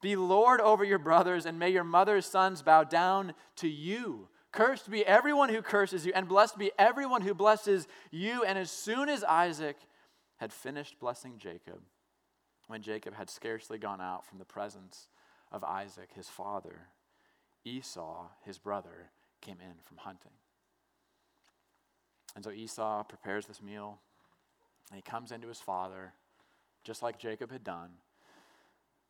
Be 0.01 0.15
Lord 0.15 0.59
over 0.59 0.83
your 0.83 0.99
brothers, 0.99 1.45
and 1.45 1.59
may 1.59 1.69
your 1.69 1.83
mother's 1.83 2.25
sons 2.25 2.61
bow 2.61 2.83
down 2.83 3.33
to 3.57 3.67
you. 3.67 4.27
Cursed 4.51 4.89
be 4.89 5.05
everyone 5.05 5.49
who 5.49 5.61
curses 5.61 6.05
you, 6.05 6.11
and 6.13 6.27
blessed 6.27 6.57
be 6.57 6.71
everyone 6.77 7.21
who 7.21 7.33
blesses 7.33 7.87
you. 8.09 8.43
And 8.43 8.57
as 8.57 8.71
soon 8.71 9.07
as 9.07 9.23
Isaac 9.23 9.77
had 10.37 10.51
finished 10.51 10.99
blessing 10.99 11.35
Jacob, 11.37 11.79
when 12.67 12.81
Jacob 12.81 13.13
had 13.13 13.29
scarcely 13.29 13.77
gone 13.77 14.01
out 14.01 14.25
from 14.25 14.39
the 14.39 14.45
presence 14.45 15.07
of 15.51 15.63
Isaac, 15.63 16.09
his 16.15 16.27
father, 16.27 16.87
Esau, 17.63 18.27
his 18.43 18.57
brother, 18.57 19.11
came 19.39 19.57
in 19.61 19.75
from 19.83 19.97
hunting. 19.97 20.31
And 22.35 22.43
so 22.43 22.51
Esau 22.51 23.03
prepares 23.03 23.45
this 23.45 23.61
meal, 23.61 23.99
and 24.89 24.95
he 24.95 25.01
comes 25.01 25.31
into 25.31 25.47
his 25.47 25.59
father, 25.59 26.13
just 26.83 27.03
like 27.03 27.19
Jacob 27.19 27.51
had 27.51 27.63
done. 27.63 27.89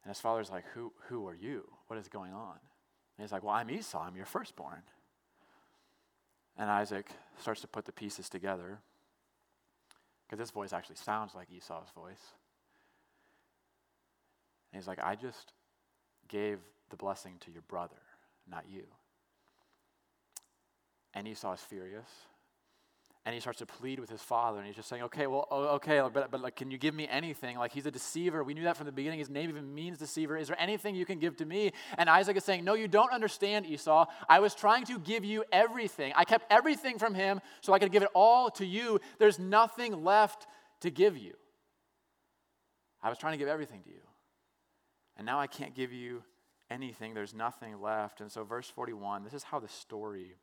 And 0.04 0.10
his 0.10 0.20
father's 0.20 0.50
like, 0.50 0.66
Who, 0.74 0.92
who 1.08 1.28
are 1.28 1.36
you? 1.36 1.68
What 1.88 2.00
is 2.00 2.08
going 2.08 2.34
on? 2.34 2.58
And 3.18 3.24
he's 3.24 3.32
like, 3.32 3.44
Well, 3.44 3.54
I'm 3.54 3.70
Esau. 3.70 4.02
I'm 4.02 4.16
your 4.16 4.26
firstborn. 4.26 4.82
And 6.58 6.70
Isaac 6.70 7.10
starts 7.40 7.62
to 7.62 7.68
put 7.68 7.86
the 7.86 7.92
pieces 7.92 8.30
together 8.30 8.80
because 10.26 10.40
this 10.40 10.52
voice 10.52 10.74
actually 10.74 10.98
sounds 10.98 11.34
like 11.36 11.48
Esau's 11.52 11.90
voice. 11.96 12.34
And 14.72 14.82
he's 14.82 14.88
like, 14.88 15.00
I 15.02 15.16
just 15.16 15.54
gave 16.28 16.60
the 16.90 16.96
blessing 16.96 17.36
to 17.42 17.52
your 17.52 17.64
brother, 17.64 18.02
not 18.50 18.66
you. 18.70 18.84
And 21.14 21.28
Esau 21.28 21.54
is 21.54 21.60
furious 21.60 22.10
and 23.26 23.36
he 23.36 23.40
starts 23.40 23.60
to 23.60 23.68
plead 23.68 24.00
with 24.00 24.10
his 24.10 24.22
father 24.22 24.58
and 24.58 24.66
he's 24.66 24.76
just 24.76 24.90
saying 24.90 25.04
okay 25.04 25.28
well 25.28 25.48
okay 25.52 26.02
but, 26.12 26.32
but 26.32 26.42
like 26.42 26.56
can 26.56 26.72
you 26.72 26.78
give 26.78 26.96
me 26.96 27.08
anything? 27.08 27.58
Like 27.58 27.72
he's 27.72 27.86
a 27.86 27.92
deceiver. 27.92 28.44
We 28.44 28.54
knew 28.54 28.64
that 28.64 28.78
from 28.78 28.88
the 28.88 28.92
beginning. 28.92 29.20
His 29.20 29.30
name 29.30 29.50
even 29.50 29.74
means 29.74 30.00
deceiver. 30.00 30.38
Is 30.38 30.48
there 30.48 30.60
anything 30.60 30.96
you 30.96 31.06
can 31.06 31.20
give 31.20 31.38
to 31.38 31.46
me? 31.46 31.72
And 31.98 32.10
isaac 32.10 32.38
is 32.38 32.44
saying 32.44 32.64
no 32.64 32.74
you 32.74 32.88
don't 32.88 33.12
understand 33.12 33.66
esau. 33.68 34.06
I 34.28 34.40
was 34.40 34.56
trying 34.56 34.86
to 34.86 34.98
give 34.98 35.24
you 35.24 35.44
everything. 35.52 36.14
I 36.16 36.26
kept 36.26 36.52
everything 36.52 36.98
from 36.98 37.14
him 37.14 37.42
so 37.62 37.74
i 37.74 37.80
could 37.80 37.92
give 37.92 38.04
it 38.04 38.10
all 38.14 38.50
to 38.52 38.66
you. 38.66 39.00
There's 39.20 39.38
nothing 39.38 40.04
left 40.04 40.48
to 40.82 40.90
give 40.90 41.18
you. 41.18 41.34
I 43.04 43.10
was 43.10 43.18
trying 43.18 43.34
to 43.34 43.38
give 43.38 43.48
everything 43.48 43.82
to 43.84 43.90
you. 43.90 44.02
And 45.18 45.26
now 45.28 45.40
i 45.40 45.46
can't 45.46 45.76
give 45.76 45.94
you 45.94 46.24
anything. 46.72 47.14
There's 47.14 47.36
nothing 47.36 47.80
left. 47.82 48.20
And 48.20 48.32
so 48.32 48.44
verse 48.44 48.68
41 48.68 49.24
this 49.24 49.34
is 49.34 49.44
how 49.44 49.60
the 49.60 49.68
story 49.68 50.38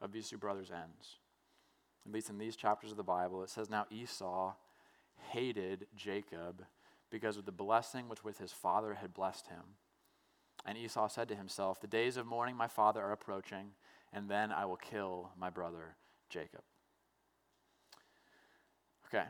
of 0.00 0.12
these 0.12 0.30
two 0.30 0.38
brothers 0.38 0.70
ends 0.70 1.18
at 2.06 2.12
least 2.12 2.30
in 2.30 2.38
these 2.38 2.56
chapters 2.56 2.90
of 2.90 2.96
the 2.96 3.02
Bible, 3.02 3.42
it 3.42 3.50
says, 3.50 3.70
Now 3.70 3.86
Esau 3.90 4.54
hated 5.30 5.86
Jacob 5.96 6.64
because 7.10 7.36
of 7.36 7.44
the 7.44 7.52
blessing 7.52 8.08
which 8.08 8.24
with 8.24 8.38
his 8.38 8.52
father 8.52 8.94
had 8.94 9.14
blessed 9.14 9.48
him. 9.48 9.76
And 10.64 10.78
Esau 10.78 11.08
said 11.08 11.28
to 11.28 11.36
himself, 11.36 11.80
The 11.80 11.86
days 11.86 12.16
of 12.16 12.26
mourning 12.26 12.56
my 12.56 12.68
father 12.68 13.00
are 13.02 13.12
approaching, 13.12 13.70
and 14.12 14.28
then 14.28 14.50
I 14.52 14.64
will 14.64 14.76
kill 14.76 15.30
my 15.38 15.50
brother 15.50 15.96
Jacob. 16.28 16.62
Okay. 19.06 19.24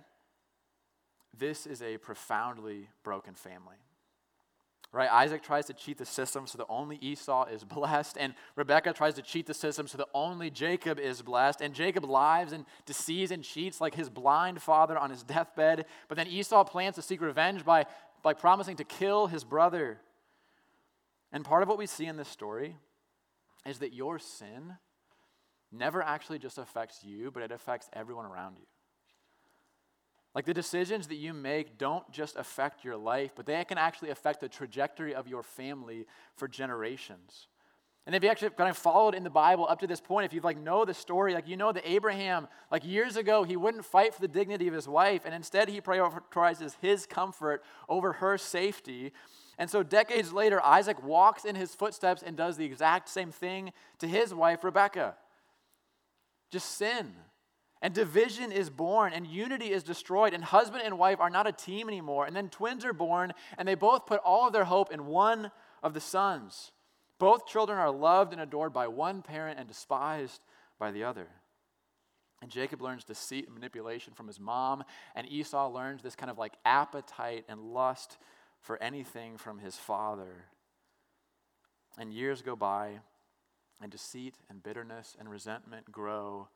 This 1.37 1.67
is 1.67 1.83
a 1.83 1.97
profoundly 1.99 2.89
broken 3.03 3.35
family 3.35 3.77
right? 4.93 5.11
Isaac 5.11 5.43
tries 5.43 5.67
to 5.67 5.73
cheat 5.73 5.99
the 5.99 6.05
system 6.05 6.47
so 6.47 6.59
that 6.59 6.67
only 6.69 6.97
Esau 7.01 7.47
is 7.47 7.65
blessed, 7.65 8.17
and 8.19 8.35
Rebecca 8.57 8.93
tries 8.93 9.15
to 9.15 9.23
cheat 9.23 9.47
the 9.47 9.55
system 9.55 9.87
so 9.87 9.99
that 9.99 10.09
only 10.15 10.51
Jacob 10.51 10.99
is 10.99 11.23
blessed, 11.23 11.61
and 11.61 11.75
Jacob 11.75 12.05
lies 12.05 12.53
and 12.53 12.67
deceives 12.85 13.31
and 13.31 13.43
cheats 13.43 13.81
like 13.81 13.95
his 13.95 14.11
blind 14.11 14.61
father 14.61 14.99
on 14.99 15.11
his 15.11 15.23
deathbed, 15.23 15.87
but 16.09 16.17
then 16.17 16.27
Esau 16.27 16.65
plans 16.65 16.97
to 16.97 17.03
seek 17.03 17.21
revenge 17.21 17.65
by, 17.65 17.87
by 18.23 18.35
promising 18.35 18.77
to 18.77 18.85
kill 18.85 19.27
his 19.27 19.45
brother. 19.45 19.99
And 21.33 21.45
part 21.45 21.63
of 21.63 21.69
what 21.69 21.79
we 21.79 21.87
see 21.87 22.07
in 22.07 22.17
this 22.17 22.29
story 22.29 22.77
is 23.65 23.79
that 23.79 23.95
your 23.95 24.19
sin 24.19 24.77
never 25.71 26.03
actually 26.03 26.39
just 26.39 26.59
affects 26.59 27.03
you, 27.03 27.31
but 27.31 27.43
it 27.43 27.51
affects 27.51 27.89
everyone 27.95 28.27
around 28.27 28.57
you. 28.59 28.67
Like 30.35 30.47
the 30.47 30.55
decisions 30.55 31.09
that 31.09 31.17
you 31.17 31.35
make 31.35 31.77
don't 31.77 32.11
just 32.11 32.37
affect 32.37 32.85
your 32.85 32.97
life, 32.97 33.33
but 33.37 33.45
they 33.45 33.63
can 33.65 33.77
actually 33.77 34.11
affect 34.11 34.41
the 34.41 34.49
trajectory 34.49 35.15
of 35.15 35.29
your 35.29 35.43
family 35.43 36.07
for 36.37 36.49
generations. 36.49 37.49
And 38.05 38.17
if 38.17 38.25
you 38.25 38.31
actually 38.31 38.51
kind 38.51 38.71
of 38.71 38.77
followed 38.77 39.15
in 39.15 39.23
the 39.23 39.31
Bible 39.31 39.67
up 39.69 39.79
to 39.81 39.87
this 39.87 40.01
point, 40.01 40.25
if 40.25 40.33
you 40.33 40.41
like 40.41 40.57
know 40.57 40.85
the 40.85 40.95
story, 40.95 41.35
like 41.35 41.47
you 41.47 41.57
know 41.57 41.71
that 41.71 41.89
Abraham, 41.89 42.49
like 42.71 42.85
years 42.85 43.17
ago, 43.17 43.45
he 43.45 43.57
wouldn't 43.57 43.85
fight 43.85 44.13
for 44.13 44.21
the 44.21 44.29
dignity 44.29 44.67
of 44.67 44.75
his 44.75 44.89
wife, 44.89 45.23
and 45.25 45.33
instead 45.33 45.69
he 45.69 45.81
prioritizes 45.81 46.77
his 46.81 47.07
comfort 47.07 47.63
over 47.89 48.15
her 48.15 48.37
safety. 48.39 49.13
And 49.57 49.71
so 49.71 49.85
decades 49.85 50.33
later, 50.33 50.61
Isaac 50.65 51.01
walks 51.05 51.45
in 51.45 51.55
his 51.55 51.75
footsteps 51.75 52.23
and 52.23 52.37
does 52.37 52.57
the 52.57 52.65
exact 52.65 53.09
same 53.09 53.31
thing 53.31 53.73
to 53.99 54.09
his 54.09 54.35
wife, 54.35 54.65
Rebecca. 54.65 55.15
Just 56.51 56.77
sin. 56.77 57.15
And 57.83 57.93
division 57.93 58.53
is 58.53 58.71
born, 58.71 59.13
and 59.13 59.27
unity 59.27 59.73
is 59.73 59.83
destroyed, 59.83 60.35
and 60.35 60.45
husband 60.45 60.85
and 60.85 60.99
wife 60.99 61.19
are 61.19 61.29
not 61.29 61.49
a 61.49 61.53
team 61.53 61.89
anymore. 61.89 62.27
And 62.27 62.35
then 62.35 62.49
twins 62.49 62.85
are 62.85 62.93
born, 62.93 63.33
and 63.59 63.67
they 63.67 63.75
both 63.75 64.07
put 64.07 64.21
all 64.25 64.47
of 64.47 64.53
their 64.53 64.65
hope 64.65 64.93
in 64.93 65.07
one 65.07 65.51
of 65.83 65.93
the 65.93 66.01
sons. 66.01 66.71
Both 67.19 67.47
children 67.47 67.79
are 67.79 67.91
loved 67.91 68.33
and 68.33 68.41
adored 68.41 68.73
by 68.73 68.87
one 68.87 69.21
parent 69.21 69.59
and 69.59 69.67
despised 69.67 70.41
by 70.79 70.93
the 70.93 71.03
other. 71.03 71.27
And 72.41 72.51
Jacob 72.51 72.81
learns 72.81 73.05
deceit 73.05 73.47
and 73.47 73.55
manipulation 73.55 74.15
from 74.15 74.29
his 74.29 74.39
mom, 74.39 74.85
and 75.17 75.29
Esau 75.29 75.69
learns 75.69 76.03
this 76.03 76.17
kind 76.17 76.31
of 76.31 76.39
like 76.39 76.55
appetite 76.65 77.45
and 77.49 77.61
lust 77.61 78.17
for 78.61 78.81
anything 78.81 79.37
from 79.37 79.59
his 79.59 79.77
father. 79.77 80.47
And 81.99 82.13
years 82.13 82.43
go 82.43 82.55
by, 82.55 83.01
and 83.81 83.91
deceit 83.91 84.37
and 84.49 84.63
bitterness 84.63 85.17
and 85.19 85.29
resentment 85.29 85.91
grow, 85.91 86.49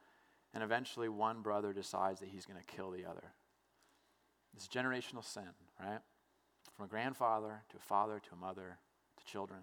and 0.56 0.62
eventually 0.64 1.10
one 1.10 1.42
brother 1.42 1.74
decides 1.74 2.20
that 2.20 2.30
he's 2.30 2.46
going 2.46 2.58
to 2.58 2.64
kill 2.64 2.90
the 2.90 3.04
other. 3.04 3.34
This 4.54 4.66
generational 4.66 5.22
sin, 5.22 5.50
right? 5.78 5.98
From 6.74 6.86
a 6.86 6.88
grandfather 6.88 7.60
to 7.68 7.76
a 7.76 7.80
father 7.80 8.18
to 8.18 8.28
a 8.32 8.36
mother 8.36 8.78
to 9.18 9.24
children. 9.30 9.60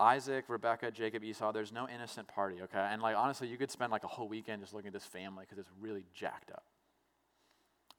Isaac, 0.00 0.46
Rebecca, 0.48 0.90
Jacob, 0.90 1.22
Esau, 1.22 1.52
there's 1.52 1.72
no 1.72 1.86
innocent 1.94 2.26
party, 2.26 2.62
okay? 2.62 2.88
And 2.90 3.02
like 3.02 3.16
honestly, 3.18 3.48
you 3.48 3.58
could 3.58 3.70
spend 3.70 3.92
like 3.92 4.02
a 4.02 4.08
whole 4.08 4.28
weekend 4.28 4.62
just 4.62 4.72
looking 4.72 4.88
at 4.88 4.94
this 4.94 5.04
family 5.04 5.44
because 5.44 5.58
it's 5.58 5.72
really 5.78 6.06
jacked 6.14 6.50
up. 6.50 6.64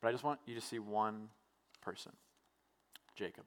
But 0.01 0.07
I 0.07 0.11
just 0.11 0.23
want 0.23 0.39
you 0.47 0.55
to 0.55 0.61
see 0.61 0.79
one 0.79 1.29
person. 1.83 2.13
Jacob. 3.15 3.43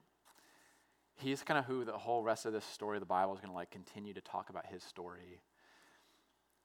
He's 1.15 1.43
kind 1.43 1.57
of 1.57 1.65
who 1.65 1.83
the 1.83 1.91
whole 1.97 2.23
rest 2.23 2.45
of 2.45 2.53
this 2.53 2.63
story 2.63 2.95
of 2.95 3.01
the 3.01 3.07
Bible 3.07 3.33
is 3.33 3.41
going 3.41 3.51
to 3.51 3.55
like 3.55 3.71
continue 3.71 4.13
to 4.13 4.21
talk 4.21 4.49
about 4.49 4.67
his 4.67 4.83
story. 4.83 5.41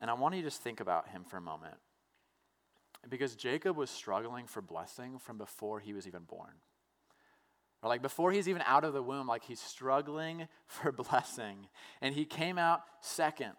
And 0.01 0.11
I 0.11 0.15
want 0.15 0.35
you 0.35 0.43
to 0.43 0.47
just 0.47 0.63
think 0.63 0.81
about 0.81 1.09
him 1.09 1.25
for 1.25 1.37
a 1.37 1.41
moment. 1.41 1.75
Because 3.09 3.35
Jacob 3.35 3.77
was 3.77 3.91
struggling 3.91 4.47
for 4.47 4.61
blessing 4.61 5.19
from 5.19 5.39
before 5.39 5.81
he 5.81 5.93
was 5.93 6.07
even 6.07 6.23
born. 6.23 6.55
Or 7.83 7.89
like 7.89 8.03
before 8.03 8.33
he's 8.33 8.49
even 8.49 8.63
out 8.67 8.85
of 8.85 8.93
the 8.93 9.03
womb, 9.03 9.27
like 9.27 9.45
he's 9.45 9.61
struggling 9.61 10.49
for 10.67 10.93
blessing. 10.93 11.69
And 12.01 12.15
he 12.15 12.25
came 12.25 12.59
out 12.59 12.83
second. 13.01 13.53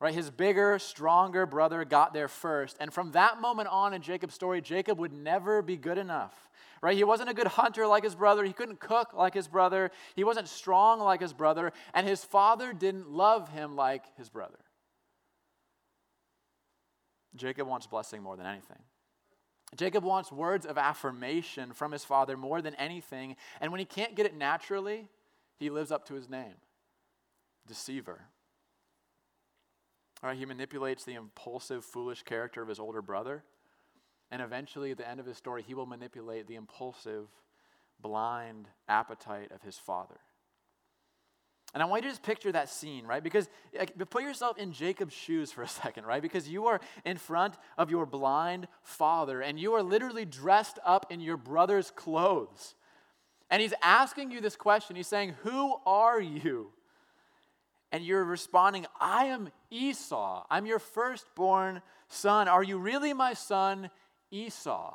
Right? 0.00 0.14
His 0.14 0.30
bigger, 0.30 0.78
stronger 0.78 1.46
brother 1.46 1.84
got 1.84 2.12
there 2.12 2.28
first. 2.28 2.76
And 2.80 2.92
from 2.92 3.12
that 3.12 3.40
moment 3.40 3.68
on 3.68 3.94
in 3.94 4.02
Jacob's 4.02 4.34
story, 4.34 4.60
Jacob 4.60 4.98
would 4.98 5.12
never 5.12 5.62
be 5.62 5.76
good 5.76 5.98
enough. 5.98 6.34
Right? 6.82 6.96
He 6.96 7.04
wasn't 7.04 7.30
a 7.30 7.34
good 7.34 7.46
hunter 7.46 7.86
like 7.86 8.04
his 8.04 8.14
brother. 8.14 8.44
He 8.44 8.52
couldn't 8.52 8.80
cook 8.80 9.14
like 9.14 9.32
his 9.32 9.48
brother. 9.48 9.90
He 10.16 10.24
wasn't 10.24 10.48
strong 10.48 11.00
like 11.00 11.20
his 11.20 11.32
brother. 11.32 11.72
And 11.94 12.06
his 12.06 12.24
father 12.24 12.72
didn't 12.72 13.08
love 13.08 13.48
him 13.50 13.76
like 13.76 14.04
his 14.18 14.28
brother. 14.28 14.58
Jacob 17.36 17.66
wants 17.66 17.86
blessing 17.86 18.22
more 18.22 18.36
than 18.36 18.46
anything. 18.46 18.78
Jacob 19.76 20.04
wants 20.04 20.30
words 20.30 20.66
of 20.66 20.78
affirmation 20.78 21.72
from 21.72 21.92
his 21.92 22.04
father 22.04 22.36
more 22.36 22.62
than 22.62 22.74
anything. 22.76 23.36
And 23.60 23.72
when 23.72 23.80
he 23.80 23.84
can't 23.84 24.14
get 24.14 24.26
it 24.26 24.36
naturally, 24.36 25.08
he 25.56 25.70
lives 25.70 25.90
up 25.90 26.06
to 26.08 26.14
his 26.14 26.28
name 26.28 26.54
deceiver. 27.66 28.20
All 30.22 30.30
right, 30.30 30.38
he 30.38 30.44
manipulates 30.44 31.04
the 31.04 31.14
impulsive, 31.14 31.84
foolish 31.84 32.22
character 32.22 32.62
of 32.62 32.68
his 32.68 32.78
older 32.78 33.02
brother. 33.02 33.42
And 34.30 34.40
eventually, 34.42 34.90
at 34.90 34.98
the 34.98 35.08
end 35.08 35.20
of 35.20 35.26
his 35.26 35.36
story, 35.36 35.62
he 35.62 35.74
will 35.74 35.86
manipulate 35.86 36.46
the 36.46 36.56
impulsive, 36.56 37.28
blind 38.00 38.68
appetite 38.88 39.50
of 39.52 39.62
his 39.62 39.78
father. 39.78 40.20
And 41.74 41.82
I 41.82 41.86
want 41.86 42.04
you 42.04 42.08
to 42.08 42.12
just 42.12 42.22
picture 42.22 42.52
that 42.52 42.68
scene, 42.68 43.04
right? 43.04 43.22
Because 43.22 43.48
like, 43.76 43.92
put 44.08 44.22
yourself 44.22 44.56
in 44.58 44.72
Jacob's 44.72 45.12
shoes 45.12 45.50
for 45.50 45.62
a 45.62 45.68
second, 45.82 46.06
right? 46.06 46.22
Because 46.22 46.48
you 46.48 46.66
are 46.66 46.80
in 47.04 47.18
front 47.18 47.54
of 47.76 47.90
your 47.90 48.06
blind 48.06 48.68
father 48.82 49.40
and 49.40 49.58
you 49.58 49.74
are 49.74 49.82
literally 49.82 50.24
dressed 50.24 50.78
up 50.84 51.10
in 51.10 51.20
your 51.20 51.36
brother's 51.36 51.90
clothes. 51.90 52.76
And 53.50 53.60
he's 53.60 53.74
asking 53.82 54.30
you 54.30 54.40
this 54.40 54.56
question. 54.56 54.96
He's 54.96 55.08
saying, 55.08 55.34
Who 55.42 55.74
are 55.84 56.20
you? 56.20 56.70
And 57.92 58.04
you're 58.04 58.24
responding, 58.24 58.86
I 59.00 59.26
am 59.26 59.50
Esau. 59.70 60.44
I'm 60.50 60.66
your 60.66 60.78
firstborn 60.78 61.82
son. 62.08 62.48
Are 62.48 62.62
you 62.62 62.78
really 62.78 63.12
my 63.12 63.34
son, 63.34 63.90
Esau? 64.30 64.94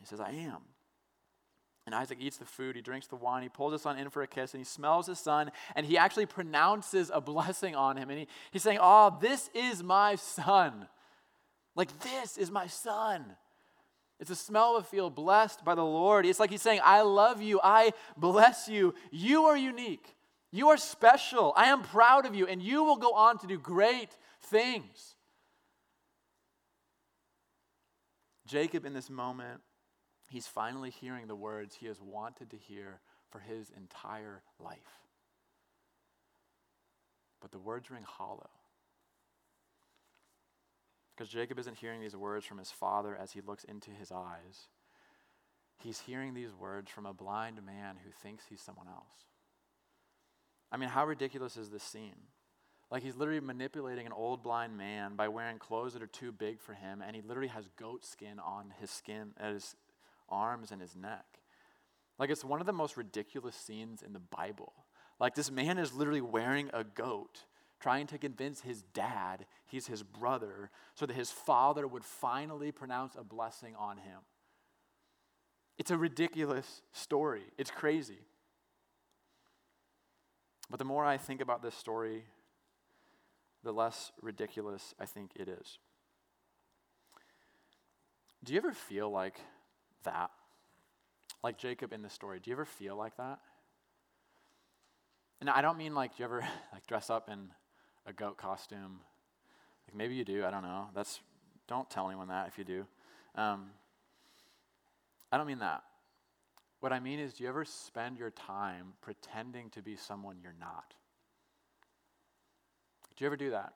He 0.00 0.06
says, 0.06 0.20
I 0.20 0.30
am. 0.30 0.60
And 1.88 1.94
Isaac 1.94 2.18
eats 2.20 2.36
the 2.36 2.44
food, 2.44 2.76
he 2.76 2.82
drinks 2.82 3.06
the 3.06 3.16
wine, 3.16 3.42
he 3.42 3.48
pulls 3.48 3.72
his 3.72 3.80
son 3.80 3.98
in 3.98 4.10
for 4.10 4.20
a 4.20 4.26
kiss, 4.26 4.52
and 4.52 4.60
he 4.60 4.64
smells 4.66 5.06
his 5.06 5.18
son, 5.18 5.50
and 5.74 5.86
he 5.86 5.96
actually 5.96 6.26
pronounces 6.26 7.10
a 7.10 7.18
blessing 7.22 7.74
on 7.74 7.96
him. 7.96 8.10
And 8.10 8.18
he, 8.18 8.28
he's 8.50 8.62
saying, 8.62 8.78
Oh, 8.78 9.16
this 9.22 9.48
is 9.54 9.82
my 9.82 10.16
son. 10.16 10.86
Like, 11.74 11.98
this 12.00 12.36
is 12.36 12.50
my 12.50 12.66
son. 12.66 13.24
It's 14.20 14.28
a 14.28 14.36
smell 14.36 14.76
of 14.76 14.84
a 14.84 14.86
field 14.86 15.14
blessed 15.14 15.64
by 15.64 15.74
the 15.74 15.82
Lord. 15.82 16.26
It's 16.26 16.38
like 16.38 16.50
he's 16.50 16.60
saying, 16.60 16.80
I 16.84 17.00
love 17.00 17.40
you, 17.40 17.58
I 17.64 17.92
bless 18.18 18.68
you. 18.68 18.94
You 19.10 19.44
are 19.44 19.56
unique, 19.56 20.14
you 20.52 20.68
are 20.68 20.76
special. 20.76 21.54
I 21.56 21.68
am 21.68 21.80
proud 21.80 22.26
of 22.26 22.34
you, 22.34 22.46
and 22.46 22.62
you 22.62 22.84
will 22.84 22.98
go 22.98 23.14
on 23.14 23.38
to 23.38 23.46
do 23.46 23.58
great 23.58 24.14
things. 24.42 25.14
Jacob, 28.46 28.84
in 28.84 28.92
this 28.92 29.08
moment, 29.08 29.62
he's 30.28 30.46
finally 30.46 30.90
hearing 30.90 31.26
the 31.26 31.36
words 31.36 31.76
he 31.76 31.86
has 31.86 32.00
wanted 32.00 32.50
to 32.50 32.56
hear 32.56 33.00
for 33.30 33.40
his 33.40 33.70
entire 33.76 34.42
life. 34.62 35.02
But 37.40 37.52
the 37.52 37.58
words 37.58 37.90
ring 37.90 38.04
hollow. 38.06 38.50
Because 41.16 41.32
Jacob 41.32 41.58
isn't 41.58 41.78
hearing 41.78 42.00
these 42.00 42.16
words 42.16 42.46
from 42.46 42.58
his 42.58 42.70
father 42.70 43.16
as 43.16 43.32
he 43.32 43.40
looks 43.40 43.64
into 43.64 43.90
his 43.90 44.12
eyes. 44.12 44.68
He's 45.78 46.00
hearing 46.00 46.34
these 46.34 46.54
words 46.54 46.90
from 46.90 47.06
a 47.06 47.12
blind 47.12 47.64
man 47.64 47.96
who 48.04 48.10
thinks 48.10 48.44
he's 48.48 48.60
someone 48.60 48.88
else. 48.88 49.26
I 50.70 50.76
mean, 50.76 50.88
how 50.88 51.06
ridiculous 51.06 51.56
is 51.56 51.70
this 51.70 51.82
scene? 51.82 52.28
Like 52.90 53.02
he's 53.02 53.16
literally 53.16 53.40
manipulating 53.40 54.06
an 54.06 54.12
old 54.12 54.42
blind 54.42 54.76
man 54.76 55.14
by 55.14 55.28
wearing 55.28 55.58
clothes 55.58 55.92
that 55.92 56.02
are 56.02 56.06
too 56.06 56.32
big 56.32 56.60
for 56.60 56.72
him, 56.72 57.02
and 57.04 57.14
he 57.14 57.22
literally 57.22 57.48
has 57.48 57.68
goat 57.78 58.04
skin 58.04 58.38
on 58.38 58.72
his 58.80 58.90
skin, 58.90 59.32
uh, 59.40 59.52
his 59.52 59.76
arms 60.28 60.70
and 60.70 60.80
his 60.80 60.96
neck. 60.96 61.24
Like 62.18 62.30
it's 62.30 62.44
one 62.44 62.60
of 62.60 62.66
the 62.66 62.72
most 62.72 62.96
ridiculous 62.96 63.56
scenes 63.56 64.02
in 64.02 64.12
the 64.12 64.18
Bible. 64.18 64.72
Like 65.20 65.34
this 65.34 65.50
man 65.50 65.78
is 65.78 65.92
literally 65.92 66.20
wearing 66.20 66.70
a 66.72 66.84
goat, 66.84 67.44
trying 67.80 68.06
to 68.08 68.18
convince 68.18 68.60
his 68.60 68.82
dad 68.82 69.46
he's 69.66 69.86
his 69.86 70.02
brother 70.02 70.70
so 70.94 71.06
that 71.06 71.14
his 71.14 71.30
father 71.30 71.86
would 71.86 72.04
finally 72.04 72.72
pronounce 72.72 73.14
a 73.16 73.24
blessing 73.24 73.74
on 73.76 73.98
him. 73.98 74.20
It's 75.78 75.90
a 75.92 75.96
ridiculous 75.96 76.82
story. 76.92 77.44
It's 77.56 77.70
crazy. 77.70 78.18
But 80.68 80.78
the 80.78 80.84
more 80.84 81.04
I 81.04 81.16
think 81.16 81.40
about 81.40 81.62
this 81.62 81.74
story, 81.74 82.24
the 83.62 83.72
less 83.72 84.12
ridiculous 84.20 84.94
I 84.98 85.06
think 85.06 85.30
it 85.36 85.48
is. 85.48 85.78
Do 88.44 88.52
you 88.52 88.58
ever 88.58 88.72
feel 88.72 89.10
like 89.10 89.40
that? 90.08 90.30
Like 91.44 91.58
Jacob 91.58 91.92
in 91.92 92.02
the 92.02 92.10
story, 92.10 92.40
do 92.40 92.50
you 92.50 92.56
ever 92.56 92.64
feel 92.64 92.96
like 92.96 93.16
that? 93.16 93.38
And 95.40 95.48
I 95.48 95.62
don't 95.62 95.78
mean 95.78 95.94
like, 95.94 96.16
do 96.16 96.22
you 96.22 96.24
ever 96.24 96.40
like 96.72 96.86
dress 96.86 97.10
up 97.10 97.28
in 97.28 97.48
a 98.06 98.12
goat 98.12 98.36
costume? 98.36 99.00
Like 99.86 99.96
maybe 99.96 100.14
you 100.14 100.24
do, 100.24 100.44
I 100.44 100.50
don't 100.50 100.62
know. 100.62 100.88
That's, 100.94 101.20
don't 101.68 101.88
tell 101.88 102.08
anyone 102.08 102.28
that 102.28 102.48
if 102.48 102.58
you 102.58 102.64
do. 102.64 102.86
Um, 103.34 103.70
I 105.30 105.36
don't 105.36 105.46
mean 105.46 105.60
that. 105.60 105.82
What 106.80 106.92
I 106.92 107.00
mean 107.00 107.18
is, 107.18 107.34
do 107.34 107.42
you 107.42 107.48
ever 107.48 107.64
spend 107.64 108.18
your 108.18 108.30
time 108.30 108.94
pretending 109.00 109.68
to 109.70 109.82
be 109.82 109.96
someone 109.96 110.36
you're 110.40 110.54
not? 110.58 110.94
Do 113.16 113.24
you 113.24 113.26
ever 113.26 113.36
do 113.36 113.50
that? 113.50 113.72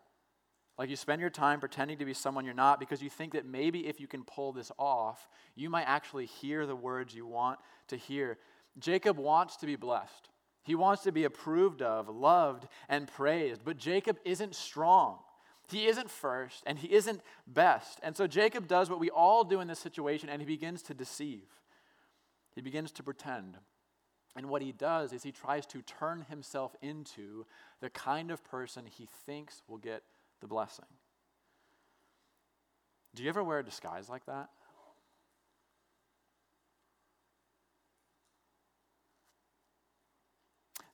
Like 0.78 0.88
you 0.88 0.96
spend 0.96 1.20
your 1.20 1.30
time 1.30 1.61
pretending 1.61 1.98
to 1.98 2.04
be 2.04 2.14
someone 2.14 2.44
you're 2.44 2.54
not 2.54 2.80
because 2.80 3.02
you 3.02 3.11
think 3.11 3.35
that 3.35 3.46
maybe 3.46 3.87
if 3.87 4.00
you 4.00 4.06
can 4.06 4.24
pull 4.24 4.52
this 4.52 4.72
off, 4.78 5.28
you 5.54 5.68
might 5.68 5.85
actually 5.85 6.26
hear 6.26 6.66
the 6.66 6.74
words 6.76 7.14
you 7.14 7.26
want 7.26 7.58
to 7.88 7.96
hear. 7.96 8.38
Jacob 8.78 9.18
wants 9.18 9.56
to 9.56 9.66
be 9.66 9.76
blessed. 9.76 10.30
He 10.64 10.74
wants 10.74 11.02
to 11.02 11.12
be 11.12 11.24
approved 11.24 11.82
of, 11.82 12.08
loved, 12.08 12.68
and 12.88 13.08
praised. 13.08 13.62
But 13.64 13.76
Jacob 13.76 14.18
isn't 14.24 14.54
strong. 14.54 15.18
He 15.68 15.87
isn't 15.87 16.11
first, 16.11 16.62
and 16.66 16.79
he 16.79 16.92
isn't 16.92 17.20
best. 17.46 17.98
And 18.02 18.16
so 18.16 18.27
Jacob 18.27 18.68
does 18.68 18.88
what 18.88 19.00
we 19.00 19.10
all 19.10 19.44
do 19.44 19.60
in 19.60 19.68
this 19.68 19.79
situation, 19.79 20.29
and 20.29 20.40
he 20.40 20.46
begins 20.46 20.83
to 20.83 20.94
deceive. 20.94 21.48
He 22.54 22.60
begins 22.60 22.92
to 22.92 23.02
pretend. 23.02 23.58
And 24.37 24.48
what 24.48 24.62
he 24.62 24.73
does 24.73 25.12
is 25.12 25.23
he 25.23 25.33
tries 25.33 25.66
to 25.66 25.83
turn 25.83 26.27
himself 26.29 26.75
into 26.81 27.46
the 27.81 27.90
kind 27.90 28.31
of 28.31 28.44
person 28.44 28.85
he 28.87 29.08
thinks 29.27 29.62
will 29.68 29.79
get 29.79 30.02
the 30.42 30.46
blessing. 30.48 30.84
Do 33.14 33.22
you 33.22 33.28
ever 33.28 33.42
wear 33.42 33.60
a 33.60 33.64
disguise 33.64 34.08
like 34.08 34.26
that? 34.26 34.50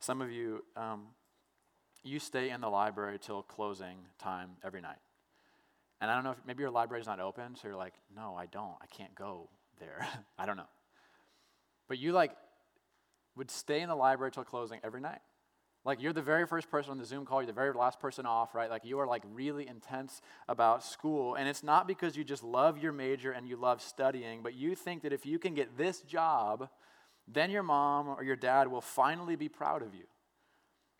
Some 0.00 0.22
of 0.22 0.30
you, 0.30 0.64
um, 0.76 1.06
you 2.04 2.18
stay 2.18 2.50
in 2.50 2.60
the 2.60 2.68
library 2.68 3.18
till 3.20 3.42
closing 3.42 3.96
time 4.18 4.50
every 4.64 4.80
night. 4.80 4.98
And 6.00 6.10
I 6.10 6.14
don't 6.14 6.24
know 6.24 6.30
if 6.30 6.38
maybe 6.46 6.62
your 6.62 6.70
library's 6.70 7.06
not 7.06 7.20
open, 7.20 7.56
so 7.56 7.68
you're 7.68 7.76
like, 7.76 7.94
no, 8.14 8.34
I 8.36 8.46
don't. 8.46 8.76
I 8.80 8.86
can't 8.86 9.14
go 9.14 9.48
there. 9.80 10.06
I 10.38 10.46
don't 10.46 10.56
know. 10.56 10.68
But 11.88 11.98
you 11.98 12.12
like 12.12 12.32
would 13.36 13.50
stay 13.50 13.80
in 13.80 13.88
the 13.88 13.94
library 13.94 14.30
till 14.30 14.44
closing 14.44 14.80
every 14.84 15.00
night. 15.00 15.20
Like 15.88 16.02
you're 16.02 16.12
the 16.12 16.20
very 16.20 16.46
first 16.46 16.70
person 16.70 16.90
on 16.90 16.98
the 16.98 17.06
Zoom 17.06 17.24
call, 17.24 17.40
you're 17.40 17.46
the 17.46 17.54
very 17.54 17.72
last 17.72 17.98
person 17.98 18.26
off, 18.26 18.54
right? 18.54 18.68
Like 18.68 18.84
you 18.84 18.98
are 18.98 19.06
like 19.06 19.22
really 19.32 19.66
intense 19.66 20.20
about 20.46 20.84
school. 20.84 21.34
And 21.34 21.48
it's 21.48 21.62
not 21.62 21.88
because 21.88 22.14
you 22.14 22.24
just 22.24 22.44
love 22.44 22.76
your 22.76 22.92
major 22.92 23.32
and 23.32 23.48
you 23.48 23.56
love 23.56 23.80
studying, 23.80 24.42
but 24.42 24.52
you 24.52 24.74
think 24.74 25.00
that 25.04 25.14
if 25.14 25.24
you 25.24 25.38
can 25.38 25.54
get 25.54 25.78
this 25.78 26.02
job, 26.02 26.68
then 27.26 27.50
your 27.50 27.62
mom 27.62 28.06
or 28.06 28.22
your 28.22 28.36
dad 28.36 28.68
will 28.68 28.82
finally 28.82 29.34
be 29.34 29.48
proud 29.48 29.80
of 29.80 29.94
you. 29.94 30.04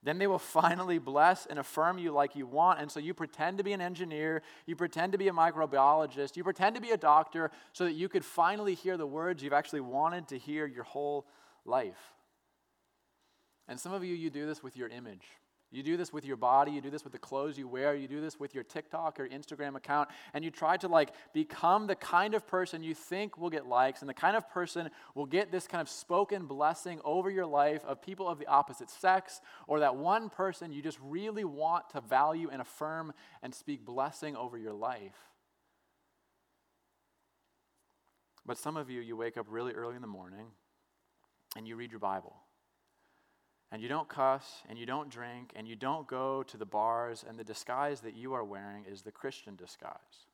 Then 0.02 0.16
they 0.16 0.26
will 0.26 0.38
finally 0.38 0.98
bless 0.98 1.44
and 1.44 1.58
affirm 1.58 1.98
you 1.98 2.10
like 2.10 2.34
you 2.34 2.46
want. 2.46 2.80
And 2.80 2.90
so 2.90 2.98
you 2.98 3.12
pretend 3.12 3.58
to 3.58 3.64
be 3.64 3.74
an 3.74 3.82
engineer, 3.82 4.40
you 4.64 4.74
pretend 4.74 5.12
to 5.12 5.18
be 5.18 5.28
a 5.28 5.32
microbiologist, 5.32 6.34
you 6.34 6.44
pretend 6.44 6.76
to 6.76 6.80
be 6.80 6.92
a 6.92 6.96
doctor 6.96 7.50
so 7.74 7.84
that 7.84 7.92
you 7.92 8.08
could 8.08 8.24
finally 8.24 8.74
hear 8.74 8.96
the 8.96 9.06
words 9.06 9.42
you've 9.42 9.52
actually 9.52 9.80
wanted 9.82 10.28
to 10.28 10.38
hear 10.38 10.64
your 10.64 10.84
whole 10.84 11.26
life. 11.66 12.14
And 13.68 13.78
some 13.78 13.92
of 13.92 14.02
you, 14.02 14.14
you 14.14 14.30
do 14.30 14.46
this 14.46 14.62
with 14.62 14.76
your 14.76 14.88
image. 14.88 15.24
You 15.70 15.82
do 15.82 15.98
this 15.98 16.14
with 16.14 16.24
your 16.24 16.38
body, 16.38 16.72
you 16.72 16.80
do 16.80 16.88
this 16.88 17.04
with 17.04 17.12
the 17.12 17.18
clothes 17.18 17.58
you 17.58 17.68
wear, 17.68 17.94
you 17.94 18.08
do 18.08 18.22
this 18.22 18.40
with 18.40 18.54
your 18.54 18.64
TikTok 18.64 19.20
or 19.20 19.28
Instagram 19.28 19.76
account, 19.76 20.08
and 20.32 20.42
you 20.42 20.50
try 20.50 20.78
to 20.78 20.88
like 20.88 21.10
become 21.34 21.86
the 21.86 21.94
kind 21.94 22.34
of 22.34 22.46
person 22.46 22.82
you 22.82 22.94
think 22.94 23.36
will 23.36 23.50
get 23.50 23.66
likes 23.66 24.00
and 24.00 24.08
the 24.08 24.14
kind 24.14 24.34
of 24.34 24.48
person 24.48 24.88
will 25.14 25.26
get 25.26 25.52
this 25.52 25.66
kind 25.66 25.82
of 25.82 25.88
spoken 25.90 26.46
blessing 26.46 27.00
over 27.04 27.28
your 27.28 27.44
life 27.44 27.84
of 27.84 28.00
people 28.00 28.26
of 28.26 28.38
the 28.38 28.46
opposite 28.46 28.88
sex 28.88 29.42
or 29.66 29.80
that 29.80 29.94
one 29.94 30.30
person 30.30 30.72
you 30.72 30.80
just 30.80 30.98
really 31.02 31.44
want 31.44 31.90
to 31.90 32.00
value 32.00 32.48
and 32.50 32.62
affirm 32.62 33.12
and 33.42 33.54
speak 33.54 33.84
blessing 33.84 34.36
over 34.36 34.56
your 34.56 34.72
life. 34.72 35.16
But 38.46 38.56
some 38.56 38.78
of 38.78 38.88
you, 38.88 39.02
you 39.02 39.18
wake 39.18 39.36
up 39.36 39.44
really 39.50 39.72
early 39.72 39.96
in 39.96 40.00
the 40.00 40.08
morning 40.08 40.46
and 41.58 41.68
you 41.68 41.76
read 41.76 41.90
your 41.90 42.00
Bible 42.00 42.34
and 43.70 43.82
you 43.82 43.88
don't 43.88 44.08
cuss, 44.08 44.62
and 44.68 44.78
you 44.78 44.86
don't 44.86 45.10
drink, 45.10 45.52
and 45.54 45.68
you 45.68 45.76
don't 45.76 46.06
go 46.06 46.42
to 46.44 46.56
the 46.56 46.64
bars, 46.64 47.24
and 47.28 47.38
the 47.38 47.44
disguise 47.44 48.00
that 48.00 48.16
you 48.16 48.32
are 48.32 48.44
wearing 48.44 48.84
is 48.90 49.02
the 49.02 49.12
Christian 49.12 49.56
disguise. 49.56 50.26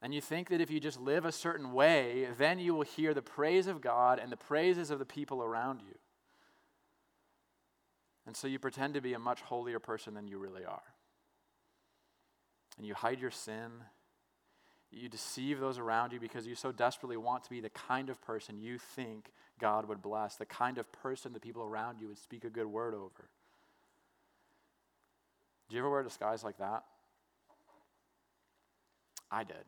And 0.00 0.14
you 0.14 0.20
think 0.20 0.48
that 0.48 0.60
if 0.60 0.70
you 0.70 0.80
just 0.80 1.00
live 1.00 1.24
a 1.24 1.32
certain 1.32 1.72
way, 1.72 2.28
then 2.38 2.58
you 2.58 2.74
will 2.74 2.82
hear 2.82 3.14
the 3.14 3.22
praise 3.22 3.66
of 3.66 3.80
God 3.80 4.18
and 4.18 4.30
the 4.30 4.36
praises 4.36 4.90
of 4.90 4.98
the 4.98 5.04
people 5.04 5.42
around 5.42 5.80
you. 5.80 5.94
And 8.26 8.36
so 8.36 8.46
you 8.46 8.58
pretend 8.58 8.94
to 8.94 9.00
be 9.00 9.14
a 9.14 9.18
much 9.18 9.40
holier 9.42 9.78
person 9.78 10.14
than 10.14 10.28
you 10.28 10.38
really 10.38 10.64
are. 10.64 10.82
And 12.78 12.86
you 12.86 12.94
hide 12.94 13.20
your 13.20 13.30
sin 13.30 13.70
you 14.92 15.08
deceive 15.08 15.58
those 15.58 15.78
around 15.78 16.12
you 16.12 16.20
because 16.20 16.46
you 16.46 16.54
so 16.54 16.70
desperately 16.70 17.16
want 17.16 17.44
to 17.44 17.50
be 17.50 17.60
the 17.60 17.70
kind 17.70 18.10
of 18.10 18.20
person 18.20 18.60
you 18.60 18.78
think 18.78 19.30
God 19.62 19.88
would 19.88 20.02
bless, 20.02 20.34
the 20.34 20.44
kind 20.44 20.76
of 20.76 20.90
person 20.90 21.32
the 21.32 21.40
people 21.40 21.62
around 21.62 22.00
you 22.00 22.08
would 22.08 22.18
speak 22.18 22.44
a 22.44 22.50
good 22.50 22.66
word 22.66 22.94
over. 22.94 23.30
Do 25.68 25.76
you 25.76 25.78
ever 25.80 25.88
wear 25.88 26.00
a 26.00 26.04
disguise 26.04 26.42
like 26.42 26.58
that? 26.58 26.82
I 29.30 29.44
did. 29.44 29.64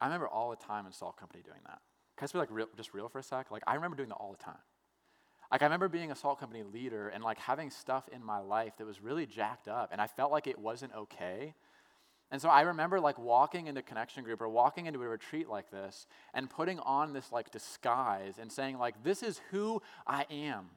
I 0.00 0.06
remember 0.06 0.26
all 0.26 0.48
the 0.48 0.56
time 0.56 0.86
in 0.86 0.92
Salt 0.92 1.18
Company 1.18 1.42
doing 1.44 1.60
that. 1.66 1.80
Can 2.16 2.22
I 2.22 2.24
just 2.24 2.32
be 2.32 2.38
like 2.38 2.50
real, 2.50 2.68
just 2.74 2.94
real 2.94 3.10
for 3.10 3.18
a 3.18 3.22
sec? 3.22 3.50
Like 3.50 3.62
I 3.66 3.74
remember 3.74 3.98
doing 3.98 4.08
that 4.08 4.16
all 4.16 4.32
the 4.32 4.42
time. 4.42 4.56
Like 5.52 5.60
I 5.60 5.66
remember 5.66 5.88
being 5.88 6.10
a 6.10 6.16
Salt 6.16 6.40
Company 6.40 6.62
leader 6.62 7.08
and 7.10 7.22
like 7.22 7.38
having 7.38 7.68
stuff 7.68 8.08
in 8.10 8.24
my 8.24 8.38
life 8.38 8.78
that 8.78 8.86
was 8.86 9.02
really 9.02 9.26
jacked 9.26 9.68
up, 9.68 9.90
and 9.92 10.00
I 10.00 10.06
felt 10.06 10.32
like 10.32 10.46
it 10.46 10.58
wasn't 10.58 10.94
okay. 10.94 11.54
And 12.32 12.40
so 12.40 12.48
I 12.48 12.62
remember 12.62 12.98
like 12.98 13.18
walking 13.18 13.66
into 13.66 13.82
connection 13.82 14.24
group 14.24 14.40
or 14.40 14.48
walking 14.48 14.86
into 14.86 15.02
a 15.02 15.06
retreat 15.06 15.50
like 15.50 15.70
this 15.70 16.06
and 16.32 16.48
putting 16.48 16.78
on 16.80 17.12
this 17.12 17.30
like 17.30 17.50
disguise 17.50 18.38
and 18.40 18.50
saying 18.50 18.78
like 18.78 19.04
this 19.04 19.22
is 19.22 19.42
who 19.50 19.82
I 20.06 20.24
am. 20.30 20.70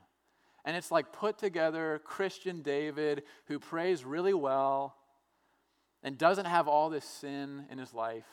And 0.66 0.76
it's 0.76 0.92
like 0.92 1.14
put 1.14 1.38
together 1.38 2.02
Christian 2.04 2.62
David 2.62 3.24
who 3.46 3.58
prays 3.58 4.04
really 4.04 4.34
well 4.34 4.98
and 6.04 6.18
doesn't 6.18 6.46
have 6.46 6.68
all 6.68 6.90
this 6.90 7.06
sin 7.06 7.64
in 7.72 7.78
his 7.78 7.94
life. 7.94 8.26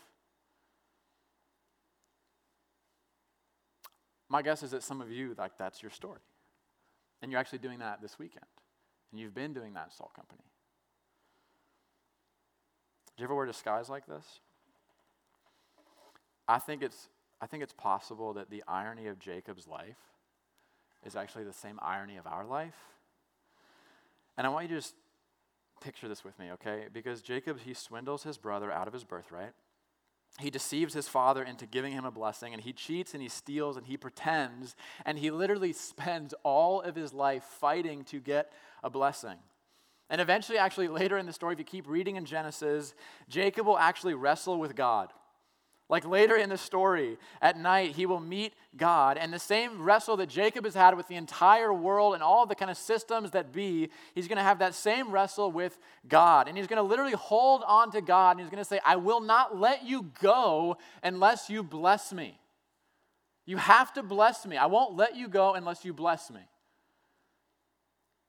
My 4.28 4.42
guess 4.42 4.64
is 4.64 4.72
that 4.72 4.82
some 4.82 5.00
of 5.00 5.12
you 5.12 5.36
like 5.38 5.56
that's 5.56 5.80
your 5.80 5.92
story. 5.92 6.20
And 7.22 7.30
you're 7.30 7.40
actually 7.40 7.60
doing 7.60 7.78
that 7.78 8.02
this 8.02 8.18
weekend. 8.18 8.46
And 9.12 9.20
you've 9.20 9.34
been 9.34 9.52
doing 9.52 9.74
that 9.74 9.86
at 9.86 9.92
Salt 9.92 10.12
Company. 10.12 10.42
Do 13.16 13.22
you 13.22 13.24
ever 13.24 13.34
wear 13.34 13.46
disguise 13.46 13.88
like 13.88 14.06
this? 14.06 14.40
I 16.48 16.58
think 16.58 16.82
it's 16.82 17.08
I 17.40 17.46
think 17.46 17.62
it's 17.62 17.72
possible 17.72 18.34
that 18.34 18.50
the 18.50 18.62
irony 18.68 19.08
of 19.08 19.18
Jacob's 19.18 19.66
life 19.66 19.98
is 21.04 21.16
actually 21.16 21.44
the 21.44 21.52
same 21.52 21.78
irony 21.82 22.16
of 22.16 22.26
our 22.26 22.44
life. 22.44 22.76
And 24.36 24.46
I 24.46 24.50
want 24.50 24.68
you 24.68 24.76
to 24.76 24.80
just 24.80 24.94
picture 25.80 26.08
this 26.08 26.24
with 26.24 26.38
me, 26.38 26.52
okay? 26.52 26.86
Because 26.92 27.20
Jacob, 27.20 27.58
he 27.60 27.74
swindles 27.74 28.22
his 28.22 28.38
brother 28.38 28.70
out 28.70 28.86
of 28.86 28.94
his 28.94 29.02
birthright. 29.02 29.52
He 30.38 30.50
deceives 30.50 30.94
his 30.94 31.08
father 31.08 31.42
into 31.42 31.66
giving 31.66 31.92
him 31.92 32.04
a 32.04 32.10
blessing, 32.10 32.54
and 32.54 32.62
he 32.62 32.72
cheats 32.72 33.12
and 33.12 33.22
he 33.22 33.28
steals 33.28 33.76
and 33.76 33.86
he 33.86 33.96
pretends, 33.96 34.76
and 35.04 35.18
he 35.18 35.30
literally 35.30 35.72
spends 35.72 36.32
all 36.44 36.80
of 36.80 36.94
his 36.94 37.12
life 37.12 37.42
fighting 37.42 38.04
to 38.04 38.20
get 38.20 38.52
a 38.82 38.88
blessing. 38.88 39.36
And 40.12 40.20
eventually, 40.20 40.58
actually, 40.58 40.88
later 40.88 41.16
in 41.16 41.24
the 41.24 41.32
story, 41.32 41.54
if 41.54 41.58
you 41.58 41.64
keep 41.64 41.88
reading 41.88 42.16
in 42.16 42.26
Genesis, 42.26 42.92
Jacob 43.30 43.66
will 43.66 43.78
actually 43.78 44.12
wrestle 44.12 44.58
with 44.58 44.76
God. 44.76 45.08
Like 45.88 46.06
later 46.06 46.36
in 46.36 46.50
the 46.50 46.58
story, 46.58 47.16
at 47.40 47.58
night, 47.58 47.96
he 47.96 48.04
will 48.04 48.20
meet 48.20 48.52
God. 48.76 49.16
And 49.16 49.32
the 49.32 49.38
same 49.38 49.82
wrestle 49.82 50.18
that 50.18 50.28
Jacob 50.28 50.66
has 50.66 50.74
had 50.74 50.98
with 50.98 51.08
the 51.08 51.14
entire 51.14 51.72
world 51.72 52.12
and 52.12 52.22
all 52.22 52.44
the 52.44 52.54
kind 52.54 52.70
of 52.70 52.76
systems 52.76 53.30
that 53.30 53.52
be, 53.52 53.88
he's 54.14 54.28
going 54.28 54.36
to 54.36 54.42
have 54.42 54.58
that 54.58 54.74
same 54.74 55.10
wrestle 55.10 55.50
with 55.50 55.78
God. 56.06 56.46
And 56.46 56.58
he's 56.58 56.66
going 56.66 56.76
to 56.76 56.82
literally 56.82 57.12
hold 57.12 57.62
on 57.66 57.90
to 57.92 58.02
God 58.02 58.32
and 58.32 58.40
he's 58.40 58.50
going 58.50 58.62
to 58.62 58.68
say, 58.68 58.80
I 58.84 58.96
will 58.96 59.20
not 59.20 59.58
let 59.58 59.82
you 59.82 60.10
go 60.20 60.76
unless 61.02 61.48
you 61.48 61.62
bless 61.62 62.12
me. 62.12 62.38
You 63.46 63.56
have 63.56 63.94
to 63.94 64.02
bless 64.02 64.44
me. 64.44 64.58
I 64.58 64.66
won't 64.66 64.94
let 64.94 65.16
you 65.16 65.26
go 65.26 65.54
unless 65.54 65.86
you 65.86 65.94
bless 65.94 66.30
me. 66.30 66.42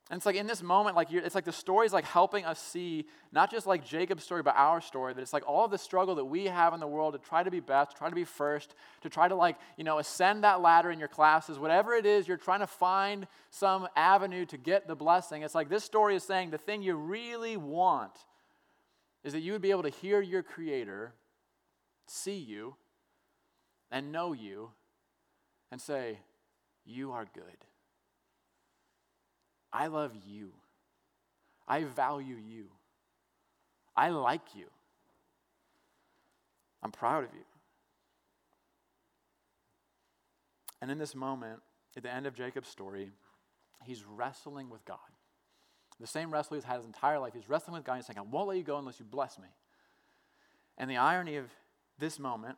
And 0.10 0.18
it's 0.18 0.26
like 0.26 0.36
in 0.36 0.48
this 0.48 0.62
moment, 0.62 0.98
like 0.98 1.12
it's 1.12 1.34
like 1.34 1.46
the 1.46 1.52
story 1.54 1.88
is 1.88 1.94
like 1.94 2.04
helping 2.04 2.44
us 2.44 2.60
see 2.60 3.06
not 3.32 3.50
just 3.50 3.66
like 3.66 3.86
Jacob's 3.86 4.24
story, 4.24 4.44
but 4.44 4.54
our 4.58 4.82
story. 4.82 5.14
That 5.14 5.22
it's 5.22 5.32
like 5.32 5.48
all 5.48 5.64
of 5.64 5.72
the 5.72 5.78
struggle 5.78 6.16
that 6.16 6.26
we 6.26 6.46
have 6.46 6.74
in 6.74 6.82
the 6.82 6.88
world 6.88 7.14
to 7.14 7.20
try 7.20 7.42
to 7.42 7.50
be 7.50 7.62
best, 7.62 7.92
to 7.92 7.98
try 7.98 8.10
to 8.10 8.16
be 8.16 8.26
first, 8.26 8.76
to 9.02 9.10
try 9.10 9.30
to 9.30 9.36
like 9.36 9.58
you 9.78 9.86
know 9.86 10.00
ascend 10.00 10.44
that 10.44 10.62
ladder 10.62 10.92
in 10.92 11.00
your 11.00 11.08
classes, 11.08 11.58
whatever 11.58 11.94
it 11.94 12.06
is, 12.06 12.28
you're 12.28 12.36
trying 12.36 12.60
to 12.60 12.68
find 12.68 13.28
some 13.50 13.88
avenue 13.96 14.46
to 14.48 14.58
get 14.58 14.88
the 14.88 14.96
blessing. 14.96 15.42
It's 15.42 15.56
like 15.56 15.70
this 15.70 15.86
story 15.86 16.18
is 16.18 16.24
saying 16.24 16.52
the 16.52 16.58
thing 16.58 16.84
you 16.84 16.96
really 16.96 17.56
want 17.56 18.14
is 19.24 19.32
that 19.32 19.40
you 19.40 19.54
would 19.54 19.62
be 19.62 19.72
able 19.72 19.84
to 19.84 19.90
hear 19.90 20.20
your 20.20 20.44
Creator, 20.44 21.14
see 22.08 22.38
you, 22.38 22.76
and 23.90 24.12
know 24.12 24.34
you, 24.34 24.72
and 25.72 25.80
say, 25.80 26.20
"You 26.84 27.14
are 27.14 27.26
good." 27.34 27.73
I 29.74 29.88
love 29.88 30.12
you. 30.26 30.52
I 31.68 31.84
value 31.84 32.36
you. 32.36 32.66
I 33.96 34.10
like 34.10 34.56
you. 34.56 34.66
I'm 36.84 36.92
proud 36.92 37.24
of 37.24 37.34
you. 37.34 37.46
And 40.82 40.92
in 40.92 40.98
this 40.98 41.16
moment, 41.16 41.62
at 41.96 42.04
the 42.04 42.14
end 42.14 42.28
of 42.28 42.36
Jacob's 42.36 42.68
story, 42.68 43.12
he's 43.84 44.04
wrestling 44.04 44.70
with 44.70 44.84
God. 44.86 44.98
The 46.00 46.08
same 46.08 46.32
wrestle 46.32 46.56
he's 46.56 46.66
had 46.66 46.78
his 46.78 46.86
entire 46.86 47.20
life. 47.20 47.34
He's 47.34 47.48
wrestling 47.48 47.76
with 47.76 47.86
God 47.86 47.94
and 47.94 48.06
saying, 48.06 48.20
I 48.20 48.22
won't 48.22 48.50
let 48.50 48.58
you 48.58 48.64
go 48.64 48.78
unless 48.78 49.00
you 49.00 49.06
bless 49.06 49.40
me. 49.40 49.48
And 50.78 50.90
the 50.90 50.98
irony 50.98 51.38
of 51.38 51.46
this 52.00 52.20
moment 52.20 52.58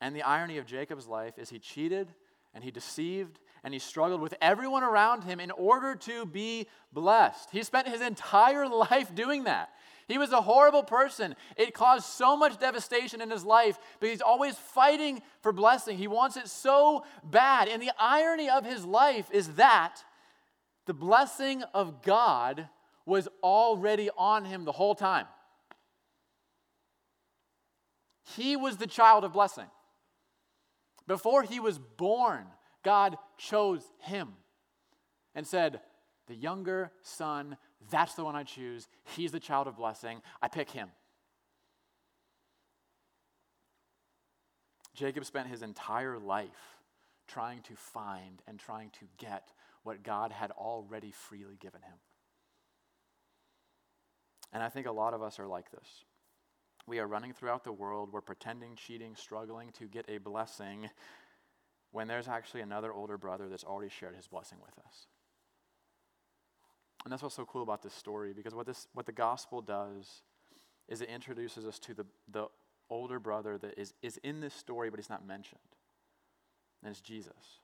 and 0.00 0.14
the 0.14 0.22
irony 0.22 0.58
of 0.58 0.66
Jacob's 0.66 1.06
life 1.06 1.38
is 1.38 1.50
he 1.50 1.58
cheated 1.58 2.14
and 2.54 2.62
he 2.62 2.70
deceived 2.70 3.40
and 3.64 3.74
he 3.74 3.80
struggled 3.80 4.20
with 4.20 4.34
everyone 4.40 4.82
around 4.82 5.24
him 5.24 5.40
in 5.40 5.50
order 5.50 5.94
to 5.94 6.26
be 6.26 6.66
blessed. 6.92 7.50
He 7.50 7.62
spent 7.62 7.88
his 7.88 8.00
entire 8.00 8.66
life 8.90 9.14
doing 9.14 9.44
that. 9.44 9.70
He 10.08 10.18
was 10.18 10.32
a 10.32 10.40
horrible 10.40 10.82
person. 10.82 11.36
It 11.56 11.72
caused 11.72 12.04
so 12.04 12.36
much 12.36 12.58
devastation 12.58 13.20
in 13.20 13.30
his 13.30 13.44
life, 13.44 13.78
but 14.00 14.08
he's 14.08 14.20
always 14.20 14.56
fighting 14.56 15.22
for 15.40 15.52
blessing. 15.52 15.96
He 15.96 16.08
wants 16.08 16.36
it 16.36 16.48
so 16.48 17.04
bad. 17.22 17.68
And 17.68 17.80
the 17.80 17.92
irony 17.96 18.50
of 18.50 18.64
his 18.64 18.84
life 18.84 19.28
is 19.30 19.54
that 19.54 20.02
the 20.86 20.94
blessing 20.94 21.62
of 21.74 22.02
God 22.02 22.68
was 23.06 23.28
already 23.42 24.10
on 24.18 24.44
him 24.44 24.64
the 24.64 24.72
whole 24.72 24.96
time. 24.96 25.26
He 28.36 28.56
was 28.56 28.78
the 28.78 28.86
child 28.86 29.22
of 29.22 29.32
blessing. 29.32 29.66
Before 31.06 31.42
he 31.42 31.60
was 31.60 31.78
born, 31.78 32.46
God 32.84 33.16
chose 33.38 33.82
him 33.98 34.28
and 35.34 35.46
said, 35.46 35.80
The 36.26 36.34
younger 36.34 36.92
son, 37.02 37.56
that's 37.90 38.14
the 38.14 38.24
one 38.24 38.36
I 38.36 38.44
choose. 38.44 38.88
He's 39.16 39.32
the 39.32 39.40
child 39.40 39.66
of 39.66 39.76
blessing. 39.76 40.22
I 40.40 40.48
pick 40.48 40.70
him. 40.70 40.88
Jacob 44.94 45.24
spent 45.24 45.48
his 45.48 45.62
entire 45.62 46.18
life 46.18 46.78
trying 47.26 47.62
to 47.62 47.74
find 47.74 48.42
and 48.46 48.58
trying 48.58 48.90
to 48.90 49.06
get 49.18 49.52
what 49.82 50.02
God 50.02 50.32
had 50.32 50.50
already 50.50 51.10
freely 51.10 51.56
given 51.58 51.80
him. 51.80 51.96
And 54.52 54.62
I 54.62 54.68
think 54.68 54.86
a 54.86 54.92
lot 54.92 55.14
of 55.14 55.22
us 55.22 55.38
are 55.38 55.46
like 55.46 55.70
this. 55.70 56.04
We 56.86 56.98
are 56.98 57.06
running 57.06 57.32
throughout 57.32 57.62
the 57.62 57.72
world, 57.72 58.10
we're 58.12 58.20
pretending, 58.20 58.74
cheating, 58.74 59.14
struggling 59.14 59.70
to 59.78 59.86
get 59.86 60.06
a 60.08 60.18
blessing 60.18 60.90
when 61.92 62.08
there's 62.08 62.28
actually 62.28 62.60
another 62.60 62.92
older 62.92 63.18
brother 63.18 63.48
that's 63.48 63.64
already 63.64 63.90
shared 63.90 64.14
his 64.14 64.26
blessing 64.26 64.58
with 64.62 64.78
us. 64.84 65.06
And 67.04 67.12
that's 67.12 67.22
what's 67.22 67.34
so 67.34 67.46
cool 67.46 67.62
about 67.62 67.82
this 67.82 67.94
story 67.94 68.32
because 68.32 68.54
what, 68.54 68.66
this, 68.66 68.86
what 68.92 69.06
the 69.06 69.12
gospel 69.12 69.62
does 69.62 70.22
is 70.88 71.00
it 71.00 71.08
introduces 71.08 71.64
us 71.66 71.78
to 71.80 71.94
the, 71.94 72.04
the 72.30 72.46
older 72.90 73.18
brother 73.18 73.56
that 73.58 73.78
is, 73.78 73.94
is 74.02 74.18
in 74.18 74.40
this 74.40 74.54
story, 74.54 74.90
but 74.90 74.98
he's 74.98 75.08
not 75.08 75.26
mentioned. 75.26 75.60
And 76.82 76.90
it's 76.90 77.00
Jesus. 77.00 77.60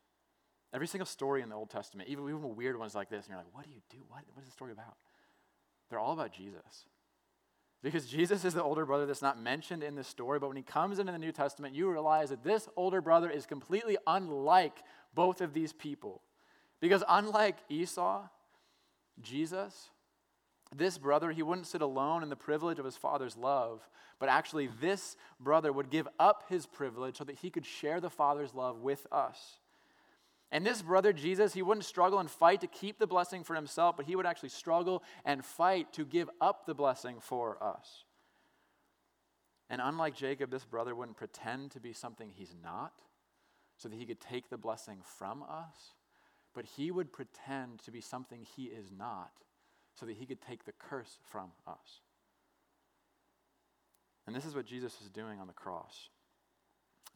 Every 0.73 0.87
single 0.87 1.07
story 1.07 1.43
in 1.43 1.49
the 1.49 1.55
Old 1.55 1.71
Testament, 1.71 2.09
even, 2.09 2.25
even 2.25 2.57
weird 2.57 2.79
ones 2.79 2.95
like 2.95 3.09
this, 3.09 3.27
and 3.27 3.31
you're 3.31 3.39
like, 3.39 3.53
what 3.53 3.65
do 3.65 3.71
you 3.71 3.81
do? 3.91 3.99
What, 4.09 4.23
what 4.33 4.43
is 4.43 4.49
the 4.49 4.53
story 4.53 4.73
about? 4.73 4.97
They're 5.91 5.99
all 5.99 6.13
about 6.13 6.33
Jesus. 6.33 6.87
Because 7.83 8.07
Jesus 8.07 8.45
is 8.45 8.55
the 8.55 8.63
older 8.63 8.85
brother 8.85 9.07
that's 9.07 9.23
not 9.23 9.41
mentioned 9.41 9.83
in 9.83 9.95
the 9.95 10.03
story, 10.03 10.39
but 10.39 10.49
when 10.49 10.57
he 10.57 10.63
comes 10.63 10.99
into 10.99 11.13
the 11.13 11.19
New 11.19 11.33
Testament, 11.33 11.75
you 11.75 11.91
realize 11.91 12.31
that 12.31 12.43
this 12.43 12.69
older 12.77 13.01
brother 13.01 13.31
is 13.31 13.47
completely 13.47 13.97
unlike 14.07 14.83
both 15.15 15.41
of 15.41 15.53
these 15.53 15.73
people. 15.73 16.23
Because 16.81 17.05
unlike 17.09 17.57
Esau, 17.69 18.25
Jesus, 19.21 19.91
this 20.75 20.99
brother, 20.99 21.31
he 21.31 21.43
wouldn't 21.43 21.67
sit 21.67 21.83
alone 21.83 22.23
in 22.23 22.29
the 22.29 22.37
privilege 22.37 22.79
of 22.79 22.85
his 22.85 22.97
father's 22.97 23.37
love, 23.37 23.87
but 24.19 24.29
actually, 24.29 24.69
this 24.81 25.17
brother 25.39 25.73
would 25.73 25.91
give 25.91 26.09
up 26.19 26.45
his 26.49 26.65
privilege 26.65 27.19
so 27.19 27.25
that 27.25 27.37
he 27.37 27.51
could 27.51 27.67
share 27.67 28.01
the 28.01 28.11
father's 28.11 28.55
love 28.55 28.81
with 28.81 29.07
us. 29.13 29.59
And 30.53 30.65
this 30.65 30.81
brother, 30.83 31.13
Jesus, 31.13 31.55
he 31.55 31.63
wouldn't 31.63 31.85
struggle 31.85 32.19
and 32.19 32.31
fight 32.31 32.61
to 32.61 32.67
keep 32.67 32.99
the 32.99 33.07
blessing 33.07 33.43
for 33.43 33.55
himself, 33.55 33.97
but 33.97 34.07
he 34.07 34.15
would 34.15 34.27
actually 34.27 34.51
struggle 34.51 35.03
and 35.25 35.45
fight 35.45 35.93
to 35.95 36.05
give 36.05 36.31
up 36.41 36.67
the 36.67 36.75
blessing 36.75 37.17
for 37.21 37.63
us. 37.63 38.05
And 39.69 39.81
unlike 39.83 40.15
Jacob, 40.15 40.51
this 40.51 40.65
brother 40.65 40.95
wouldn't 40.95 41.17
pretend 41.17 41.73
to 41.73 41.81
be 41.81 41.93
something 41.93 42.31
he's 42.31 42.55
not 42.63 42.93
so 43.77 43.89
that 43.89 43.97
he 43.97 44.07
could 44.07 44.21
take 44.21 44.49
the 44.49 44.57
blessing 44.57 44.99
from 45.19 45.43
us, 45.43 45.95
but 46.55 46.65
he 46.65 46.91
would 46.91 47.13
pretend 47.13 47.81
to 47.81 47.91
be 47.91 48.01
something 48.01 48.47
he 48.57 48.65
is 48.65 48.93
not 48.97 49.33
so 49.95 50.07
that 50.07 50.17
he 50.17 50.27
could 50.27 50.41
take 50.41 50.65
the 50.65 50.73
curse 50.73 51.19
from 51.25 51.51
us. 51.67 52.01
And 54.27 54.35
this 54.35 54.45
is 54.45 54.55
what 54.55 54.67
Jesus 54.67 55.01
is 55.03 55.11
doing 55.11 55.41
on 55.41 55.47
the 55.47 55.53
cross. 55.53 56.09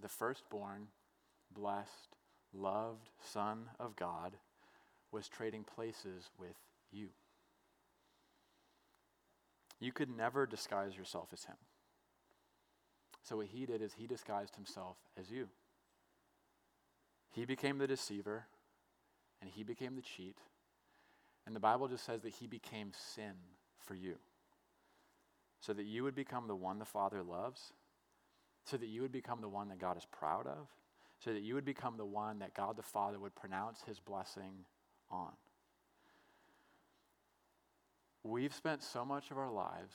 The 0.01 0.09
firstborn, 0.09 0.89
blessed, 1.53 2.17
loved 2.53 3.11
Son 3.25 3.71
of 3.79 3.97
God 3.97 4.37
was 5.13 5.29
trading 5.29 5.65
places 5.65 6.31
with 6.39 6.57
you. 6.93 7.09
You 9.79 9.93
could 9.93 10.15
never 10.15 10.47
disguise 10.47 10.97
yourself 10.97 11.29
as 11.33 11.45
him. 11.45 11.57
So, 13.23 13.37
what 13.37 13.47
he 13.47 13.67
did 13.67 13.83
is 13.83 13.95
he 13.95 14.07
disguised 14.07 14.57
himself 14.57 14.97
as 15.19 15.31
you. 15.31 15.49
He 17.31 17.45
became 17.45 17.79
the 17.79 17.87
deceiver, 17.87 18.47
and 19.41 19.51
he 19.51 19.63
became 19.63 19.97
the 19.97 20.03
cheat. 20.03 20.37
And 21.47 21.57
the 21.57 21.61
Bible 21.61 21.89
just 21.89 22.05
says 22.05 22.23
that 22.23 22.35
he 22.35 22.47
became 22.47 22.93
sin 23.15 23.33
for 23.79 23.95
you. 23.95 24.17
So 25.61 25.73
that 25.73 25.85
you 25.85 26.03
would 26.03 26.15
become 26.15 26.47
the 26.47 26.57
one 26.57 26.79
the 26.79 26.85
Father 26.85 27.23
loves, 27.23 27.73
so 28.65 28.77
that 28.77 28.89
you 28.89 29.03
would 29.03 29.13
become 29.13 29.41
the 29.41 29.49
one 29.49 29.69
that 29.69 29.79
God 29.79 29.97
is 29.97 30.07
proud 30.11 30.47
of, 30.47 30.69
so 31.23 31.33
that 31.33 31.43
you 31.43 31.55
would 31.55 31.65
become 31.65 31.97
the 31.97 32.05
one 32.05 32.39
that 32.39 32.55
God 32.55 32.77
the 32.77 32.83
Father 32.83 33.19
would 33.19 33.35
pronounce 33.35 33.83
his 33.87 34.01
blessing 34.01 34.65
on. 35.11 35.33
We've 38.23 38.55
spent 38.55 38.83
so 38.83 39.05
much 39.05 39.31
of 39.31 39.39
our 39.39 39.51
lives 39.51 39.95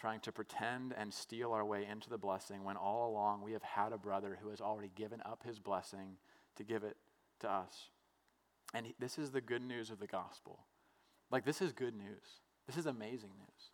trying 0.00 0.20
to 0.20 0.32
pretend 0.32 0.94
and 0.96 1.12
steal 1.12 1.52
our 1.52 1.64
way 1.64 1.86
into 1.90 2.08
the 2.08 2.18
blessing 2.18 2.64
when 2.64 2.76
all 2.76 3.10
along 3.10 3.42
we 3.42 3.52
have 3.52 3.62
had 3.62 3.92
a 3.92 3.98
brother 3.98 4.38
who 4.40 4.48
has 4.48 4.60
already 4.60 4.90
given 4.94 5.20
up 5.26 5.42
his 5.44 5.58
blessing 5.58 6.16
to 6.56 6.64
give 6.64 6.84
it 6.84 6.96
to 7.40 7.50
us. 7.50 7.90
And 8.72 8.86
this 8.98 9.18
is 9.18 9.30
the 9.30 9.40
good 9.40 9.62
news 9.62 9.90
of 9.90 9.98
the 9.98 10.06
gospel. 10.06 10.60
Like, 11.30 11.44
this 11.44 11.60
is 11.60 11.72
good 11.72 11.94
news. 11.94 12.40
This 12.66 12.76
is 12.76 12.86
amazing 12.86 13.30
news. 13.38 13.70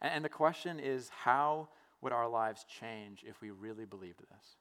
And 0.00 0.24
the 0.24 0.28
question 0.28 0.78
is 0.78 1.10
how 1.10 1.68
would 2.00 2.12
our 2.12 2.28
lives 2.28 2.64
change 2.64 3.24
if 3.28 3.40
we 3.40 3.50
really 3.50 3.84
believed 3.84 4.20
this? 4.20 4.56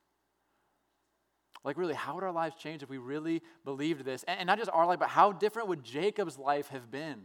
Like, 1.67 1.77
really, 1.77 1.95
how 1.95 2.15
would 2.15 2.23
our 2.23 2.31
lives 2.31 2.55
change 2.55 2.81
if 2.81 2.89
we 2.89 2.97
really 2.97 3.41
believed 3.65 4.05
this? 4.05 4.23
And, 4.23 4.39
and 4.39 4.47
not 4.47 4.57
just 4.57 4.71
our 4.71 4.85
life, 4.85 4.99
but 4.99 5.09
how 5.09 5.33
different 5.33 5.67
would 5.67 5.83
Jacob's 5.83 6.37
life 6.37 6.69
have 6.69 6.89
been 6.89 7.23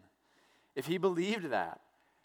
if 0.74 0.86
he 0.86 0.98
believed 0.98 1.50
that? 1.50 1.78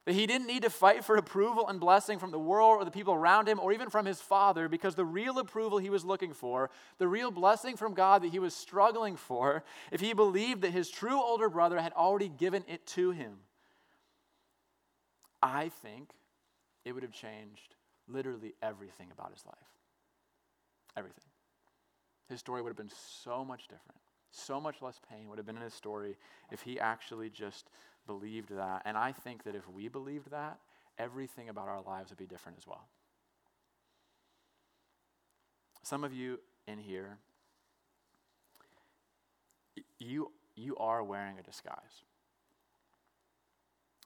That 0.05 0.15
he 0.15 0.25
didn't 0.25 0.47
need 0.47 0.63
to 0.63 0.71
fight 0.71 1.05
for 1.05 1.15
approval 1.15 1.67
and 1.67 1.79
blessing 1.79 2.17
from 2.17 2.31
the 2.31 2.39
world 2.39 2.81
or 2.81 2.85
the 2.85 2.89
people 2.89 3.13
around 3.13 3.47
him 3.47 3.59
or 3.59 3.71
even 3.71 3.91
from 3.91 4.07
his 4.07 4.19
father 4.19 4.67
because 4.67 4.95
the 4.95 5.05
real 5.05 5.37
approval 5.37 5.77
he 5.77 5.91
was 5.91 6.03
looking 6.03 6.33
for, 6.33 6.71
the 6.97 7.07
real 7.07 7.29
blessing 7.29 7.77
from 7.77 7.93
God 7.93 8.23
that 8.23 8.31
he 8.31 8.39
was 8.39 8.55
struggling 8.55 9.15
for, 9.15 9.63
if 9.91 10.01
he 10.01 10.13
believed 10.13 10.63
that 10.63 10.71
his 10.71 10.89
true 10.89 11.21
older 11.21 11.49
brother 11.49 11.79
had 11.79 11.93
already 11.93 12.29
given 12.29 12.63
it 12.67 12.83
to 12.87 13.11
him, 13.11 13.33
I 15.43 15.69
think 15.69 16.09
it 16.83 16.93
would 16.93 17.03
have 17.03 17.11
changed 17.11 17.75
literally 18.07 18.55
everything 18.63 19.09
about 19.11 19.33
his 19.33 19.45
life. 19.45 19.55
Everything. 20.97 21.21
His 22.29 22.39
story 22.39 22.61
would 22.61 22.69
have 22.69 22.77
been 22.77 22.91
so 22.95 23.45
much 23.45 23.63
different. 23.63 24.01
So 24.31 24.59
much 24.59 24.81
less 24.81 24.99
pain 25.09 25.29
would 25.29 25.37
have 25.37 25.47
been 25.47 25.55
in 25.55 25.63
his 25.63 25.73
story 25.73 26.17
if 26.51 26.61
he 26.61 26.79
actually 26.79 27.29
just 27.29 27.69
believed 28.05 28.49
that. 28.49 28.81
And 28.85 28.97
I 28.97 29.11
think 29.11 29.43
that 29.43 29.55
if 29.55 29.69
we 29.69 29.87
believed 29.87 30.31
that, 30.31 30.59
everything 30.97 31.49
about 31.49 31.67
our 31.67 31.81
lives 31.81 32.09
would 32.09 32.19
be 32.19 32.25
different 32.25 32.57
as 32.57 32.67
well. 32.67 32.87
Some 35.83 36.03
of 36.03 36.13
you 36.13 36.39
in 36.67 36.79
here, 36.79 37.17
you, 39.99 40.31
you 40.55 40.75
are 40.77 41.01
wearing 41.03 41.39
a 41.39 41.43
disguise. 41.43 42.03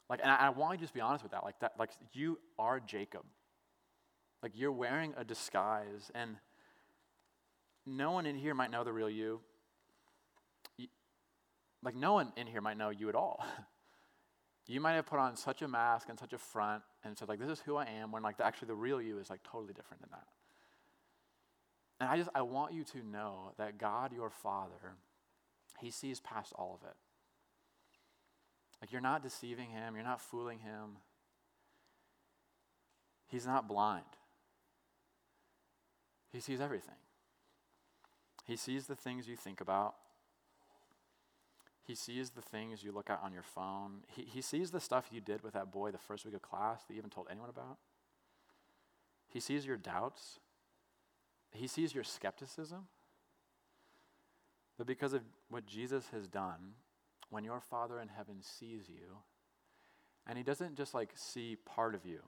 Like, 0.09 0.19
and 0.21 0.29
I, 0.29 0.35
I 0.35 0.49
want 0.49 0.73
to 0.73 0.77
just 0.77 0.93
be 0.93 1.01
honest 1.01 1.23
with 1.23 1.31
that. 1.31 1.43
Like 1.43 1.59
that, 1.61 1.73
like 1.79 1.91
you 2.13 2.37
are 2.59 2.79
Jacob. 2.79 3.23
Like 4.43 4.51
you're 4.55 4.71
wearing 4.71 5.13
a 5.17 5.23
disguise, 5.23 6.11
and 6.13 6.35
no 7.85 8.11
one 8.11 8.25
in 8.25 8.35
here 8.35 8.53
might 8.53 8.71
know 8.71 8.83
the 8.83 8.93
real 8.93 9.09
you. 9.09 9.41
Like, 11.83 11.95
no 11.95 12.13
one 12.13 12.31
in 12.37 12.47
here 12.47 12.61
might 12.61 12.77
know 12.77 12.89
you 12.89 13.09
at 13.09 13.15
all. 13.15 13.43
you 14.67 14.79
might 14.79 14.93
have 14.93 15.07
put 15.07 15.19
on 15.19 15.35
such 15.35 15.61
a 15.61 15.67
mask 15.67 16.09
and 16.09 16.19
such 16.19 16.33
a 16.33 16.37
front 16.37 16.83
and 17.03 17.17
said, 17.17 17.27
like, 17.27 17.39
this 17.39 17.49
is 17.49 17.59
who 17.59 17.75
I 17.75 17.85
am, 17.85 18.11
when, 18.11 18.21
like, 18.21 18.37
the, 18.37 18.45
actually 18.45 18.67
the 18.67 18.75
real 18.75 19.01
you 19.01 19.19
is, 19.19 19.29
like, 19.29 19.41
totally 19.43 19.73
different 19.73 20.01
than 20.01 20.11
that. 20.11 20.27
And 21.99 22.09
I 22.09 22.17
just, 22.17 22.29
I 22.35 22.41
want 22.43 22.73
you 22.73 22.83
to 22.83 23.03
know 23.03 23.53
that 23.57 23.77
God, 23.77 24.13
your 24.13 24.29
Father, 24.29 24.95
He 25.79 25.89
sees 25.89 26.19
past 26.19 26.53
all 26.55 26.79
of 26.81 26.87
it. 26.87 26.95
Like, 28.79 28.91
you're 28.91 29.01
not 29.01 29.23
deceiving 29.23 29.69
Him, 29.69 29.95
you're 29.95 30.03
not 30.03 30.21
fooling 30.21 30.59
Him. 30.59 30.97
He's 33.27 33.45
not 33.45 33.67
blind, 33.67 34.03
He 36.31 36.39
sees 36.39 36.61
everything. 36.61 36.95
He 38.43 38.55
sees 38.55 38.87
the 38.87 38.95
things 38.95 39.27
you 39.27 39.35
think 39.35 39.61
about. 39.61 39.95
He 41.83 41.95
sees 41.95 42.31
the 42.31 42.41
things 42.41 42.83
you 42.83 42.91
look 42.91 43.09
at 43.09 43.21
on 43.23 43.33
your 43.33 43.43
phone. 43.43 44.03
He, 44.07 44.23
he 44.23 44.41
sees 44.41 44.71
the 44.71 44.79
stuff 44.79 45.09
you 45.11 45.19
did 45.19 45.43
with 45.43 45.53
that 45.53 45.71
boy 45.71 45.91
the 45.91 45.97
first 45.97 46.25
week 46.25 46.35
of 46.35 46.41
class 46.41 46.83
that 46.83 46.93
you 46.93 46.97
haven't 46.97 47.13
told 47.13 47.27
anyone 47.29 47.49
about. 47.49 47.77
He 49.27 49.39
sees 49.39 49.65
your 49.65 49.77
doubts. 49.77 50.39
He 51.51 51.67
sees 51.67 51.93
your 51.93 52.03
skepticism. 52.03 52.87
But 54.77 54.87
because 54.87 55.13
of 55.13 55.21
what 55.49 55.65
Jesus 55.65 56.09
has 56.11 56.27
done, 56.27 56.75
when 57.29 57.43
your 57.43 57.61
Father 57.61 57.99
in 57.99 58.09
heaven 58.09 58.41
sees 58.41 58.89
you 58.89 59.17
And 60.27 60.37
he 60.37 60.43
doesn't 60.43 60.75
just 60.75 60.93
like 60.93 61.11
see 61.15 61.57
part 61.65 61.95
of 61.95 62.05
you. 62.05 62.19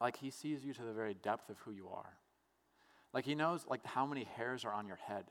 Like 0.00 0.16
he 0.16 0.30
sees 0.30 0.64
you 0.64 0.72
to 0.74 0.82
the 0.82 0.92
very 0.92 1.14
depth 1.14 1.50
of 1.50 1.58
who 1.58 1.72
you 1.72 1.88
are. 1.88 2.14
Like 3.16 3.24
he 3.24 3.34
knows 3.34 3.64
like 3.66 3.82
how 3.86 4.04
many 4.04 4.24
hairs 4.36 4.66
are 4.66 4.74
on 4.74 4.86
your 4.86 4.98
head. 5.08 5.24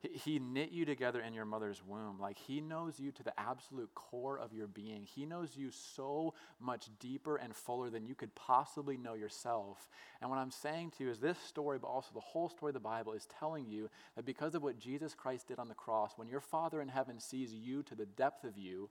He 0.00 0.08
he 0.08 0.38
knit 0.40 0.72
you 0.72 0.84
together 0.84 1.20
in 1.20 1.32
your 1.32 1.44
mother's 1.44 1.80
womb. 1.86 2.18
Like 2.18 2.36
he 2.36 2.60
knows 2.60 2.98
you 2.98 3.12
to 3.12 3.22
the 3.22 3.38
absolute 3.38 3.94
core 3.94 4.36
of 4.36 4.52
your 4.52 4.66
being. 4.66 5.04
He 5.04 5.24
knows 5.24 5.56
you 5.56 5.70
so 5.70 6.34
much 6.58 6.88
deeper 6.98 7.36
and 7.36 7.54
fuller 7.54 7.88
than 7.88 8.04
you 8.04 8.16
could 8.16 8.34
possibly 8.34 8.96
know 8.96 9.14
yourself. 9.14 9.88
And 10.20 10.28
what 10.28 10.40
I'm 10.40 10.50
saying 10.50 10.90
to 10.98 11.04
you 11.04 11.10
is 11.10 11.20
this 11.20 11.38
story, 11.38 11.78
but 11.78 11.86
also 11.86 12.08
the 12.12 12.18
whole 12.18 12.48
story 12.48 12.70
of 12.70 12.74
the 12.74 12.80
Bible, 12.80 13.12
is 13.12 13.28
telling 13.38 13.68
you 13.68 13.90
that 14.16 14.26
because 14.26 14.56
of 14.56 14.64
what 14.64 14.80
Jesus 14.80 15.14
Christ 15.14 15.46
did 15.46 15.60
on 15.60 15.68
the 15.68 15.74
cross, 15.74 16.14
when 16.16 16.26
your 16.26 16.40
Father 16.40 16.80
in 16.80 16.88
heaven 16.88 17.20
sees 17.20 17.54
you 17.54 17.84
to 17.84 17.94
the 17.94 18.06
depth 18.06 18.42
of 18.42 18.58
you, 18.58 18.90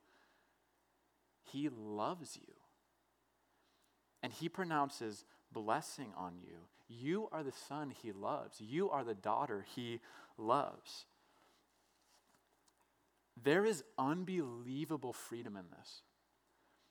he 1.43 1.67
loves 1.67 2.37
you. 2.37 2.53
And 4.23 4.31
he 4.31 4.47
pronounces 4.47 5.25
blessing 5.51 6.13
on 6.17 6.33
you. 6.41 6.57
You 6.89 7.27
are 7.31 7.43
the 7.43 7.51
son 7.51 7.91
he 8.01 8.11
loves. 8.11 8.61
You 8.61 8.89
are 8.89 9.03
the 9.03 9.13
daughter 9.13 9.65
he 9.75 9.99
loves. 10.37 11.05
There 13.43 13.65
is 13.65 13.83
unbelievable 13.97 15.13
freedom 15.13 15.55
in 15.55 15.65
this. 15.77 16.01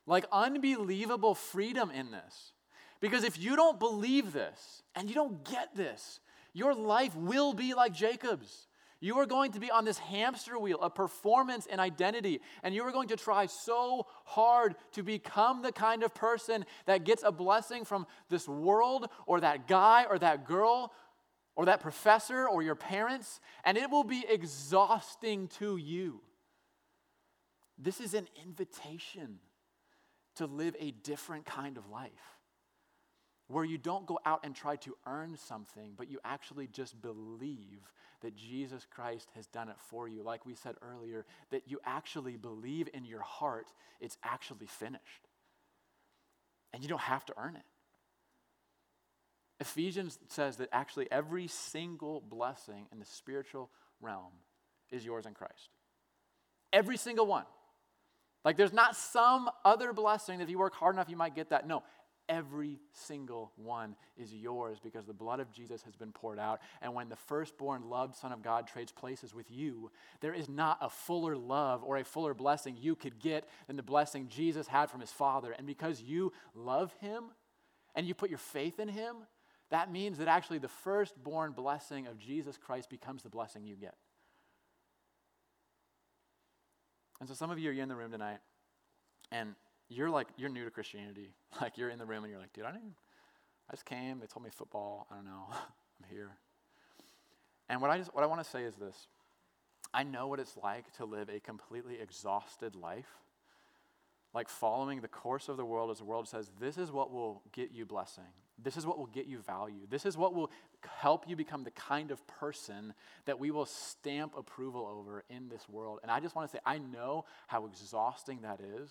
Like, 0.06 0.26
unbelievable 0.30 1.34
freedom 1.34 1.90
in 1.90 2.10
this. 2.10 2.52
Because 3.00 3.24
if 3.24 3.38
you 3.38 3.56
don't 3.56 3.78
believe 3.78 4.32
this 4.32 4.82
and 4.94 5.08
you 5.08 5.14
don't 5.14 5.44
get 5.44 5.74
this, 5.74 6.20
your 6.52 6.74
life 6.74 7.14
will 7.16 7.52
be 7.52 7.74
like 7.74 7.92
Jacob's. 7.92 8.65
You 9.00 9.18
are 9.18 9.26
going 9.26 9.52
to 9.52 9.60
be 9.60 9.70
on 9.70 9.84
this 9.84 9.98
hamster 9.98 10.58
wheel 10.58 10.78
of 10.80 10.94
performance 10.94 11.66
and 11.70 11.80
identity, 11.80 12.40
and 12.62 12.74
you 12.74 12.82
are 12.82 12.92
going 12.92 13.08
to 13.08 13.16
try 13.16 13.46
so 13.46 14.06
hard 14.24 14.74
to 14.92 15.02
become 15.02 15.62
the 15.62 15.72
kind 15.72 16.02
of 16.02 16.14
person 16.14 16.64
that 16.86 17.04
gets 17.04 17.22
a 17.22 17.30
blessing 17.30 17.84
from 17.84 18.06
this 18.30 18.48
world 18.48 19.08
or 19.26 19.40
that 19.40 19.68
guy 19.68 20.06
or 20.08 20.18
that 20.18 20.46
girl 20.46 20.92
or 21.56 21.66
that 21.66 21.80
professor 21.80 22.48
or 22.48 22.62
your 22.62 22.74
parents, 22.74 23.40
and 23.64 23.76
it 23.78 23.90
will 23.90 24.04
be 24.04 24.24
exhausting 24.28 25.48
to 25.48 25.76
you. 25.76 26.20
This 27.78 28.00
is 28.00 28.14
an 28.14 28.28
invitation 28.44 29.38
to 30.36 30.46
live 30.46 30.74
a 30.78 30.90
different 30.90 31.44
kind 31.44 31.76
of 31.76 31.88
life 31.88 32.35
where 33.48 33.64
you 33.64 33.78
don't 33.78 34.06
go 34.06 34.18
out 34.24 34.40
and 34.44 34.54
try 34.54 34.76
to 34.76 34.96
earn 35.06 35.36
something, 35.36 35.92
but 35.96 36.10
you 36.10 36.18
actually 36.24 36.66
just 36.66 37.00
believe 37.00 37.92
that 38.22 38.34
Jesus 38.34 38.86
Christ 38.90 39.28
has 39.36 39.46
done 39.46 39.68
it 39.68 39.76
for 39.78 40.08
you. 40.08 40.22
Like 40.22 40.46
we 40.46 40.54
said 40.54 40.74
earlier, 40.82 41.24
that 41.50 41.62
you 41.66 41.78
actually 41.84 42.36
believe 42.36 42.88
in 42.92 43.04
your 43.04 43.20
heart 43.20 43.66
it's 44.00 44.16
actually 44.22 44.66
finished. 44.66 45.28
And 46.72 46.82
you 46.82 46.88
don't 46.88 47.00
have 47.00 47.24
to 47.26 47.34
earn 47.36 47.56
it. 47.56 47.62
Ephesians 49.60 50.18
says 50.28 50.56
that 50.56 50.68
actually 50.72 51.10
every 51.10 51.46
single 51.46 52.20
blessing 52.20 52.86
in 52.92 52.98
the 52.98 53.06
spiritual 53.06 53.70
realm 54.00 54.32
is 54.90 55.04
yours 55.04 55.24
in 55.24 55.32
Christ. 55.32 55.70
Every 56.72 56.96
single 56.96 57.26
one. 57.26 57.44
Like 58.44 58.56
there's 58.56 58.72
not 58.72 58.96
some 58.96 59.48
other 59.64 59.92
blessing 59.92 60.38
that 60.38 60.44
if 60.44 60.50
you 60.50 60.58
work 60.58 60.74
hard 60.74 60.94
enough 60.94 61.08
you 61.08 61.16
might 61.16 61.34
get 61.34 61.50
that. 61.50 61.66
No, 61.66 61.82
Every 62.28 62.80
single 62.92 63.52
one 63.56 63.94
is 64.16 64.34
yours 64.34 64.78
because 64.82 65.06
the 65.06 65.12
blood 65.12 65.38
of 65.38 65.52
Jesus 65.52 65.82
has 65.82 65.94
been 65.94 66.10
poured 66.10 66.40
out. 66.40 66.60
And 66.82 66.92
when 66.92 67.08
the 67.08 67.16
firstborn 67.16 67.88
loved 67.88 68.16
Son 68.16 68.32
of 68.32 68.42
God 68.42 68.66
trades 68.66 68.90
places 68.90 69.32
with 69.32 69.50
you, 69.50 69.92
there 70.20 70.34
is 70.34 70.48
not 70.48 70.78
a 70.80 70.90
fuller 70.90 71.36
love 71.36 71.84
or 71.84 71.96
a 71.96 72.04
fuller 72.04 72.34
blessing 72.34 72.76
you 72.80 72.96
could 72.96 73.20
get 73.20 73.48
than 73.68 73.76
the 73.76 73.82
blessing 73.82 74.28
Jesus 74.28 74.66
had 74.66 74.90
from 74.90 75.00
his 75.00 75.12
Father. 75.12 75.52
And 75.52 75.66
because 75.66 76.02
you 76.02 76.32
love 76.54 76.92
him 77.00 77.24
and 77.94 78.06
you 78.06 78.14
put 78.14 78.30
your 78.30 78.38
faith 78.38 78.80
in 78.80 78.88
him, 78.88 79.16
that 79.70 79.92
means 79.92 80.18
that 80.18 80.28
actually 80.28 80.58
the 80.58 80.68
firstborn 80.68 81.52
blessing 81.52 82.06
of 82.06 82.18
Jesus 82.18 82.56
Christ 82.56 82.90
becomes 82.90 83.22
the 83.22 83.30
blessing 83.30 83.64
you 83.64 83.76
get. 83.76 83.94
And 87.20 87.28
so 87.28 87.34
some 87.34 87.50
of 87.50 87.58
you 87.58 87.70
are 87.70 87.72
in 87.72 87.88
the 87.88 87.96
room 87.96 88.10
tonight, 88.10 88.38
and 89.32 89.54
you're 89.88 90.10
like, 90.10 90.28
you're 90.36 90.48
new 90.48 90.64
to 90.64 90.70
Christianity. 90.70 91.32
Like, 91.60 91.78
you're 91.78 91.88
in 91.88 91.98
the 91.98 92.04
room 92.04 92.22
and 92.22 92.30
you're 92.30 92.40
like, 92.40 92.52
dude, 92.52 92.66
I 92.66 92.72
didn't, 92.72 92.96
I 93.70 93.72
just 93.72 93.86
came, 93.86 94.20
they 94.20 94.26
told 94.26 94.44
me 94.44 94.50
football, 94.50 95.06
I 95.10 95.14
don't 95.14 95.24
know, 95.24 95.46
I'm 95.50 96.10
here. 96.10 96.32
And 97.70 97.80
what 97.80 97.90
I 97.90 97.96
just, 97.96 98.14
what 98.14 98.22
I 98.22 98.26
want 98.26 98.44
to 98.44 98.50
say 98.50 98.62
is 98.64 98.74
this 98.74 99.06
I 99.94 100.02
know 100.02 100.26
what 100.26 100.38
it's 100.38 100.56
like 100.62 100.92
to 100.98 101.06
live 101.06 101.30
a 101.30 101.40
completely 101.40 101.98
exhausted 101.98 102.76
life, 102.76 103.08
like 104.34 104.50
following 104.50 105.00
the 105.00 105.08
course 105.08 105.48
of 105.48 105.56
the 105.56 105.64
world 105.64 105.90
as 105.90 105.98
the 105.98 106.04
world 106.04 106.28
says, 106.28 106.50
this 106.60 106.76
is 106.76 106.92
what 106.92 107.10
will 107.10 107.42
get 107.52 107.72
you 107.72 107.86
blessing. 107.86 108.24
This 108.62 108.76
is 108.76 108.86
what 108.86 108.98
will 108.98 109.06
get 109.06 109.26
you 109.26 109.38
value. 109.38 109.86
This 109.88 110.06
is 110.06 110.16
what 110.16 110.34
will 110.34 110.50
help 110.86 111.28
you 111.28 111.36
become 111.36 111.64
the 111.64 111.70
kind 111.70 112.10
of 112.10 112.26
person 112.26 112.94
that 113.26 113.38
we 113.38 113.50
will 113.50 113.66
stamp 113.66 114.34
approval 114.36 114.86
over 114.86 115.24
in 115.28 115.48
this 115.48 115.68
world. 115.68 116.00
And 116.02 116.10
I 116.10 116.20
just 116.20 116.34
want 116.34 116.50
to 116.50 116.56
say, 116.56 116.60
I 116.64 116.78
know 116.78 117.26
how 117.48 117.66
exhausting 117.66 118.40
that 118.42 118.60
is. 118.60 118.90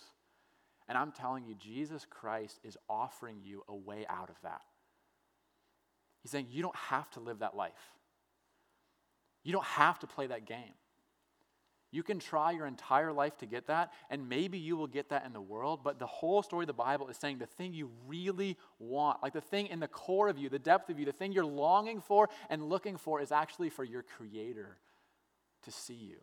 And 0.87 0.97
I'm 0.97 1.11
telling 1.11 1.45
you, 1.45 1.55
Jesus 1.55 2.05
Christ 2.09 2.59
is 2.63 2.77
offering 2.89 3.37
you 3.43 3.63
a 3.67 3.75
way 3.75 4.05
out 4.07 4.29
of 4.29 4.35
that. 4.43 4.61
He's 6.21 6.31
saying 6.31 6.47
you 6.49 6.61
don't 6.61 6.75
have 6.75 7.09
to 7.11 7.19
live 7.19 7.39
that 7.39 7.55
life, 7.55 7.73
you 9.43 9.51
don't 9.51 9.65
have 9.65 9.99
to 9.99 10.07
play 10.07 10.27
that 10.27 10.45
game. 10.45 10.73
You 11.91 12.03
can 12.03 12.19
try 12.19 12.51
your 12.51 12.65
entire 12.65 13.13
life 13.13 13.37
to 13.37 13.45
get 13.45 13.67
that, 13.67 13.93
and 14.09 14.27
maybe 14.27 14.57
you 14.57 14.75
will 14.75 14.87
get 14.87 15.09
that 15.09 15.25
in 15.25 15.31
the 15.31 15.39
world, 15.39 15.79
but 15.81 15.97
the 15.97 16.05
whole 16.05 16.43
story 16.43 16.63
of 16.63 16.67
the 16.67 16.73
Bible 16.73 17.07
is 17.07 17.15
saying 17.15 17.37
the 17.37 17.45
thing 17.45 17.73
you 17.73 17.89
really 18.05 18.57
want, 18.79 19.23
like 19.23 19.31
the 19.31 19.39
thing 19.39 19.67
in 19.67 19.79
the 19.79 19.87
core 19.87 20.27
of 20.27 20.37
you, 20.37 20.49
the 20.49 20.59
depth 20.59 20.89
of 20.89 20.99
you, 20.99 21.05
the 21.05 21.13
thing 21.13 21.31
you're 21.31 21.45
longing 21.45 22.01
for 22.01 22.27
and 22.49 22.67
looking 22.67 22.97
for, 22.97 23.21
is 23.21 23.31
actually 23.31 23.69
for 23.69 23.85
your 23.85 24.03
Creator 24.03 24.77
to 25.63 25.71
see 25.71 25.93
you 25.93 26.17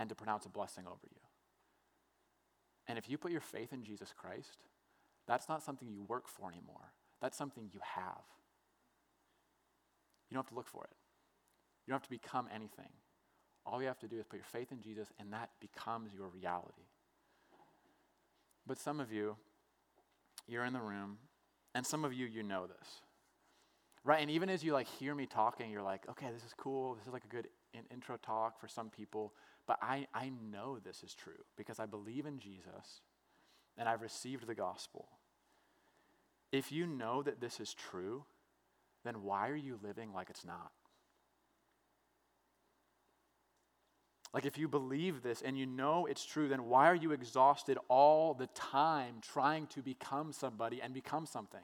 and 0.00 0.08
to 0.08 0.16
pronounce 0.16 0.46
a 0.46 0.48
blessing 0.48 0.84
over 0.84 0.96
you. 1.04 1.27
And 2.88 2.98
if 2.98 3.08
you 3.08 3.18
put 3.18 3.30
your 3.30 3.42
faith 3.42 3.72
in 3.72 3.84
Jesus 3.84 4.12
Christ, 4.16 4.58
that's 5.26 5.48
not 5.48 5.62
something 5.62 5.88
you 5.90 6.02
work 6.02 6.26
for 6.26 6.48
anymore. 6.50 6.92
That's 7.20 7.36
something 7.36 7.68
you 7.72 7.80
have. 7.82 8.24
You 10.28 10.34
don't 10.34 10.44
have 10.44 10.50
to 10.50 10.54
look 10.54 10.68
for 10.68 10.84
it. 10.84 10.96
You 11.86 11.92
don't 11.92 12.00
have 12.00 12.08
to 12.08 12.10
become 12.10 12.48
anything. 12.54 12.90
All 13.66 13.80
you 13.80 13.88
have 13.88 13.98
to 14.00 14.08
do 14.08 14.18
is 14.18 14.26
put 14.26 14.36
your 14.36 14.46
faith 14.46 14.72
in 14.72 14.80
Jesus, 14.80 15.08
and 15.18 15.32
that 15.32 15.50
becomes 15.60 16.14
your 16.14 16.28
reality. 16.28 16.88
But 18.66 18.78
some 18.78 19.00
of 19.00 19.12
you, 19.12 19.36
you're 20.46 20.64
in 20.64 20.72
the 20.72 20.80
room, 20.80 21.18
and 21.74 21.86
some 21.86 22.04
of 22.04 22.12
you, 22.12 22.26
you 22.26 22.42
know 22.42 22.66
this. 22.66 22.88
Right? 24.04 24.22
And 24.22 24.30
even 24.30 24.48
as 24.48 24.64
you 24.64 24.72
like 24.72 24.86
hear 24.86 25.14
me 25.14 25.26
talking, 25.26 25.70
you're 25.70 25.82
like, 25.82 26.08
okay, 26.10 26.28
this 26.32 26.44
is 26.44 26.54
cool. 26.56 26.94
This 26.94 27.06
is 27.06 27.12
like 27.12 27.24
a 27.24 27.28
good 27.28 27.48
in- 27.74 27.86
intro 27.92 28.16
talk 28.16 28.60
for 28.60 28.68
some 28.68 28.90
people. 28.90 29.32
But 29.66 29.78
I, 29.82 30.06
I 30.14 30.30
know 30.50 30.78
this 30.78 31.02
is 31.02 31.14
true 31.14 31.44
because 31.56 31.78
I 31.78 31.86
believe 31.86 32.26
in 32.26 32.38
Jesus 32.38 33.02
and 33.76 33.88
I've 33.88 34.02
received 34.02 34.46
the 34.46 34.54
gospel. 34.54 35.08
If 36.50 36.72
you 36.72 36.86
know 36.86 37.22
that 37.22 37.40
this 37.40 37.60
is 37.60 37.74
true, 37.74 38.24
then 39.04 39.22
why 39.22 39.48
are 39.50 39.56
you 39.56 39.78
living 39.82 40.12
like 40.12 40.30
it's 40.30 40.44
not? 40.44 40.72
Like, 44.34 44.44
if 44.44 44.58
you 44.58 44.68
believe 44.68 45.22
this 45.22 45.40
and 45.40 45.58
you 45.58 45.64
know 45.64 46.06
it's 46.06 46.24
true, 46.24 46.48
then 46.48 46.66
why 46.66 46.86
are 46.86 46.94
you 46.94 47.12
exhausted 47.12 47.78
all 47.88 48.34
the 48.34 48.46
time 48.48 49.16
trying 49.22 49.66
to 49.68 49.80
become 49.80 50.32
somebody 50.32 50.82
and 50.82 50.92
become 50.92 51.24
something? 51.24 51.62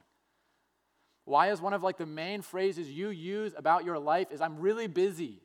Why 1.26 1.50
is 1.50 1.60
one 1.60 1.72
of 1.72 1.82
like 1.82 1.98
the 1.98 2.06
main 2.06 2.42
phrases 2.42 2.90
you 2.90 3.08
use 3.10 3.52
about 3.56 3.84
your 3.84 3.98
life 3.98 4.30
is 4.30 4.40
I'm 4.40 4.58
really 4.58 4.86
busy. 4.86 5.40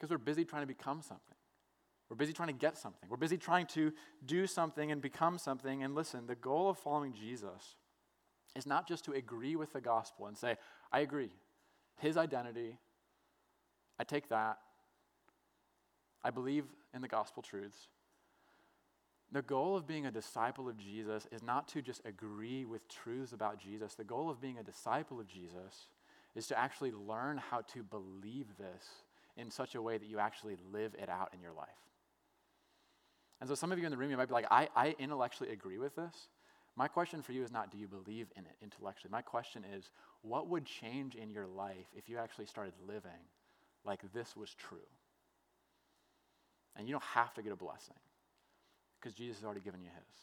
Because 0.00 0.10
we're 0.10 0.18
busy 0.18 0.46
trying 0.46 0.62
to 0.62 0.66
become 0.66 1.02
something. 1.02 1.36
We're 2.08 2.16
busy 2.16 2.32
trying 2.32 2.48
to 2.48 2.54
get 2.54 2.78
something. 2.78 3.08
We're 3.08 3.18
busy 3.18 3.36
trying 3.36 3.66
to 3.66 3.92
do 4.24 4.46
something 4.46 4.90
and 4.90 5.02
become 5.02 5.36
something. 5.38 5.82
And 5.82 5.94
listen, 5.94 6.26
the 6.26 6.34
goal 6.34 6.70
of 6.70 6.78
following 6.78 7.12
Jesus 7.12 7.76
is 8.56 8.66
not 8.66 8.88
just 8.88 9.04
to 9.04 9.12
agree 9.12 9.54
with 9.56 9.72
the 9.72 9.80
gospel 9.80 10.26
and 10.26 10.36
say, 10.36 10.56
I 10.90 11.00
agree. 11.00 11.30
His 11.98 12.16
identity, 12.16 12.78
I 13.98 14.04
take 14.04 14.28
that. 14.30 14.58
I 16.24 16.30
believe 16.30 16.64
in 16.94 17.02
the 17.02 17.08
gospel 17.08 17.42
truths. 17.42 17.88
The 19.30 19.42
goal 19.42 19.76
of 19.76 19.86
being 19.86 20.06
a 20.06 20.10
disciple 20.10 20.68
of 20.68 20.76
Jesus 20.76 21.28
is 21.30 21.42
not 21.42 21.68
to 21.68 21.82
just 21.82 22.00
agree 22.04 22.64
with 22.64 22.88
truths 22.88 23.32
about 23.32 23.60
Jesus. 23.60 23.94
The 23.94 24.02
goal 24.02 24.28
of 24.28 24.40
being 24.40 24.58
a 24.58 24.64
disciple 24.64 25.20
of 25.20 25.28
Jesus 25.28 25.86
is 26.34 26.48
to 26.48 26.58
actually 26.58 26.90
learn 26.90 27.36
how 27.36 27.60
to 27.72 27.84
believe 27.84 28.46
this 28.58 28.84
in 29.36 29.50
such 29.50 29.74
a 29.74 29.82
way 29.82 29.98
that 29.98 30.06
you 30.06 30.18
actually 30.18 30.56
live 30.72 30.94
it 31.00 31.08
out 31.08 31.32
in 31.34 31.40
your 31.40 31.52
life. 31.52 31.68
And 33.40 33.48
so 33.48 33.54
some 33.54 33.72
of 33.72 33.78
you 33.78 33.84
in 33.84 33.90
the 33.90 33.96
room, 33.96 34.10
you 34.10 34.16
might 34.16 34.28
be 34.28 34.34
like, 34.34 34.46
I, 34.50 34.68
I 34.76 34.94
intellectually 34.98 35.50
agree 35.50 35.78
with 35.78 35.96
this. 35.96 36.28
My 36.76 36.88
question 36.88 37.22
for 37.22 37.32
you 37.32 37.42
is 37.42 37.50
not, 37.50 37.70
do 37.70 37.78
you 37.78 37.88
believe 37.88 38.28
in 38.36 38.44
it 38.44 38.56
intellectually? 38.62 39.10
My 39.10 39.22
question 39.22 39.64
is, 39.76 39.90
what 40.22 40.48
would 40.48 40.64
change 40.64 41.14
in 41.14 41.30
your 41.30 41.46
life 41.46 41.86
if 41.96 42.08
you 42.08 42.18
actually 42.18 42.46
started 42.46 42.74
living 42.86 43.10
like 43.84 44.00
this 44.12 44.36
was 44.36 44.54
true? 44.54 44.78
And 46.76 46.86
you 46.86 46.92
don't 46.92 47.02
have 47.02 47.34
to 47.34 47.42
get 47.42 47.52
a 47.52 47.56
blessing 47.56 47.96
because 49.00 49.14
Jesus 49.14 49.38
has 49.38 49.44
already 49.44 49.60
given 49.60 49.80
you 49.80 49.88
his. 49.88 50.16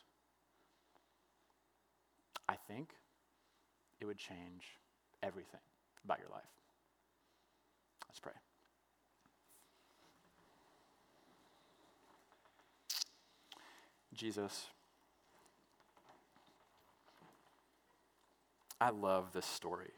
I 2.48 2.56
think 2.68 2.90
it 4.00 4.06
would 4.06 4.18
change 4.18 4.80
everything 5.22 5.60
about 6.06 6.20
your 6.20 6.30
life. 6.30 6.44
Let's 8.08 8.20
pray. 8.20 8.34
Jesus, 14.18 14.66
I 18.82 18.90
love 18.90 19.32
this 19.32 19.46
story 19.46 19.92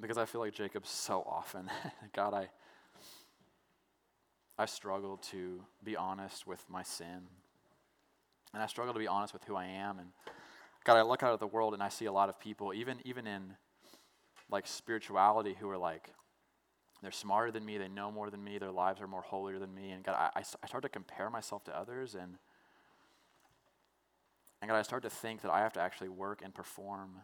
because 0.00 0.16
I 0.16 0.24
feel 0.24 0.40
like 0.40 0.54
Jacob 0.54 0.86
so 0.86 1.22
often. 1.28 1.70
God, 2.14 2.32
I, 2.32 2.48
I 4.58 4.64
struggle 4.64 5.18
to 5.30 5.62
be 5.84 5.94
honest 5.94 6.46
with 6.46 6.64
my 6.70 6.82
sin. 6.82 7.28
And 8.54 8.62
I 8.62 8.66
struggle 8.66 8.94
to 8.94 9.00
be 9.00 9.08
honest 9.08 9.34
with 9.34 9.44
who 9.44 9.54
I 9.54 9.66
am. 9.66 9.98
And 9.98 10.08
God, 10.84 10.96
I 10.96 11.02
look 11.02 11.22
out 11.22 11.34
at 11.34 11.40
the 11.40 11.46
world 11.46 11.74
and 11.74 11.82
I 11.82 11.90
see 11.90 12.06
a 12.06 12.12
lot 12.12 12.30
of 12.30 12.40
people, 12.40 12.72
even, 12.72 12.96
even 13.04 13.26
in 13.26 13.56
like 14.50 14.66
spirituality, 14.66 15.54
who 15.60 15.68
are 15.68 15.78
like, 15.78 16.08
they're 17.02 17.10
smarter 17.10 17.50
than 17.50 17.64
me, 17.64 17.78
they 17.78 17.88
know 17.88 18.10
more 18.10 18.30
than 18.30 18.42
me, 18.42 18.58
their 18.58 18.70
lives 18.70 19.00
are 19.00 19.08
more 19.08 19.22
holier 19.22 19.58
than 19.58 19.74
me. 19.74 19.90
And 19.90 20.04
God, 20.04 20.14
I, 20.14 20.40
I 20.40 20.66
start 20.66 20.82
to 20.82 20.88
compare 20.88 21.30
myself 21.30 21.64
to 21.64 21.76
others. 21.76 22.14
And, 22.14 22.36
and 24.60 24.70
God, 24.70 24.76
I 24.76 24.82
start 24.82 25.02
to 25.02 25.10
think 25.10 25.42
that 25.42 25.50
I 25.50 25.60
have 25.60 25.72
to 25.74 25.80
actually 25.80 26.10
work 26.10 26.42
and 26.44 26.54
perform 26.54 27.16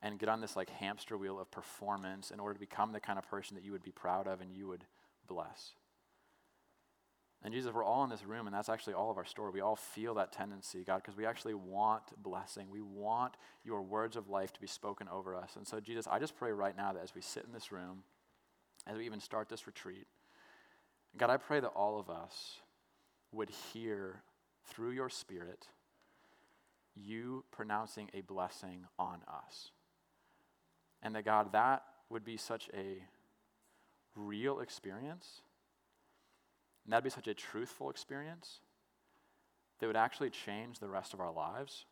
and 0.00 0.18
get 0.18 0.28
on 0.28 0.40
this 0.40 0.56
like 0.56 0.70
hamster 0.70 1.18
wheel 1.18 1.38
of 1.38 1.50
performance 1.50 2.30
in 2.30 2.40
order 2.40 2.54
to 2.54 2.60
become 2.60 2.92
the 2.92 3.00
kind 3.00 3.18
of 3.18 3.28
person 3.28 3.56
that 3.56 3.64
you 3.64 3.72
would 3.72 3.82
be 3.82 3.90
proud 3.90 4.26
of 4.26 4.40
and 4.40 4.52
you 4.52 4.66
would 4.68 4.84
bless. 5.26 5.72
And 7.42 7.54
Jesus, 7.54 7.72
we're 7.72 7.84
all 7.84 8.02
in 8.02 8.10
this 8.10 8.24
room, 8.24 8.48
and 8.48 8.56
that's 8.56 8.68
actually 8.68 8.94
all 8.94 9.12
of 9.12 9.16
our 9.16 9.24
story. 9.24 9.52
We 9.52 9.60
all 9.60 9.76
feel 9.76 10.14
that 10.14 10.32
tendency, 10.32 10.82
God, 10.84 11.02
because 11.02 11.16
we 11.16 11.24
actually 11.24 11.54
want 11.54 12.02
blessing. 12.20 12.66
We 12.68 12.80
want 12.80 13.34
your 13.64 13.80
words 13.80 14.16
of 14.16 14.28
life 14.28 14.52
to 14.54 14.60
be 14.60 14.66
spoken 14.66 15.06
over 15.08 15.36
us. 15.36 15.54
And 15.54 15.64
so, 15.64 15.78
Jesus, 15.78 16.08
I 16.10 16.18
just 16.18 16.36
pray 16.36 16.50
right 16.50 16.76
now 16.76 16.92
that 16.92 17.02
as 17.02 17.14
we 17.14 17.20
sit 17.20 17.44
in 17.44 17.52
this 17.52 17.70
room, 17.70 18.02
as 18.88 18.96
we 18.96 19.06
even 19.06 19.20
start 19.20 19.48
this 19.48 19.66
retreat, 19.66 20.06
God, 21.16 21.30
I 21.30 21.36
pray 21.36 21.60
that 21.60 21.68
all 21.68 21.98
of 22.00 22.10
us 22.10 22.56
would 23.32 23.50
hear 23.72 24.22
through 24.64 24.90
your 24.90 25.08
Spirit 25.08 25.68
you 26.96 27.44
pronouncing 27.52 28.10
a 28.14 28.22
blessing 28.22 28.84
on 28.98 29.20
us. 29.28 29.70
And 31.02 31.14
that, 31.14 31.24
God, 31.24 31.52
that 31.52 31.84
would 32.10 32.24
be 32.24 32.36
such 32.36 32.68
a 32.74 33.04
real 34.16 34.60
experience 34.60 35.42
and 36.88 36.94
that'd 36.94 37.04
be 37.04 37.10
such 37.10 37.28
a 37.28 37.34
truthful 37.34 37.90
experience 37.90 38.60
that 39.78 39.86
would 39.86 39.94
actually 39.94 40.30
change 40.30 40.78
the 40.78 40.88
rest 40.88 41.12
of 41.12 41.20
our 41.20 41.30
lives. 41.30 41.84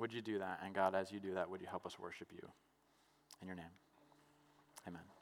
Would 0.00 0.14
you 0.14 0.22
do 0.22 0.38
that? 0.38 0.60
And 0.64 0.74
God, 0.74 0.94
as 0.94 1.12
you 1.12 1.20
do 1.20 1.34
that, 1.34 1.50
would 1.50 1.60
you 1.60 1.66
help 1.66 1.84
us 1.84 1.98
worship 1.98 2.28
you? 2.32 2.48
In 3.42 3.48
your 3.48 3.56
name, 3.56 3.66
amen. 4.88 5.19